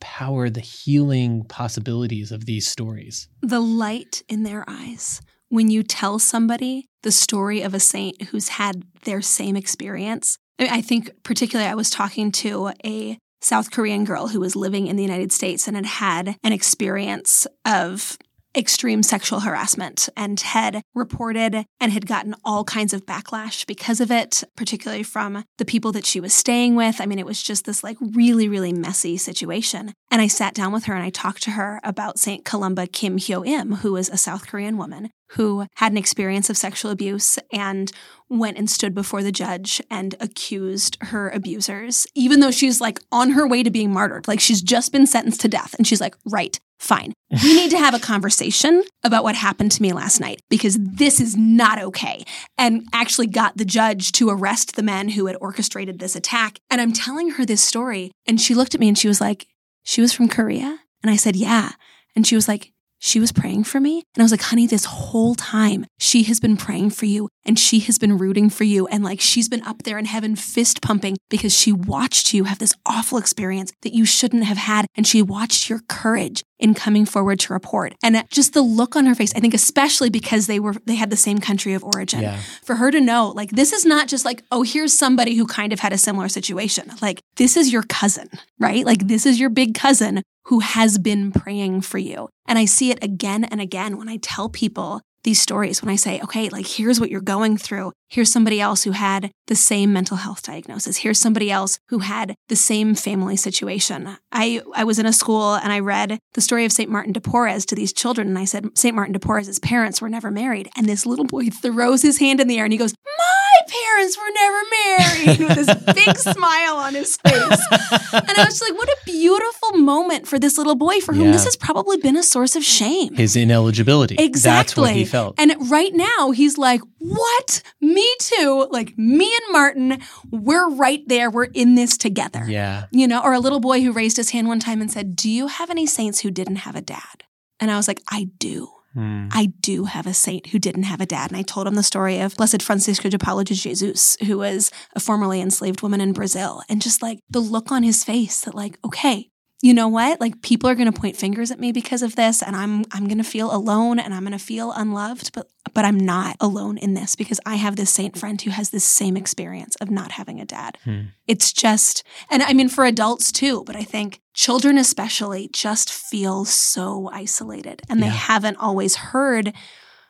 power, 0.00 0.50
the 0.50 0.60
healing 0.60 1.44
possibilities 1.44 2.32
of 2.32 2.46
these 2.46 2.68
stories? 2.68 3.28
The 3.42 3.60
light 3.60 4.22
in 4.28 4.42
their 4.42 4.64
eyes. 4.68 5.20
When 5.48 5.70
you 5.70 5.82
tell 5.82 6.18
somebody 6.18 6.86
the 7.02 7.12
story 7.12 7.62
of 7.62 7.74
a 7.74 7.80
saint 7.80 8.22
who's 8.22 8.48
had 8.48 8.82
their 9.04 9.22
same 9.22 9.56
experience, 9.56 10.36
I 10.58 10.82
think 10.82 11.10
particularly 11.22 11.70
I 11.70 11.74
was 11.74 11.90
talking 11.90 12.32
to 12.32 12.72
a 12.84 13.18
South 13.40 13.70
Korean 13.70 14.04
girl 14.04 14.28
who 14.28 14.40
was 14.40 14.56
living 14.56 14.88
in 14.88 14.96
the 14.96 15.02
United 15.02 15.32
States 15.32 15.68
and 15.68 15.76
had 15.76 15.86
had 15.86 16.36
an 16.42 16.52
experience 16.52 17.46
of 17.64 18.18
extreme 18.56 19.02
sexual 19.02 19.40
harassment 19.40 20.08
and 20.16 20.40
had 20.40 20.82
reported 20.94 21.64
and 21.80 21.92
had 21.92 22.06
gotten 22.06 22.34
all 22.44 22.64
kinds 22.64 22.92
of 22.92 23.06
backlash 23.06 23.66
because 23.66 24.00
of 24.00 24.10
it, 24.10 24.44
particularly 24.56 25.02
from 25.02 25.44
the 25.58 25.64
people 25.64 25.92
that 25.92 26.06
she 26.06 26.20
was 26.20 26.32
staying 26.32 26.74
with. 26.74 27.00
I 27.00 27.06
mean, 27.06 27.18
it 27.18 27.26
was 27.26 27.42
just 27.42 27.64
this 27.64 27.84
like 27.84 27.96
really, 28.00 28.48
really 28.48 28.72
messy 28.72 29.16
situation. 29.16 29.92
And 30.10 30.22
I 30.22 30.26
sat 30.26 30.54
down 30.54 30.72
with 30.72 30.84
her 30.84 30.94
and 30.94 31.04
I 31.04 31.10
talked 31.10 31.42
to 31.44 31.52
her 31.52 31.80
about 31.84 32.18
St. 32.18 32.44
Columba 32.44 32.86
Kim 32.86 33.18
Hyo 33.18 33.46
Im, 33.46 33.76
who 33.76 33.92
was 33.92 34.08
a 34.08 34.16
South 34.16 34.46
Korean 34.46 34.76
woman 34.76 35.10
who 35.30 35.66
had 35.76 35.92
an 35.92 35.98
experience 35.98 36.48
of 36.50 36.56
sexual 36.56 36.90
abuse 36.90 37.38
and 37.52 37.92
went 38.28 38.58
and 38.58 38.68
stood 38.68 38.94
before 38.94 39.22
the 39.22 39.32
judge 39.32 39.80
and 39.90 40.14
accused 40.20 40.96
her 41.00 41.30
abusers, 41.30 42.06
even 42.14 42.40
though 42.40 42.50
she's 42.50 42.80
like 42.80 43.00
on 43.10 43.30
her 43.30 43.46
way 43.46 43.62
to 43.62 43.70
being 43.70 43.92
martyred. 43.92 44.28
Like 44.28 44.40
she's 44.40 44.62
just 44.62 44.92
been 44.92 45.06
sentenced 45.06 45.40
to 45.42 45.48
death. 45.48 45.74
And 45.74 45.86
she's 45.86 46.00
like, 46.00 46.14
right, 46.26 46.58
fine. 46.78 47.12
We 47.42 47.54
need 47.54 47.70
to 47.72 47.78
have 47.78 47.94
a 47.94 47.98
conversation 47.98 48.82
about 49.04 49.22
what 49.22 49.34
happened 49.34 49.72
to 49.72 49.82
me 49.82 49.92
last 49.92 50.18
night 50.20 50.40
because 50.48 50.78
this 50.80 51.20
is 51.20 51.36
not 51.36 51.78
okay. 51.78 52.24
And 52.56 52.86
actually 52.92 53.26
got 53.26 53.56
the 53.56 53.64
judge 53.64 54.12
to 54.12 54.30
arrest 54.30 54.76
the 54.76 54.82
men 54.82 55.10
who 55.10 55.26
had 55.26 55.36
orchestrated 55.40 55.98
this 55.98 56.16
attack. 56.16 56.58
And 56.70 56.80
I'm 56.80 56.92
telling 56.92 57.30
her 57.32 57.44
this 57.44 57.62
story. 57.62 58.12
And 58.26 58.40
she 58.40 58.54
looked 58.54 58.74
at 58.74 58.80
me 58.80 58.88
and 58.88 58.96
she 58.96 59.08
was 59.08 59.20
like, 59.20 59.46
she 59.82 60.00
was 60.00 60.12
from 60.12 60.28
Korea? 60.28 60.78
And 61.02 61.10
I 61.10 61.16
said, 61.16 61.36
yeah. 61.36 61.72
And 62.16 62.26
she 62.26 62.34
was 62.34 62.48
like, 62.48 62.72
she 62.98 63.20
was 63.20 63.32
praying 63.32 63.64
for 63.64 63.80
me. 63.80 64.02
And 64.14 64.22
I 64.22 64.24
was 64.24 64.30
like, 64.32 64.42
honey, 64.42 64.66
this 64.66 64.84
whole 64.84 65.34
time 65.34 65.86
she 65.98 66.24
has 66.24 66.40
been 66.40 66.56
praying 66.56 66.90
for 66.90 67.06
you 67.06 67.28
and 67.44 67.58
she 67.58 67.78
has 67.80 67.98
been 67.98 68.18
rooting 68.18 68.50
for 68.50 68.64
you. 68.64 68.86
And 68.88 69.04
like 69.04 69.20
she's 69.20 69.48
been 69.48 69.62
up 69.62 69.84
there 69.84 69.98
in 69.98 70.04
heaven 70.04 70.36
fist 70.36 70.82
pumping 70.82 71.16
because 71.30 71.56
she 71.56 71.72
watched 71.72 72.34
you 72.34 72.44
have 72.44 72.58
this 72.58 72.74
awful 72.84 73.18
experience 73.18 73.72
that 73.82 73.94
you 73.94 74.04
shouldn't 74.04 74.44
have 74.44 74.56
had. 74.56 74.86
And 74.96 75.06
she 75.06 75.22
watched 75.22 75.70
your 75.70 75.80
courage 75.88 76.42
in 76.58 76.74
coming 76.74 77.06
forward 77.06 77.38
to 77.38 77.52
report. 77.52 77.94
And 78.02 78.16
uh, 78.16 78.24
just 78.30 78.52
the 78.52 78.62
look 78.62 78.96
on 78.96 79.06
her 79.06 79.14
face, 79.14 79.32
I 79.36 79.40
think 79.40 79.54
especially 79.54 80.10
because 80.10 80.48
they 80.48 80.58
were, 80.58 80.74
they 80.86 80.96
had 80.96 81.08
the 81.10 81.16
same 81.16 81.38
country 81.38 81.72
of 81.74 81.84
origin 81.84 82.20
Yeah. 82.20 82.40
for 82.64 82.74
her 82.76 82.90
to 82.90 83.00
know, 83.00 83.28
like, 83.28 83.50
this 83.50 83.72
is 83.72 83.84
not 83.86 84.08
just 84.08 84.24
like, 84.24 84.42
oh, 84.50 84.62
here's 84.62 84.92
somebody 84.98 85.34
who 85.36 85.46
kind 85.46 85.72
of 85.72 85.78
had 85.78 85.92
a 85.92 85.98
similar 85.98 86.28
situation. 86.28 86.90
Like, 87.00 87.20
this 87.36 87.56
is 87.56 87.72
your 87.72 87.84
cousin, 87.84 88.28
right? 88.58 88.84
Like, 88.84 89.06
this 89.06 89.24
is 89.24 89.38
your 89.38 89.50
big 89.50 89.74
cousin 89.76 90.22
who 90.48 90.60
has 90.60 90.96
been 90.96 91.30
praying 91.30 91.82
for 91.82 91.98
you. 91.98 92.28
And 92.46 92.58
I 92.58 92.64
see 92.64 92.90
it 92.90 93.04
again 93.04 93.44
and 93.44 93.60
again 93.60 93.98
when 93.98 94.08
I 94.08 94.16
tell 94.16 94.48
people 94.48 95.02
these 95.24 95.40
stories, 95.40 95.82
when 95.82 95.90
I 95.90 95.96
say, 95.96 96.20
okay, 96.22 96.48
like, 96.48 96.66
here's 96.66 97.00
what 97.00 97.10
you're 97.10 97.20
going 97.20 97.56
through. 97.56 97.92
Here's 98.10 98.32
somebody 98.32 98.60
else 98.60 98.84
who 98.84 98.92
had 98.92 99.30
the 99.48 99.54
same 99.56 99.92
mental 99.92 100.16
health 100.16 100.42
diagnosis. 100.42 100.98
Here's 100.98 101.18
somebody 101.18 101.50
else 101.50 101.78
who 101.88 101.98
had 101.98 102.34
the 102.48 102.56
same 102.56 102.94
family 102.94 103.36
situation. 103.36 104.16
I, 104.32 104.62
I 104.74 104.84
was 104.84 104.98
in 104.98 105.04
a 105.06 105.12
school 105.12 105.54
and 105.54 105.72
I 105.72 105.80
read 105.80 106.18
the 106.32 106.40
story 106.40 106.64
of 106.64 106.72
St. 106.72 106.90
Martin 106.90 107.12
de 107.12 107.20
Porres 107.20 107.66
to 107.66 107.74
these 107.74 107.92
children. 107.92 108.28
And 108.28 108.38
I 108.38 108.46
said, 108.46 108.78
St. 108.78 108.94
Martin 108.94 109.12
de 109.12 109.18
Porres' 109.18 109.60
parents 109.60 110.00
were 110.00 110.08
never 110.08 110.30
married. 110.30 110.70
And 110.76 110.86
this 110.88 111.04
little 111.04 111.26
boy 111.26 111.50
throws 111.50 112.00
his 112.02 112.18
hand 112.18 112.40
in 112.40 112.48
the 112.48 112.58
air 112.58 112.64
and 112.64 112.72
he 112.72 112.78
goes, 112.78 112.94
my 113.18 113.66
parents 113.68 114.16
were 114.16 114.32
never 114.32 114.58
married 114.70 115.38
with 115.40 115.66
this 115.66 115.94
big 115.94 116.16
smile 116.34 116.76
on 116.76 116.94
his 116.94 117.16
face. 117.16 117.66
And 118.12 118.30
I 118.38 118.44
was 118.44 118.58
just 118.58 118.62
like, 118.62 118.78
what 118.78 118.88
a 118.88 118.96
beautiful 119.04 119.72
moment 119.78 120.26
for 120.26 120.38
this 120.38 120.56
little 120.56 120.76
boy 120.76 121.00
for 121.00 121.12
whom 121.12 121.26
Yeah. 121.26 121.32
this 121.32 121.44
has 121.44 121.56
probably 121.56 121.98
been 121.98 122.16
a 122.16 122.22
source 122.22 122.56
of 122.56 122.64
shame. 122.64 123.14
His 123.16 123.36
ineligibility. 123.36 124.14
Exactly. 124.18 125.04
That's 125.10 125.12
what 125.12 125.36
he 125.36 125.46
felt. 125.46 125.60
And 125.60 125.70
right 125.70 125.94
now 125.94 126.30
he's 126.30 126.58
like, 126.58 126.80
what? 126.98 127.62
Me 127.80 128.06
too. 128.20 128.66
Like 128.70 128.96
me 128.98 129.24
and 129.24 129.52
Martin, 129.52 130.02
we're 130.30 130.70
right 130.70 131.02
there. 131.06 131.30
We're 131.30 131.44
in 131.44 131.74
this 131.74 131.96
together. 131.96 132.44
yeah. 132.46 132.86
You 132.90 133.08
know, 133.08 133.22
or 133.22 133.32
a 133.32 133.40
little 133.40 133.60
boy 133.60 133.80
who 133.82 133.92
raised 133.92 134.16
his 134.16 134.30
hand 134.30 134.48
one 134.48 134.60
time 134.60 134.80
and 134.80 134.90
said, 134.90 135.16
Do 135.16 135.30
you 135.30 135.46
have 135.46 135.70
any 135.70 135.86
saints 135.86 136.20
who 136.20 136.30
didn't 136.30 136.56
have 136.56 136.76
a 136.76 136.80
dad? 136.80 137.24
And 137.60 137.70
I 137.70 137.76
was 137.76 137.88
like, 137.88 138.02
I 138.08 138.28
do. 138.38 138.68
Hmm. 138.94 139.28
I 139.32 139.46
do 139.60 139.84
have 139.84 140.06
a 140.06 140.14
saint 140.14 140.48
who 140.48 140.58
didn't 140.58 140.84
have 140.84 141.00
a 141.00 141.06
dad. 141.06 141.30
And 141.30 141.38
I 141.38 141.42
told 141.42 141.66
him 141.66 141.74
the 141.74 141.82
story 141.82 142.20
of 142.20 142.36
Blessed 142.36 142.62
Francisca 142.62 143.10
de 143.10 143.18
Paula 143.18 143.44
de 143.44 143.54
Jesus, 143.54 144.16
who 144.26 144.38
was 144.38 144.70
a 144.94 145.00
formerly 145.00 145.40
enslaved 145.40 145.82
woman 145.82 146.00
in 146.00 146.12
Brazil. 146.12 146.62
And 146.68 146.80
just 146.80 147.02
like 147.02 147.20
the 147.28 147.40
look 147.40 147.70
on 147.70 147.82
his 147.82 148.02
face 148.02 148.40
that, 148.42 148.54
like, 148.54 148.78
okay, 148.84 149.30
you 149.60 149.74
know 149.74 149.88
what? 149.88 150.20
Like 150.20 150.40
people 150.40 150.70
are 150.70 150.74
going 150.76 150.90
to 150.92 151.00
point 151.00 151.16
fingers 151.16 151.50
at 151.50 151.58
me 151.58 151.72
because 151.72 152.02
of 152.02 152.14
this 152.14 152.42
and 152.42 152.54
I'm 152.54 152.84
I'm 152.92 153.06
going 153.06 153.18
to 153.18 153.24
feel 153.24 153.52
alone 153.52 153.98
and 153.98 154.14
I'm 154.14 154.22
going 154.22 154.32
to 154.38 154.38
feel 154.38 154.70
unloved, 154.72 155.32
but 155.32 155.48
but 155.74 155.84
I'm 155.84 155.98
not 155.98 156.36
alone 156.40 156.78
in 156.78 156.94
this 156.94 157.16
because 157.16 157.40
I 157.44 157.56
have 157.56 157.74
this 157.76 157.90
saint 157.90 158.16
friend 158.16 158.40
who 158.40 158.50
has 158.50 158.70
this 158.70 158.84
same 158.84 159.16
experience 159.16 159.74
of 159.80 159.90
not 159.90 160.12
having 160.12 160.40
a 160.40 160.44
dad. 160.44 160.78
Hmm. 160.84 161.00
It's 161.26 161.52
just 161.52 162.04
and 162.30 162.42
I 162.42 162.52
mean 162.52 162.68
for 162.68 162.84
adults 162.84 163.32
too, 163.32 163.64
but 163.66 163.74
I 163.74 163.82
think 163.82 164.20
children 164.32 164.78
especially 164.78 165.48
just 165.52 165.92
feel 165.92 166.44
so 166.44 167.10
isolated 167.12 167.82
and 167.90 168.00
they 168.00 168.06
Yeah. 168.06 168.12
haven't 168.12 168.58
always 168.58 168.94
heard 168.96 169.52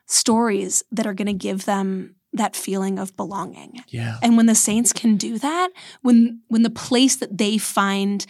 stories 0.07 0.83
that 0.93 1.07
are 1.07 1.15
going 1.15 1.27
to 1.27 1.33
give 1.33 1.65
them 1.65 2.17
that 2.33 2.55
feeling 2.55 2.99
of 2.99 3.17
belonging. 3.17 3.81
Yeah. 3.89 4.19
And 4.23 4.37
when 4.37 4.47
the 4.47 4.55
saints 4.55 4.93
can 4.93 5.17
do 5.17 5.39
that, 5.39 5.71
when 6.03 6.43
when 6.49 6.63
the 6.63 6.71
place 6.71 7.17
that 7.17 7.39
they 7.39 7.57
find 7.59 8.27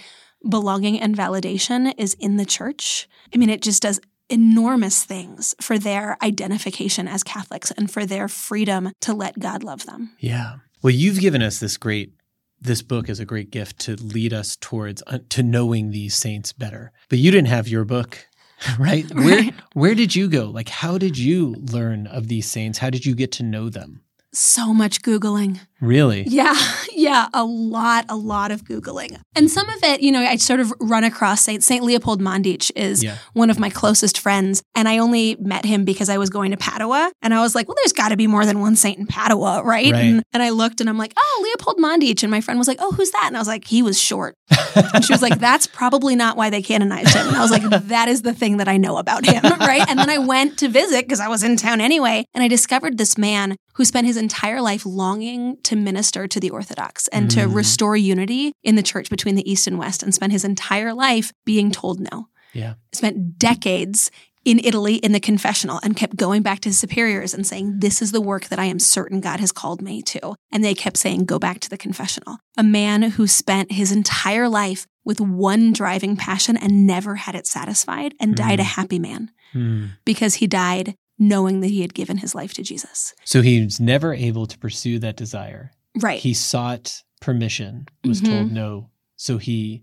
belonging 0.46 1.00
and 1.00 1.16
validation 1.16 1.92
is 1.96 2.14
in 2.14 2.36
the 2.36 2.44
church, 2.46 3.08
I 3.34 3.38
mean 3.38 3.50
it 3.50 3.62
just 3.62 3.82
does 3.82 4.00
enormous 4.30 5.04
things 5.04 5.54
for 5.60 5.78
their 5.78 6.18
identification 6.22 7.08
as 7.08 7.22
Catholics 7.22 7.70
and 7.70 7.90
for 7.90 8.04
their 8.04 8.28
freedom 8.28 8.92
to 9.00 9.14
let 9.14 9.38
God 9.38 9.64
love 9.64 9.86
them. 9.86 10.10
Yeah. 10.18 10.56
Well, 10.82 10.92
you've 10.92 11.20
given 11.20 11.42
us 11.42 11.58
this 11.60 11.76
great 11.76 12.12
this 12.60 12.82
book 12.82 13.08
is 13.08 13.20
a 13.20 13.24
great 13.24 13.50
gift 13.52 13.78
to 13.78 13.94
lead 13.94 14.32
us 14.32 14.56
towards 14.56 15.00
uh, 15.06 15.18
to 15.28 15.42
knowing 15.44 15.90
these 15.92 16.14
saints 16.16 16.52
better. 16.52 16.90
But 17.08 17.20
you 17.20 17.30
didn't 17.30 17.48
have 17.48 17.68
your 17.68 17.84
book, 17.84 18.26
right? 18.78 19.04
Where 19.14 19.38
Right. 19.42 19.54
where 19.74 19.94
did 19.94 20.14
you 20.16 20.28
go? 20.28 20.46
Like 20.46 20.68
how 20.68 20.98
did 20.98 21.16
you 21.16 21.54
learn 21.72 22.06
of 22.08 22.28
these 22.28 22.50
saints? 22.50 22.78
How 22.78 22.90
did 22.90 23.06
you 23.06 23.14
get 23.14 23.32
to 23.32 23.42
know 23.44 23.68
them? 23.70 24.02
So 24.34 24.74
much 24.74 25.02
Googling. 25.02 25.60
Really? 25.80 26.24
Yeah, 26.26 26.54
yeah, 26.92 27.28
a 27.32 27.44
lot, 27.44 28.04
a 28.08 28.16
lot 28.16 28.50
of 28.50 28.64
Googling. 28.64 29.18
And 29.36 29.48
some 29.50 29.68
of 29.68 29.82
it, 29.84 30.00
you 30.02 30.10
know, 30.12 30.20
I 30.20 30.36
sort 30.36 30.58
of 30.60 30.72
run 30.80 31.04
across 31.04 31.40
St. 31.42 31.62
St. 31.62 31.84
Leopold 31.84 32.20
Mandich 32.20 32.70
is 32.76 33.02
Yeah. 33.02 33.18
one 33.32 33.48
of 33.48 33.58
my 33.60 33.70
closest 33.70 34.18
friends. 34.18 34.62
And 34.74 34.88
I 34.88 34.98
only 34.98 35.36
met 35.40 35.64
him 35.64 35.84
because 35.84 36.08
I 36.08 36.18
was 36.18 36.30
going 36.30 36.50
to 36.50 36.56
Padua. 36.56 37.12
And 37.22 37.32
I 37.32 37.40
was 37.40 37.54
like, 37.54 37.68
well, 37.68 37.76
there's 37.76 37.92
got 37.92 38.08
to 38.10 38.16
be 38.16 38.26
more 38.26 38.44
than 38.44 38.60
one 38.60 38.74
saint 38.76 38.98
in 38.98 39.06
Padua, 39.06 39.62
right? 39.62 39.92
Right. 39.92 39.94
And, 39.94 40.22
and 40.32 40.42
I 40.42 40.50
looked 40.50 40.80
and 40.80 40.90
I'm 40.90 40.98
like, 40.98 41.12
oh, 41.16 41.40
Leopold 41.44 41.78
Mandich. 41.78 42.22
And 42.22 42.30
my 42.30 42.40
friend 42.40 42.58
was 42.58 42.66
like, 42.68 42.78
oh, 42.80 42.90
who's 42.92 43.12
that? 43.12 43.24
And 43.28 43.36
I 43.36 43.40
was 43.40 43.48
like, 43.48 43.64
he 43.66 43.82
was 43.82 44.00
short. 44.02 44.34
And 44.74 45.04
she 45.04 45.12
was 45.12 45.22
like, 45.22 45.38
that's 45.38 45.66
probably 45.66 46.16
not 46.16 46.36
why 46.36 46.50
they 46.50 46.60
canonized 46.62 47.14
him. 47.14 47.28
And 47.28 47.36
I 47.36 47.40
was 47.42 47.50
like, 47.50 47.62
that 47.88 48.08
is 48.08 48.22
the 48.22 48.34
thing 48.34 48.56
that 48.58 48.68
I 48.68 48.76
know 48.76 48.96
about 48.98 49.24
him, 49.24 49.42
right? 49.60 49.88
And 49.88 49.98
then 49.98 50.10
I 50.10 50.18
went 50.18 50.58
to 50.58 50.68
visit 50.68 51.04
because 51.04 51.20
I 51.20 51.28
was 51.28 51.42
in 51.44 51.56
town 51.56 51.80
anyway. 51.80 52.24
And 52.34 52.42
I 52.42 52.48
discovered 52.48 52.98
this 52.98 53.16
man 53.16 53.56
who 53.78 53.84
spent 53.84 54.06
his 54.06 54.16
entire 54.18 54.60
life 54.60 54.84
longing 54.84 55.56
to 55.62 55.74
minister 55.76 56.28
to 56.28 56.38
the 56.40 56.50
Orthodox 56.50 57.08
and 57.08 57.30
to 57.30 57.40
Mm. 57.46 57.54
restore 57.54 57.96
unity 57.96 58.52
in 58.62 58.74
the 58.76 58.82
church 58.82 59.08
between 59.08 59.34
the 59.36 59.50
East 59.50 59.66
and 59.66 59.78
West 59.78 60.02
and 60.02 60.14
spent 60.14 60.32
his 60.32 60.44
entire 60.44 60.92
life 60.92 61.32
being 61.46 61.70
told 61.70 62.00
no. 62.00 62.28
Yeah. 62.52 62.74
Spent 62.92 63.38
decades 63.38 64.10
in 64.44 64.58
Italy 64.64 64.96
in 64.96 65.12
the 65.12 65.20
confessional 65.20 65.78
and 65.82 65.94
kept 65.96 66.16
going 66.16 66.42
back 66.42 66.60
to 66.60 66.70
his 66.70 66.78
superiors 66.78 67.34
and 67.34 67.46
saying, 67.46 67.80
This 67.80 68.02
is 68.02 68.12
the 68.12 68.20
work 68.20 68.46
that 68.48 68.58
I 68.58 68.64
am 68.64 68.78
certain 68.78 69.20
God 69.20 69.40
has 69.40 69.52
called 69.52 69.80
me 69.82 70.02
to. 70.02 70.34
And 70.50 70.64
they 70.64 70.74
kept 70.74 70.96
saying, 70.96 71.24
Go 71.26 71.38
back 71.38 71.60
to 71.60 71.70
the 71.70 71.76
confessional. 71.78 72.38
A 72.56 72.62
man 72.62 73.02
who 73.02 73.26
spent 73.26 73.72
his 73.72 73.92
entire 73.92 74.48
life 74.48 74.86
with 75.04 75.20
one 75.20 75.72
driving 75.72 76.16
passion 76.16 76.56
and 76.56 76.86
never 76.86 77.14
had 77.16 77.34
it 77.34 77.46
satisfied 77.46 78.14
and 78.18 78.34
died 78.34 78.60
a 78.60 78.64
Mm. 78.64 78.66
happy 78.76 78.98
man 78.98 79.30
Hmm. 79.52 79.84
because 80.04 80.34
he 80.36 80.46
died 80.46 80.94
knowing 81.18 81.60
that 81.60 81.68
he 81.68 81.80
had 81.82 81.94
given 81.94 82.18
his 82.18 82.34
life 82.34 82.52
to 82.54 82.62
Jesus. 82.62 83.14
So 83.24 83.42
he 83.42 83.62
was 83.64 83.80
never 83.80 84.14
able 84.14 84.46
to 84.46 84.58
pursue 84.58 84.98
that 85.00 85.16
desire. 85.16 85.72
Right. 86.00 86.20
He 86.20 86.34
sought 86.34 87.02
permission, 87.20 87.86
was 88.04 88.20
Mhm. 88.22 88.26
told 88.26 88.52
no. 88.52 88.90
So 89.16 89.38
he 89.38 89.82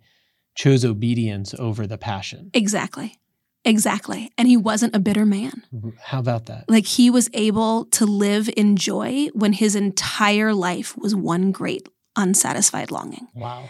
chose 0.56 0.86
obedience 0.86 1.54
over 1.60 1.86
the 1.86 1.98
passion. 1.98 2.50
exactly. 2.54 3.20
Exactly. 3.68 4.30
And 4.38 4.48
he 4.48 4.56
wasn't 4.56 4.96
a 4.96 5.00
bitter 5.00 5.26
man. 5.26 5.64
How 6.04 6.20
about 6.20 6.46
that? 6.46 6.70
Like 6.70 6.86
he 6.86 7.10
was 7.10 7.32
able 7.34 7.86
to 7.86 8.06
live 8.06 8.48
in 8.56 8.76
joy 8.78 9.30
when 9.34 9.54
his 9.54 9.76
entire 9.76 10.54
life 10.54 10.96
was 10.96 11.16
one 11.16 11.52
great 11.52 11.90
unsatisfied 12.16 12.92
longing. 12.92 13.28
Wow. 13.34 13.68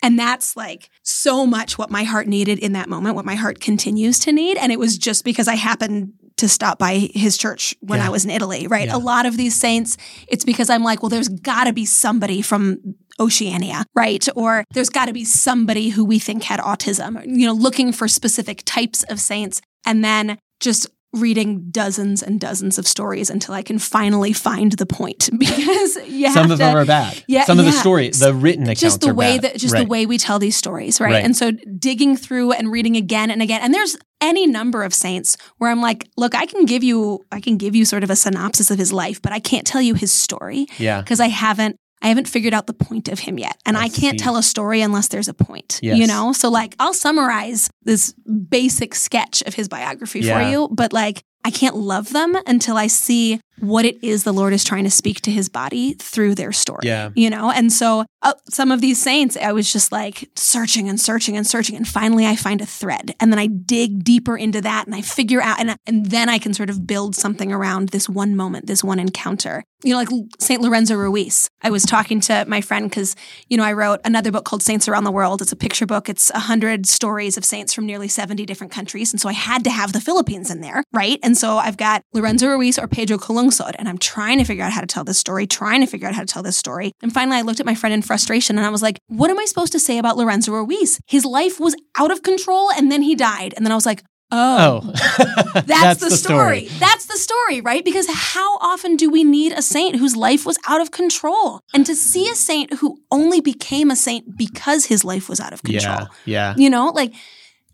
And 0.00 0.16
that's 0.16 0.56
like 0.56 0.90
so 1.02 1.44
much 1.44 1.76
what 1.76 1.90
my 1.90 2.04
heart 2.04 2.28
needed 2.28 2.60
in 2.60 2.72
that 2.74 2.88
moment, 2.88 3.16
what 3.16 3.24
my 3.24 3.34
heart 3.34 3.60
continues 3.60 4.20
to 4.20 4.32
need. 4.32 4.56
And 4.58 4.70
it 4.70 4.78
was 4.78 4.96
just 4.96 5.24
because 5.24 5.48
I 5.48 5.56
happened 5.56 6.12
to 6.36 6.48
stop 6.48 6.78
by 6.78 7.10
his 7.14 7.36
church 7.36 7.74
when 7.80 7.98
Yeah. 7.98 8.06
I 8.06 8.10
was 8.10 8.24
in 8.24 8.30
Italy, 8.30 8.66
right? 8.66 8.88
Yeah. 8.88 8.96
A 8.96 8.98
lot 8.98 9.26
of 9.26 9.36
these 9.36 9.54
saints, 9.54 9.96
it's 10.28 10.44
because 10.44 10.70
I'm 10.70 10.82
like, 10.82 11.02
well, 11.02 11.08
there's 11.10 11.28
got 11.28 11.64
to 11.64 11.72
be 11.72 11.84
somebody 11.84 12.42
from 12.42 12.78
Oceania, 13.20 13.84
right? 13.94 14.26
Or 14.34 14.64
there's 14.72 14.88
got 14.90 15.06
to 15.06 15.12
be 15.12 15.24
somebody 15.24 15.90
who 15.90 16.04
we 16.04 16.18
think 16.18 16.44
had 16.44 16.60
autism, 16.60 17.22
you 17.26 17.46
know, 17.46 17.52
looking 17.52 17.92
for 17.92 18.08
specific 18.08 18.62
types 18.64 19.02
of 19.04 19.20
saints 19.20 19.60
and 19.86 20.04
then 20.04 20.38
just 20.60 20.86
reading 21.14 21.68
dozens 21.70 22.22
and 22.22 22.40
dozens 22.40 22.78
of 22.78 22.88
stories 22.88 23.28
until 23.28 23.52
I 23.52 23.60
can 23.62 23.78
finally 23.78 24.32
find 24.32 24.72
the 24.72 24.86
point 24.86 25.28
because 25.38 25.92
Some 26.32 26.44
of 26.50 26.52
to, 26.52 26.56
them 26.56 26.74
are 26.74 26.86
bad. 26.86 27.22
Yeah, 27.28 27.44
Some 27.44 27.58
of 27.58 27.66
the 27.66 27.70
yeah. 27.72 27.80
story, 27.80 28.08
the 28.08 28.32
written 28.32 28.62
accounts 28.64 28.80
just 28.80 29.00
the 29.02 29.10
are 29.10 29.14
way 29.14 29.34
bad. 29.38 29.42
that 29.52 29.58
just 29.58 29.74
Right. 29.74 29.80
the 29.84 29.88
way 29.90 30.06
we 30.06 30.16
tell 30.16 30.38
these 30.38 30.56
stories 30.56 31.02
right? 31.02 31.12
Right. 31.12 31.24
and 31.24 31.36
so 31.36 31.50
digging 31.50 32.16
through 32.16 32.52
and 32.52 32.72
reading 32.72 32.96
again 32.96 33.30
and 33.30 33.42
again 33.42 33.60
and 33.60 33.74
there's 33.74 33.98
any 34.22 34.46
number 34.46 34.82
of 34.84 34.94
saints 34.94 35.36
where 35.58 35.70
i'm 35.70 35.80
like 35.82 36.08
look 36.16 36.34
i 36.34 36.46
can 36.46 36.64
give 36.64 36.82
you 36.82 37.20
i 37.30 37.40
can 37.40 37.56
give 37.58 37.74
you 37.76 37.84
sort 37.84 38.02
of 38.04 38.08
a 38.10 38.16
synopsis 38.16 38.70
of 38.70 38.78
his 38.78 38.92
life 38.92 39.20
but 39.20 39.32
i 39.32 39.38
can't 39.40 39.66
tell 39.66 39.82
you 39.82 39.94
his 39.94 40.12
story 40.14 40.66
Yeah. 40.78 41.00
because 41.02 41.20
i 41.20 41.28
haven't 41.28 41.76
I 42.04 42.08
haven't 42.08 42.26
figured 42.26 42.52
out 42.52 42.66
the 42.66 42.72
point 42.72 43.06
of 43.08 43.20
him 43.20 43.38
yet. 43.38 43.56
And 43.64 43.76
I 43.76 43.82
I, 43.84 43.88
can't 43.88 44.18
tell 44.18 44.36
a 44.36 44.42
story 44.42 44.80
unless 44.80 45.06
there's 45.06 45.28
a 45.28 45.34
point. 45.34 45.78
Yes. 45.84 45.96
You 45.98 46.08
know? 46.08 46.32
So 46.32 46.50
like 46.50 46.74
I'll 46.80 46.94
summarize 46.94 47.70
this 47.84 48.12
basic 48.50 48.96
sketch 48.96 49.40
of 49.46 49.54
his 49.54 49.68
biography 49.68 50.18
Yeah. 50.18 50.42
for 50.42 50.50
you, 50.50 50.68
but 50.72 50.92
like 50.92 51.22
I 51.44 51.52
can't 51.52 51.76
love 51.76 52.12
them 52.12 52.36
until 52.44 52.76
I 52.76 52.88
see 52.88 53.40
what 53.60 53.84
it 53.84 54.02
is 54.02 54.24
the 54.24 54.32
Lord 54.32 54.52
is 54.52 54.64
trying 54.64 54.84
to 54.84 54.90
speak 54.90 55.20
to 55.22 55.30
his 55.30 55.48
body 55.48 55.94
through 55.94 56.34
their 56.34 56.52
story 56.52 56.80
Yeah. 56.84 57.10
you 57.14 57.30
know? 57.30 57.50
And 57.50 57.72
so 57.72 58.04
uh, 58.22 58.34
some 58.48 58.70
of 58.70 58.80
these 58.80 59.02
saints 59.02 59.36
i 59.36 59.50
was 59.50 59.72
just 59.72 59.90
like 59.90 60.30
searching 60.36 60.88
and 60.88 61.00
searching 61.00 61.36
and 61.36 61.44
searching 61.44 61.74
and 61.74 61.88
finally 61.88 62.24
i 62.24 62.36
find 62.36 62.60
a 62.60 62.66
thread 62.66 63.12
and 63.18 63.32
then 63.32 63.38
i 63.38 63.48
dig 63.48 64.04
deeper 64.04 64.36
into 64.36 64.60
that 64.60 64.86
and 64.86 64.94
i 64.94 65.00
figure 65.00 65.42
out 65.42 65.58
and, 65.58 65.74
and 65.88 66.06
then 66.06 66.28
i 66.28 66.38
can 66.38 66.54
sort 66.54 66.70
of 66.70 66.86
build 66.86 67.16
something 67.16 67.50
around 67.52 67.88
this 67.88 68.08
one 68.08 68.36
moment 68.36 68.66
this 68.68 68.84
one 68.84 69.00
encounter. 69.00 69.64
You 69.82 69.90
know 69.90 69.98
like 69.98 70.08
saint 70.38 70.62
lorenzo 70.62 70.94
ruiz 70.94 71.48
i 71.62 71.70
was 71.70 71.82
talking 71.82 72.20
to 72.20 72.44
my 72.46 72.60
friend 72.60 72.88
because 72.88 73.16
you 73.48 73.56
know 73.56 73.64
i 73.64 73.72
wrote 73.72 73.98
another 74.04 74.30
book 74.30 74.44
called 74.44 74.62
saints 74.62 74.86
around 74.86 75.02
the 75.02 75.10
world. 75.10 75.42
It's 75.42 75.50
a 75.50 75.56
picture 75.56 75.86
book. 75.86 76.08
It's 76.08 76.30
100 76.30 76.86
stories 76.86 77.36
of 77.36 77.44
saints 77.44 77.74
from 77.74 77.86
nearly 77.86 78.06
70 78.06 78.46
different 78.46 78.72
countries 78.72 79.12
and 79.12 79.20
so 79.20 79.28
i 79.28 79.32
had 79.32 79.64
to 79.64 79.70
have 79.70 79.92
the 79.92 80.00
philippines 80.00 80.48
in 80.48 80.60
there 80.60 80.84
right? 80.92 81.18
And 81.24 81.36
so 81.36 81.56
i've 81.58 81.76
got 81.76 82.04
lorenzo 82.12 82.46
ruiz 82.46 82.78
or 82.78 82.86
pedro 82.86 83.18
calungsod 83.42 83.74
and 83.78 83.88
i'm 83.88 83.98
trying 83.98 84.38
to 84.38 84.44
figure 84.44 84.64
out 84.64 84.72
how 84.72 84.80
to 84.80 84.86
tell 84.86 85.04
this 85.04 85.18
story 85.18 85.46
trying 85.46 85.80
to 85.80 85.86
figure 85.86 86.08
out 86.08 86.14
how 86.14 86.20
to 86.20 86.26
tell 86.26 86.42
this 86.42 86.56
story 86.56 86.92
and 87.02 87.12
finally 87.12 87.36
i 87.36 87.42
looked 87.42 87.60
at 87.60 87.66
my 87.66 87.74
friend 87.74 87.92
in 87.92 88.02
frustration 88.02 88.56
and 88.56 88.66
i 88.66 88.70
was 88.70 88.82
like 88.82 88.98
what 89.08 89.30
am 89.30 89.38
i 89.38 89.44
supposed 89.44 89.72
to 89.72 89.80
say 89.80 89.98
about 89.98 90.16
lorenzo 90.16 90.52
ruiz 90.52 91.00
his 91.06 91.24
life 91.24 91.60
was 91.60 91.74
out 91.96 92.10
of 92.10 92.22
control 92.22 92.70
and 92.72 92.90
then 92.90 93.02
he 93.02 93.14
died 93.14 93.54
and 93.56 93.64
then 93.64 93.72
i 93.72 93.74
was 93.74 93.86
like 93.86 94.02
oh, 94.02 94.08
Oh, 94.34 94.80
that's, 95.66 96.00
the, 96.00 96.10
story. 96.10 96.66
That's 96.78 97.04
the 97.04 97.18
story, 97.18 97.60
right? 97.60 97.84
Because 97.84 98.06
how 98.08 98.56
often 98.60 98.96
do 98.96 99.10
we 99.10 99.24
need 99.24 99.52
a 99.52 99.60
saint 99.60 99.96
whose 99.96 100.16
life 100.16 100.46
was 100.46 100.58
out 100.66 100.80
of 100.80 100.90
control? 100.90 101.60
And 101.74 101.84
to 101.84 101.94
see 101.94 102.30
a 102.30 102.34
saint 102.34 102.72
who 102.78 102.98
only 103.10 103.42
became 103.42 103.90
a 103.90 103.96
saint 103.96 104.38
because 104.38 104.86
his 104.86 105.04
life 105.04 105.28
was 105.28 105.38
out 105.38 105.52
of 105.52 105.62
control. 105.62 106.08
Yeah. 106.24 106.54
Yeah. 106.54 106.54
You 106.56 106.70
know, 106.70 106.86
like 106.94 107.12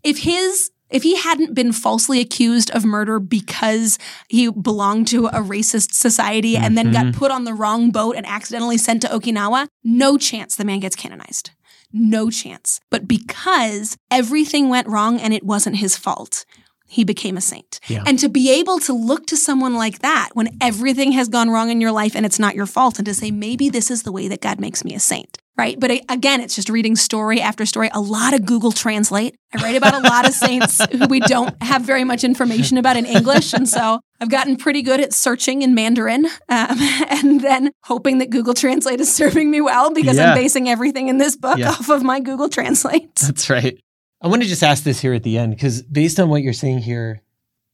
if 0.03 0.17
his 0.17 0.69
if 0.89 1.03
he 1.03 1.15
hadn't 1.15 1.53
been 1.53 1.71
falsely 1.71 2.19
accused 2.19 2.71
of 2.71 2.85
murder 2.85 3.19
because 3.19 3.97
he 4.27 4.49
belonged 4.49 5.07
to 5.09 5.27
a 5.27 5.41
racist 5.41 5.93
society 5.93 6.57
and 6.57 6.77
then 6.77 6.91
got 6.91 7.05
mm-hmm. 7.05 7.19
put 7.19 7.31
on 7.31 7.43
the 7.43 7.53
wrong 7.53 7.91
boat 7.91 8.15
and 8.15 8.25
accidentally 8.25 8.77
sent 8.77 9.01
to 9.01 9.07
Okinawa, 9.07 9.67
no 9.83 10.17
chance 10.17 10.55
the 10.55 10.65
man 10.65 10.79
gets 10.79 10.95
canonized. 10.95 11.51
No 11.91 12.29
chance. 12.29 12.79
But 12.89 13.07
because 13.07 13.97
everything 14.11 14.69
went 14.69 14.87
wrong 14.87 15.19
and 15.19 15.33
it 15.33 15.43
wasn't 15.43 15.77
his 15.77 15.97
fault, 15.97 16.45
he 16.89 17.03
became 17.03 17.37
a 17.37 17.41
saint. 17.41 17.79
Yeah. 17.87 18.03
And 18.05 18.17
to 18.19 18.29
be 18.29 18.51
able 18.51 18.79
to 18.79 18.93
look 18.93 19.27
to 19.27 19.37
someone 19.37 19.75
like 19.75 19.99
that 19.99 20.29
when 20.33 20.57
everything 20.59 21.11
has 21.13 21.29
gone 21.29 21.49
wrong 21.49 21.69
in 21.69 21.79
your 21.79 21.91
life 21.91 22.15
and 22.15 22.25
it's 22.25 22.39
not 22.39 22.55
your 22.55 22.65
fault 22.65 22.97
and 22.97 23.05
to 23.05 23.13
say, 23.13 23.31
maybe 23.31 23.69
this 23.69 23.91
is 23.91 24.03
the 24.03 24.11
way 24.11 24.27
that 24.27 24.41
God 24.41 24.59
makes 24.59 24.83
me 24.83 24.95
a 24.95 24.99
saint. 24.99 25.37
Right. 25.59 25.77
But 25.77 25.91
again, 26.09 26.39
it's 26.39 26.55
just 26.55 26.69
reading 26.69 26.95
story 26.95 27.41
after 27.41 27.65
story, 27.65 27.89
a 27.93 27.99
lot 27.99 28.33
of 28.33 28.45
Google 28.45 28.71
Translate. 28.71 29.35
I 29.53 29.61
write 29.61 29.75
about 29.75 29.93
a 29.93 29.99
lot 29.99 30.25
of 30.25 30.33
saints 30.33 30.79
who 30.91 31.05
we 31.07 31.19
don't 31.19 31.53
have 31.61 31.81
very 31.81 32.05
much 32.05 32.23
information 32.23 32.77
about 32.77 32.95
in 32.95 33.05
English. 33.05 33.51
And 33.53 33.67
so 33.67 33.99
I've 34.21 34.29
gotten 34.29 34.55
pretty 34.55 34.81
good 34.81 35.01
at 35.01 35.11
searching 35.11 35.61
in 35.61 35.75
Mandarin 35.75 36.25
um, 36.27 36.31
and 37.09 37.41
then 37.41 37.71
hoping 37.83 38.19
that 38.19 38.29
Google 38.29 38.53
Translate 38.53 39.01
is 39.01 39.13
serving 39.13 39.51
me 39.51 39.59
well 39.59 39.91
because 39.91 40.15
Yeah. 40.15 40.29
I'm 40.31 40.35
basing 40.37 40.69
everything 40.69 41.09
in 41.09 41.17
this 41.17 41.35
book 41.35 41.57
Yeah. 41.57 41.71
off 41.71 41.89
of 41.89 42.03
my 42.03 42.21
Google 42.21 42.47
Translate. 42.47 43.13
That's 43.21 43.49
right. 43.49 43.77
I 44.21 44.27
want 44.29 44.41
to 44.43 44.47
just 44.47 44.63
ask 44.63 44.85
this 44.85 45.01
here 45.01 45.13
at 45.13 45.23
the 45.23 45.37
end 45.37 45.51
because 45.55 45.81
based 45.81 46.21
on 46.21 46.29
what 46.29 46.41
you're 46.41 46.53
saying 46.53 46.79
here, 46.79 47.21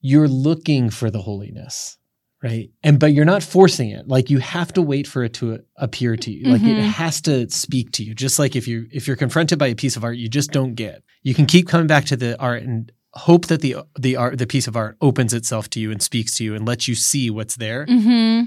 you're 0.01 0.27
looking 0.27 0.89
for 0.89 1.11
the 1.11 1.21
holiness, 1.21 1.99
right? 2.45 2.69
And 2.83 2.99
but 2.99 3.11
you're 3.13 3.25
not 3.25 3.43
forcing 3.43 3.89
it. 3.89 4.07
Like 4.07 4.29
you 4.29 4.37
have 4.37 4.71
to 4.73 4.81
wait 4.81 5.07
for 5.07 5.23
it 5.23 5.33
to 5.35 5.59
appear 5.77 6.15
to 6.15 6.31
you. 6.31 6.51
Like 6.51 6.61
it 6.61 6.77
Mhm. 6.77 6.91
has 6.91 7.19
to 7.21 7.49
speak 7.49 7.91
to 7.93 8.03
you. 8.03 8.13
Just 8.13 8.37
like 8.39 8.55
if 8.55 8.67
you 8.67 8.87
if 8.91 9.07
you're 9.07 9.15
confronted 9.17 9.57
by 9.59 9.67
a 9.67 9.75
piece 9.75 9.97
of 9.97 10.03
art 10.03 10.17
you 10.17 10.29
just 10.29 10.51
don't 10.51 10.75
get. 10.75 11.01
You 11.23 11.33
can 11.33 11.47
keep 11.47 11.67
coming 11.67 11.87
back 11.87 12.05
to 12.05 12.15
the 12.15 12.39
art 12.39 12.61
and 12.63 12.91
hope 13.13 13.47
that 13.47 13.61
the 13.61 13.77
the 13.99 14.15
art 14.15 14.37
the 14.37 14.45
piece 14.47 14.67
of 14.67 14.75
art 14.75 14.95
opens 15.01 15.33
itself 15.33 15.69
to 15.71 15.79
you 15.79 15.89
and 15.91 16.01
speaks 16.01 16.37
to 16.37 16.43
you 16.43 16.53
and 16.55 16.67
lets 16.67 16.87
you 16.87 16.95
see 16.95 17.29
what's 17.29 17.55
there. 17.55 17.85
Mm-hmm. 17.87 18.45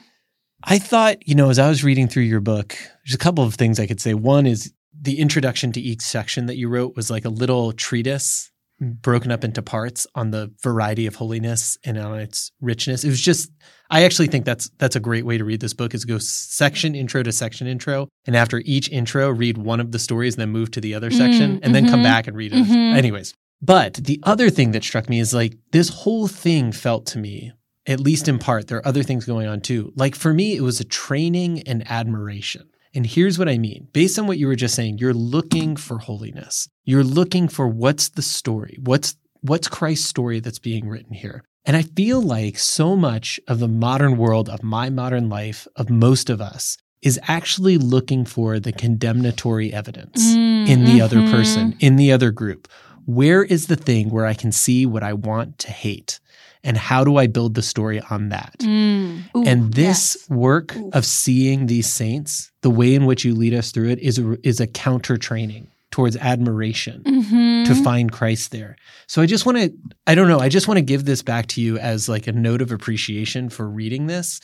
I 0.64 0.78
thought, 0.78 1.26
you 1.26 1.34
know, 1.34 1.50
as 1.50 1.58
I 1.58 1.68
was 1.68 1.84
reading 1.84 2.08
through 2.08 2.24
your 2.24 2.40
book, 2.40 2.76
there's 3.04 3.14
a 3.14 3.18
couple 3.18 3.44
of 3.44 3.54
things 3.54 3.78
I 3.80 3.86
could 3.86 4.00
say. 4.00 4.14
One 4.14 4.46
is 4.46 4.72
the 5.00 5.18
introduction 5.20 5.70
to 5.72 5.80
each 5.80 6.02
section 6.02 6.46
that 6.46 6.56
you 6.56 6.68
wrote 6.68 6.96
was 6.96 7.10
like 7.10 7.24
a 7.24 7.28
little 7.30 7.72
treatise 7.72 8.50
broken 8.80 9.30
up 9.32 9.42
into 9.44 9.60
parts 9.62 10.06
on 10.14 10.30
the 10.30 10.52
variety 10.62 11.06
of 11.06 11.16
holiness 11.16 11.76
and 11.84 11.98
on 11.98 12.18
its 12.20 12.52
richness. 12.60 13.04
It 13.04 13.08
was 13.08 13.20
just 13.20 13.50
I 13.90 14.04
actually 14.04 14.28
think 14.28 14.44
that's 14.44 14.70
that's 14.78 14.96
a 14.96 15.00
great 15.00 15.24
way 15.26 15.36
to 15.38 15.44
read 15.44 15.60
this 15.60 15.74
book 15.74 15.94
is 15.94 16.04
go 16.04 16.18
section 16.18 16.94
intro 16.94 17.22
to 17.22 17.32
section 17.32 17.66
intro 17.66 18.08
and 18.26 18.36
after 18.36 18.62
each 18.64 18.88
intro 18.90 19.30
read 19.30 19.58
one 19.58 19.80
of 19.80 19.90
the 19.92 19.98
stories 19.98 20.34
and 20.34 20.40
then 20.42 20.50
move 20.50 20.70
to 20.72 20.80
the 20.80 20.94
other 20.94 21.10
section 21.10 21.56
Mm, 21.56 21.60
and 21.62 21.74
then 21.74 21.88
come 21.88 22.00
mhm, 22.00 22.04
back 22.04 22.26
and 22.26 22.36
read 22.36 22.52
it. 22.52 22.64
mhm. 22.66 22.94
Anyways, 22.96 23.34
but 23.62 23.94
the 23.94 24.20
other 24.22 24.50
thing 24.50 24.70
that 24.72 24.84
struck 24.84 25.08
me 25.08 25.18
is 25.18 25.32
like 25.34 25.56
this 25.72 25.88
whole 25.88 26.28
thing 26.28 26.70
felt 26.72 27.06
to 27.06 27.18
me 27.18 27.52
at 27.86 28.00
least 28.00 28.28
in 28.28 28.38
part, 28.38 28.66
there 28.68 28.76
are 28.78 28.86
other 28.86 29.02
things 29.02 29.24
going 29.24 29.46
on 29.46 29.62
too. 29.62 29.92
Like 29.96 30.14
for 30.14 30.34
me, 30.34 30.54
it 30.56 30.60
was 30.60 30.78
a 30.78 30.84
training 30.84 31.62
and 31.66 31.90
admiration. 31.90 32.68
And 32.98 33.06
here's 33.06 33.38
what 33.38 33.48
I 33.48 33.58
mean. 33.58 33.86
Based 33.92 34.18
on 34.18 34.26
what 34.26 34.38
you 34.38 34.48
were 34.48 34.56
just 34.56 34.74
saying, 34.74 34.98
you're 34.98 35.14
looking 35.14 35.76
for 35.76 35.98
holiness. 36.00 36.68
You're 36.84 37.04
looking 37.04 37.46
for 37.46 37.68
what's 37.68 38.08
the 38.08 38.22
story? 38.22 38.76
What's 38.82 39.14
what's 39.40 39.68
Christ's 39.68 40.08
story 40.08 40.40
that's 40.40 40.58
being 40.58 40.88
written 40.88 41.12
here? 41.14 41.44
And 41.64 41.76
I 41.76 41.82
feel 41.82 42.20
like 42.20 42.58
so 42.58 42.96
much 42.96 43.38
of 43.46 43.60
the 43.60 43.68
modern 43.68 44.16
world, 44.16 44.48
of 44.48 44.64
my 44.64 44.90
modern 44.90 45.28
life, 45.28 45.68
of 45.76 45.88
most 45.90 46.28
of 46.28 46.40
us, 46.40 46.76
is 47.00 47.20
actually 47.28 47.78
looking 47.78 48.24
for 48.24 48.58
the 48.58 48.72
condemnatory 48.72 49.72
evidence 49.72 50.34
in 50.34 50.84
the 50.84 51.00
other 51.00 51.18
Mhm. 51.18 51.30
person, 51.30 51.76
in 51.78 51.94
the 51.94 52.10
other 52.10 52.32
group. 52.32 52.66
Where 53.04 53.44
is 53.44 53.68
the 53.68 53.76
thing 53.76 54.10
where 54.10 54.26
I 54.26 54.34
can 54.34 54.50
see 54.50 54.86
what 54.86 55.04
I 55.04 55.12
want 55.12 55.56
to 55.60 55.70
hate? 55.70 56.18
And 56.64 56.76
how 56.76 57.04
do 57.04 57.16
I 57.16 57.26
build 57.26 57.54
the 57.54 57.62
story 57.62 58.00
on 58.10 58.30
that? 58.30 58.56
Mm. 58.60 59.24
Ooh, 59.36 59.44
and 59.44 59.72
this 59.74 60.16
yes. 60.20 60.30
work 60.30 60.76
Ooh. 60.76 60.90
of 60.92 61.04
seeing 61.06 61.66
these 61.66 61.86
saints, 61.92 62.50
the 62.62 62.70
way 62.70 62.94
in 62.94 63.06
which 63.06 63.24
you 63.24 63.34
lead 63.34 63.54
us 63.54 63.70
through 63.70 63.90
it 63.90 63.98
is 64.00 64.18
a, 64.18 64.36
is 64.46 64.60
a 64.60 64.66
counter 64.66 65.16
training 65.16 65.68
towards 65.90 66.16
admiration 66.16 67.02
Mhm. 67.06 67.64
to 67.66 67.74
find 67.82 68.12
Christ 68.12 68.50
there. 68.50 68.76
So 69.06 69.22
I 69.22 69.26
just 69.26 69.46
want 69.46 69.56
to 69.58 69.72
I 70.06 70.14
don't 70.14 70.28
know, 70.28 70.38
I 70.38 70.48
just 70.50 70.68
want 70.68 70.76
to 70.78 70.82
give 70.82 71.04
this 71.06 71.22
back 71.22 71.46
to 71.48 71.62
you 71.62 71.78
as 71.78 72.08
like 72.08 72.26
a 72.26 72.32
note 72.32 72.60
of 72.60 72.72
appreciation 72.72 73.48
for 73.48 73.68
reading 73.68 74.06
this. 74.06 74.40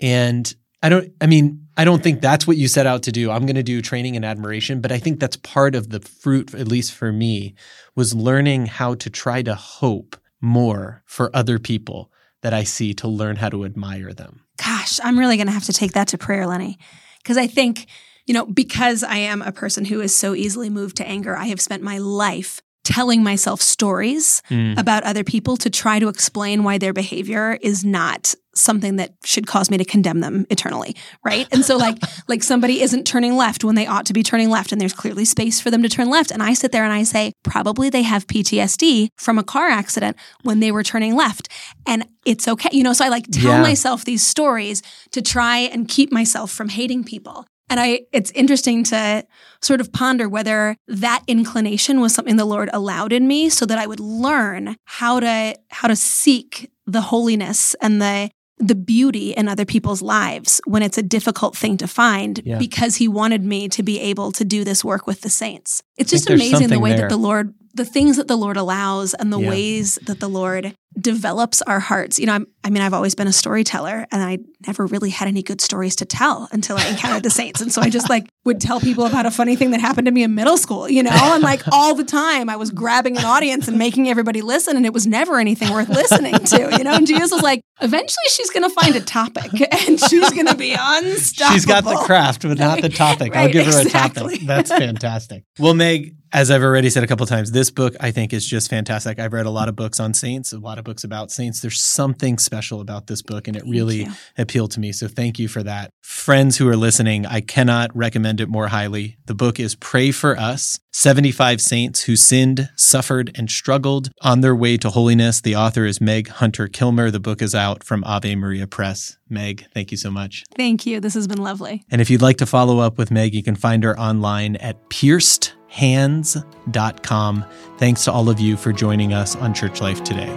And 0.00 0.52
I 0.82 0.88
don't 0.90 1.10
I 1.20 1.26
mean, 1.26 1.66
I 1.78 1.84
don't 1.84 2.02
think 2.02 2.20
that's 2.20 2.46
what 2.46 2.58
you 2.58 2.68
set 2.68 2.86
out 2.86 3.04
to 3.04 3.12
do. 3.12 3.30
I'm 3.30 3.46
going 3.46 3.56
to 3.56 3.62
do 3.62 3.80
training 3.80 4.16
and 4.16 4.24
admiration, 4.24 4.80
but 4.82 4.92
I 4.92 4.98
think 4.98 5.18
that's 5.20 5.36
part 5.36 5.74
of 5.74 5.88
the 5.88 6.00
fruit 6.00 6.54
at 6.54 6.68
least 6.68 6.92
for 6.92 7.10
me 7.12 7.54
was 7.94 8.14
learning 8.14 8.66
how 8.66 8.94
to 8.96 9.08
try 9.08 9.40
to 9.42 9.54
hope 9.54 10.16
more 10.42 11.02
for 11.06 11.34
other 11.34 11.58
people 11.58 12.10
that 12.42 12.52
I 12.52 12.64
see 12.64 12.92
to 12.94 13.08
learn 13.08 13.36
how 13.36 13.48
to 13.48 13.64
admire 13.64 14.12
them. 14.12 14.40
gosh, 14.58 15.00
I'm 15.02 15.18
really 15.18 15.36
going 15.36 15.46
to 15.46 15.52
have 15.52 15.64
to 15.64 15.72
take 15.72 15.92
that 15.92 16.08
to 16.08 16.18
prayer, 16.18 16.46
Lenny. 16.46 16.78
Because 17.22 17.38
I 17.38 17.46
think, 17.46 17.86
you 18.26 18.34
know, 18.34 18.46
because 18.46 19.02
I 19.02 19.16
am 19.16 19.42
a 19.42 19.52
person 19.52 19.84
who 19.84 20.00
is 20.00 20.14
so 20.14 20.34
easily 20.34 20.68
moved 20.70 20.96
to 20.96 21.08
anger, 21.08 21.36
I 21.36 21.46
have 21.46 21.60
spent 21.60 21.82
my 21.82 21.98
life 21.98 22.60
telling 22.84 23.22
myself 23.22 23.62
stories 23.62 24.42
mm. 24.50 24.76
about 24.78 25.04
other 25.04 25.24
people 25.24 25.56
to 25.58 25.70
try 25.70 25.98
to 25.98 26.08
explain 26.08 26.64
why 26.64 26.78
their 26.78 26.92
behavior 26.92 27.58
is 27.62 27.84
not 27.84 28.34
something 28.54 28.96
that 28.96 29.12
should 29.24 29.46
cause 29.46 29.70
me 29.70 29.78
to 29.78 29.84
condemn 29.84 30.20
them 30.20 30.46
eternally 30.50 30.94
right? 31.24 31.46
And 31.52 31.64
so 31.64 31.76
like 31.76 31.98
like 32.28 32.42
somebody 32.42 32.82
isn't 32.82 33.06
turning 33.06 33.36
left 33.36 33.64
when 33.64 33.74
they 33.74 33.86
ought 33.86 34.06
to 34.06 34.12
be 34.12 34.22
turning 34.22 34.50
left 34.50 34.72
and 34.72 34.80
there's 34.80 34.92
clearly 34.92 35.24
space 35.24 35.60
for 35.60 35.70
them 35.70 35.82
to 35.82 35.88
turn 35.88 36.10
left. 36.10 36.30
And 36.30 36.42
i 36.42 36.52
sit 36.54 36.72
there 36.72 36.84
and 36.84 36.92
i 36.92 37.02
say 37.02 37.32
probably 37.42 37.90
they 37.90 38.02
have 38.02 38.26
ptsd 38.26 39.08
from 39.16 39.38
a 39.38 39.42
car 39.44 39.68
accident 39.68 40.16
when 40.42 40.60
they 40.60 40.70
were 40.72 40.82
turning 40.82 41.14
left 41.16 41.48
and 41.86 42.06
it's 42.24 42.46
okay. 42.46 42.68
You 42.72 42.82
know 42.82 42.92
so 42.92 43.04
i 43.04 43.08
like 43.08 43.26
tell 43.30 43.52
Yeah. 43.52 43.62
myself 43.62 44.04
these 44.04 44.24
stories 44.24 44.82
to 45.12 45.22
try 45.22 45.58
and 45.58 45.88
keep 45.88 46.12
myself 46.12 46.50
from 46.50 46.68
hating 46.68 47.04
people. 47.04 47.46
And 47.70 47.80
I, 47.80 48.02
it's 48.12 48.30
interesting 48.32 48.84
to 48.84 49.24
sort 49.62 49.80
of 49.80 49.92
ponder 49.94 50.28
whether 50.28 50.76
that 50.88 51.22
inclination 51.26 52.00
was 52.02 52.12
something 52.14 52.36
the 52.36 52.44
Lord 52.44 52.68
allowed 52.72 53.12
in 53.14 53.26
me 53.26 53.48
so 53.48 53.64
that 53.64 53.78
I 53.78 53.86
would 53.86 54.00
learn 54.00 54.76
how 54.84 55.20
to, 55.20 55.54
how 55.70 55.88
to 55.88 55.96
seek 55.96 56.70
the 56.86 57.00
holiness 57.00 57.74
and 57.80 58.02
the 58.02 58.30
the 58.68 58.74
beauty 58.74 59.32
in 59.32 59.48
other 59.48 59.64
people's 59.64 60.02
lives 60.02 60.60
when 60.66 60.82
it's 60.82 60.96
a 60.98 61.02
difficult 61.02 61.56
thing 61.56 61.76
to 61.78 61.88
find 61.88 62.40
Yeah. 62.44 62.58
because 62.58 62.96
he 62.96 63.08
wanted 63.08 63.42
me 63.44 63.68
to 63.70 63.82
be 63.82 63.98
able 64.00 64.32
to 64.32 64.44
do 64.44 64.64
this 64.64 64.84
work 64.84 65.06
with 65.06 65.20
the 65.22 65.30
saints. 65.30 65.82
It's 65.96 66.10
just 66.10 66.30
amazing 66.30 66.68
the 66.68 66.78
way 66.78 66.90
there. 66.90 67.00
that 67.02 67.08
the 67.10 67.16
Lord, 67.16 67.54
the 67.74 67.84
things 67.84 68.16
that 68.18 68.28
the 68.28 68.36
Lord 68.36 68.56
allows 68.56 69.14
and 69.14 69.32
the 69.32 69.40
Yeah. 69.40 69.48
ways 69.48 69.98
that 70.06 70.20
the 70.20 70.28
Lord 70.28 70.74
develops 71.02 71.62
our 71.62 71.80
hearts. 71.80 72.18
You 72.18 72.26
know, 72.26 72.34
I'm, 72.34 72.46
I 72.64 72.70
mean, 72.70 72.82
I've 72.82 72.94
always 72.94 73.14
been 73.14 73.26
a 73.26 73.32
storyteller 73.32 74.06
and 74.10 74.22
I 74.22 74.38
never 74.66 74.86
really 74.86 75.10
had 75.10 75.28
any 75.28 75.42
good 75.42 75.60
stories 75.60 75.96
to 75.96 76.04
tell 76.04 76.48
until 76.52 76.76
I 76.76 76.86
encountered 76.86 77.22
the 77.22 77.30
saints. 77.30 77.60
And 77.60 77.72
so 77.72 77.82
I 77.82 77.90
just 77.90 78.08
like 78.08 78.28
would 78.44 78.60
tell 78.60 78.80
people 78.80 79.04
about 79.04 79.26
a 79.26 79.30
funny 79.30 79.56
thing 79.56 79.72
that 79.72 79.80
happened 79.80 80.06
to 80.06 80.12
me 80.12 80.22
in 80.22 80.34
middle 80.34 80.56
school, 80.56 80.88
you 80.88 81.02
know, 81.02 81.10
and 81.12 81.42
like 81.42 81.62
all 81.72 81.94
the 81.94 82.04
time 82.04 82.48
I 82.48 82.56
was 82.56 82.70
grabbing 82.70 83.16
an 83.16 83.24
audience 83.24 83.68
and 83.68 83.78
making 83.78 84.08
everybody 84.08 84.42
listen 84.42 84.76
and 84.76 84.86
it 84.86 84.92
was 84.92 85.06
never 85.06 85.38
anything 85.38 85.72
worth 85.72 85.88
listening 85.88 86.38
to, 86.38 86.76
you 86.76 86.84
know, 86.84 86.94
and 86.94 87.06
Jesus 87.06 87.32
was 87.32 87.42
like, 87.42 87.62
eventually 87.80 88.28
she's 88.28 88.50
going 88.50 88.68
to 88.68 88.74
find 88.74 88.94
a 88.96 89.00
topic 89.00 89.52
and 89.88 90.00
she's 90.00 90.30
going 90.30 90.46
to 90.46 90.56
be 90.56 90.74
unstoppable. 90.78 91.54
She's 91.54 91.66
got 91.66 91.84
the 91.84 91.96
craft, 91.96 92.42
but 92.42 92.58
not 92.58 92.80
the 92.80 92.88
topic. 92.90 93.34
I'll 93.34 93.50
give 93.50 93.66
her 93.66 93.80
a 93.80 93.84
topic. 93.84 94.40
That's 94.42 94.70
fantastic. 94.70 95.44
Well, 95.58 95.74
Meg, 95.74 96.16
as 96.32 96.50
I've 96.50 96.62
already 96.62 96.88
said 96.88 97.04
a 97.04 97.06
couple 97.06 97.26
times, 97.26 97.52
this 97.52 97.70
book 97.70 97.94
I 98.00 98.10
think 98.10 98.32
is 98.32 98.46
just 98.46 98.70
fantastic. 98.70 99.18
I've 99.18 99.32
read 99.32 99.46
a 99.46 99.50
lot 99.50 99.68
of 99.68 99.76
books 99.76 100.00
on 100.00 100.14
saints, 100.14 100.52
a 100.52 100.58
lot 100.58 100.78
of 100.78 100.84
books 100.84 101.04
about 101.04 101.30
saints. 101.30 101.60
There's 101.60 101.80
something 101.80 102.38
special 102.38 102.80
about 102.80 103.06
this 103.06 103.22
book, 103.22 103.48
and 103.48 103.56
it 103.56 103.64
really 103.66 104.04
you. 104.04 104.12
appealed 104.38 104.70
to 104.72 104.80
me. 104.80 104.92
So 104.92 105.08
thank 105.08 105.38
you 105.38 105.48
for 105.48 105.62
that. 105.62 105.90
Friends 106.02 106.56
who 106.56 106.68
are 106.68 106.76
listening, 106.76 107.26
I 107.26 107.40
cannot 107.40 107.94
recommend 107.94 108.40
it 108.40 108.48
more 108.48 108.68
highly. 108.68 109.16
The 109.26 109.34
book 109.34 109.60
is 109.60 109.74
Pray 109.74 110.10
for 110.10 110.38
Us 110.38 110.78
75 110.94 111.62
Saints 111.62 112.02
Who 112.02 112.16
Sinned, 112.16 112.68
Suffered, 112.76 113.30
and 113.34 113.50
Struggled 113.50 114.10
on 114.20 114.42
Their 114.42 114.54
Way 114.54 114.76
to 114.76 114.90
Holiness. 114.90 115.40
The 115.40 115.56
author 115.56 115.86
is 115.86 116.02
Meg 116.02 116.28
Hunter 116.28 116.68
Kilmer. 116.68 117.10
The 117.10 117.18
book 117.18 117.40
is 117.40 117.54
out 117.54 117.82
from 117.82 118.04
Ave 118.04 118.36
Maria 118.36 118.66
Press. 118.66 119.16
Meg, 119.30 119.64
thank 119.72 119.90
you 119.90 119.96
so 119.96 120.10
much. 120.10 120.44
Thank 120.54 120.84
you. 120.84 121.00
This 121.00 121.14
has 121.14 121.26
been 121.26 121.42
lovely. 121.42 121.82
And 121.90 122.02
if 122.02 122.10
you'd 122.10 122.20
like 122.20 122.36
to 122.38 122.46
follow 122.46 122.78
up 122.78 122.98
with 122.98 123.10
Meg, 123.10 123.34
you 123.34 123.42
can 123.42 123.56
find 123.56 123.82
her 123.84 123.98
online 123.98 124.56
at 124.56 124.90
piercedhands.com. 124.90 127.44
Thanks 127.78 128.04
to 128.04 128.12
all 128.12 128.28
of 128.28 128.38
you 128.38 128.58
for 128.58 128.70
joining 128.72 129.14
us 129.14 129.34
on 129.36 129.54
Church 129.54 129.80
Life 129.80 130.04
today. 130.04 130.28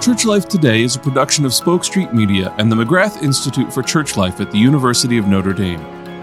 Church 0.00 0.24
Life 0.24 0.48
Today 0.48 0.82
is 0.82 0.96
a 0.96 0.98
production 0.98 1.44
of 1.44 1.54
Spoke 1.54 1.84
Street 1.84 2.12
Media 2.12 2.52
and 2.58 2.72
the 2.72 2.74
McGrath 2.74 3.22
Institute 3.22 3.72
for 3.72 3.84
Church 3.84 4.16
Life 4.16 4.40
at 4.40 4.50
the 4.50 4.58
University 4.58 5.16
of 5.16 5.28
Notre 5.28 5.52
Dame, 5.52 5.78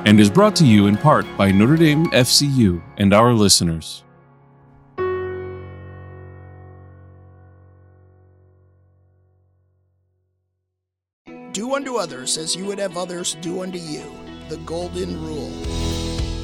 and 0.06 0.20
is 0.20 0.30
brought 0.30 0.56
to 0.58 0.66
you 0.66 0.88
in 0.88 0.98
part 0.98 1.26
by 1.38 1.52
Notre 1.52 1.78
Dame 1.78 2.06
FCU 2.08 2.82
and 2.98 3.14
our 3.14 3.34
listeners. 3.34 4.04
Do 11.52 11.76
unto 11.76 11.98
others 11.98 12.38
as 12.38 12.56
you 12.56 12.66
would 12.66 12.80
have 12.80 12.96
others 12.96 13.36
do 13.42 13.62
unto 13.64 13.80
you. 13.80 14.04
The 14.50 14.58
Golden 14.58 15.22
Rule. 15.22 15.52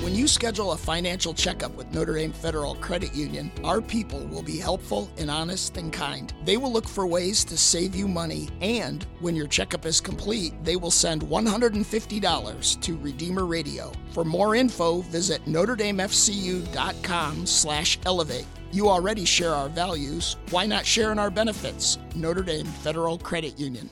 When 0.06 0.14
you 0.14 0.28
schedule 0.28 0.74
a 0.74 0.78
financial 0.78 1.34
checkup 1.34 1.74
with 1.74 1.92
Notre 1.92 2.14
Dame 2.14 2.32
Federal 2.32 2.76
Credit 2.76 3.12
Union, 3.16 3.52
our 3.64 3.82
people 3.82 4.20
will 4.28 4.44
be 4.44 4.60
helpful 4.60 5.10
and 5.18 5.32
honest 5.32 5.78
and 5.78 5.92
kind. 5.92 6.32
They 6.44 6.58
will 6.58 6.72
look 6.72 6.88
for 6.88 7.08
ways 7.08 7.44
to 7.46 7.58
save 7.58 7.96
you 7.96 8.08
money, 8.08 8.50
and 8.62 9.08
when 9.20 9.36
your 9.36 9.48
checkup 9.48 9.84
is 9.84 10.00
complete, 10.00 10.54
they 10.64 10.76
will 10.76 10.92
send 10.92 11.24
$150 11.24 12.82
to 12.82 12.98
Redeemer 12.98 13.48
Radio. 13.48 13.92
For 14.12 14.24
more 14.24 14.54
info, 14.54 15.02
visit 15.02 15.44
NotreDameFCU.com 15.46 17.48
slash 17.48 17.98
elevate. 18.06 18.46
You 18.72 18.90
already 18.90 19.26
share 19.26 19.56
our 19.56 19.70
values. 19.70 20.38
Why 20.52 20.68
not 20.68 20.86
share 20.86 21.14
in 21.14 21.18
our 21.18 21.32
benefits? 21.32 21.98
Notre 22.14 22.44
Dame 22.44 22.68
Federal 22.68 23.18
Credit 23.18 23.58
Union. 23.58 23.90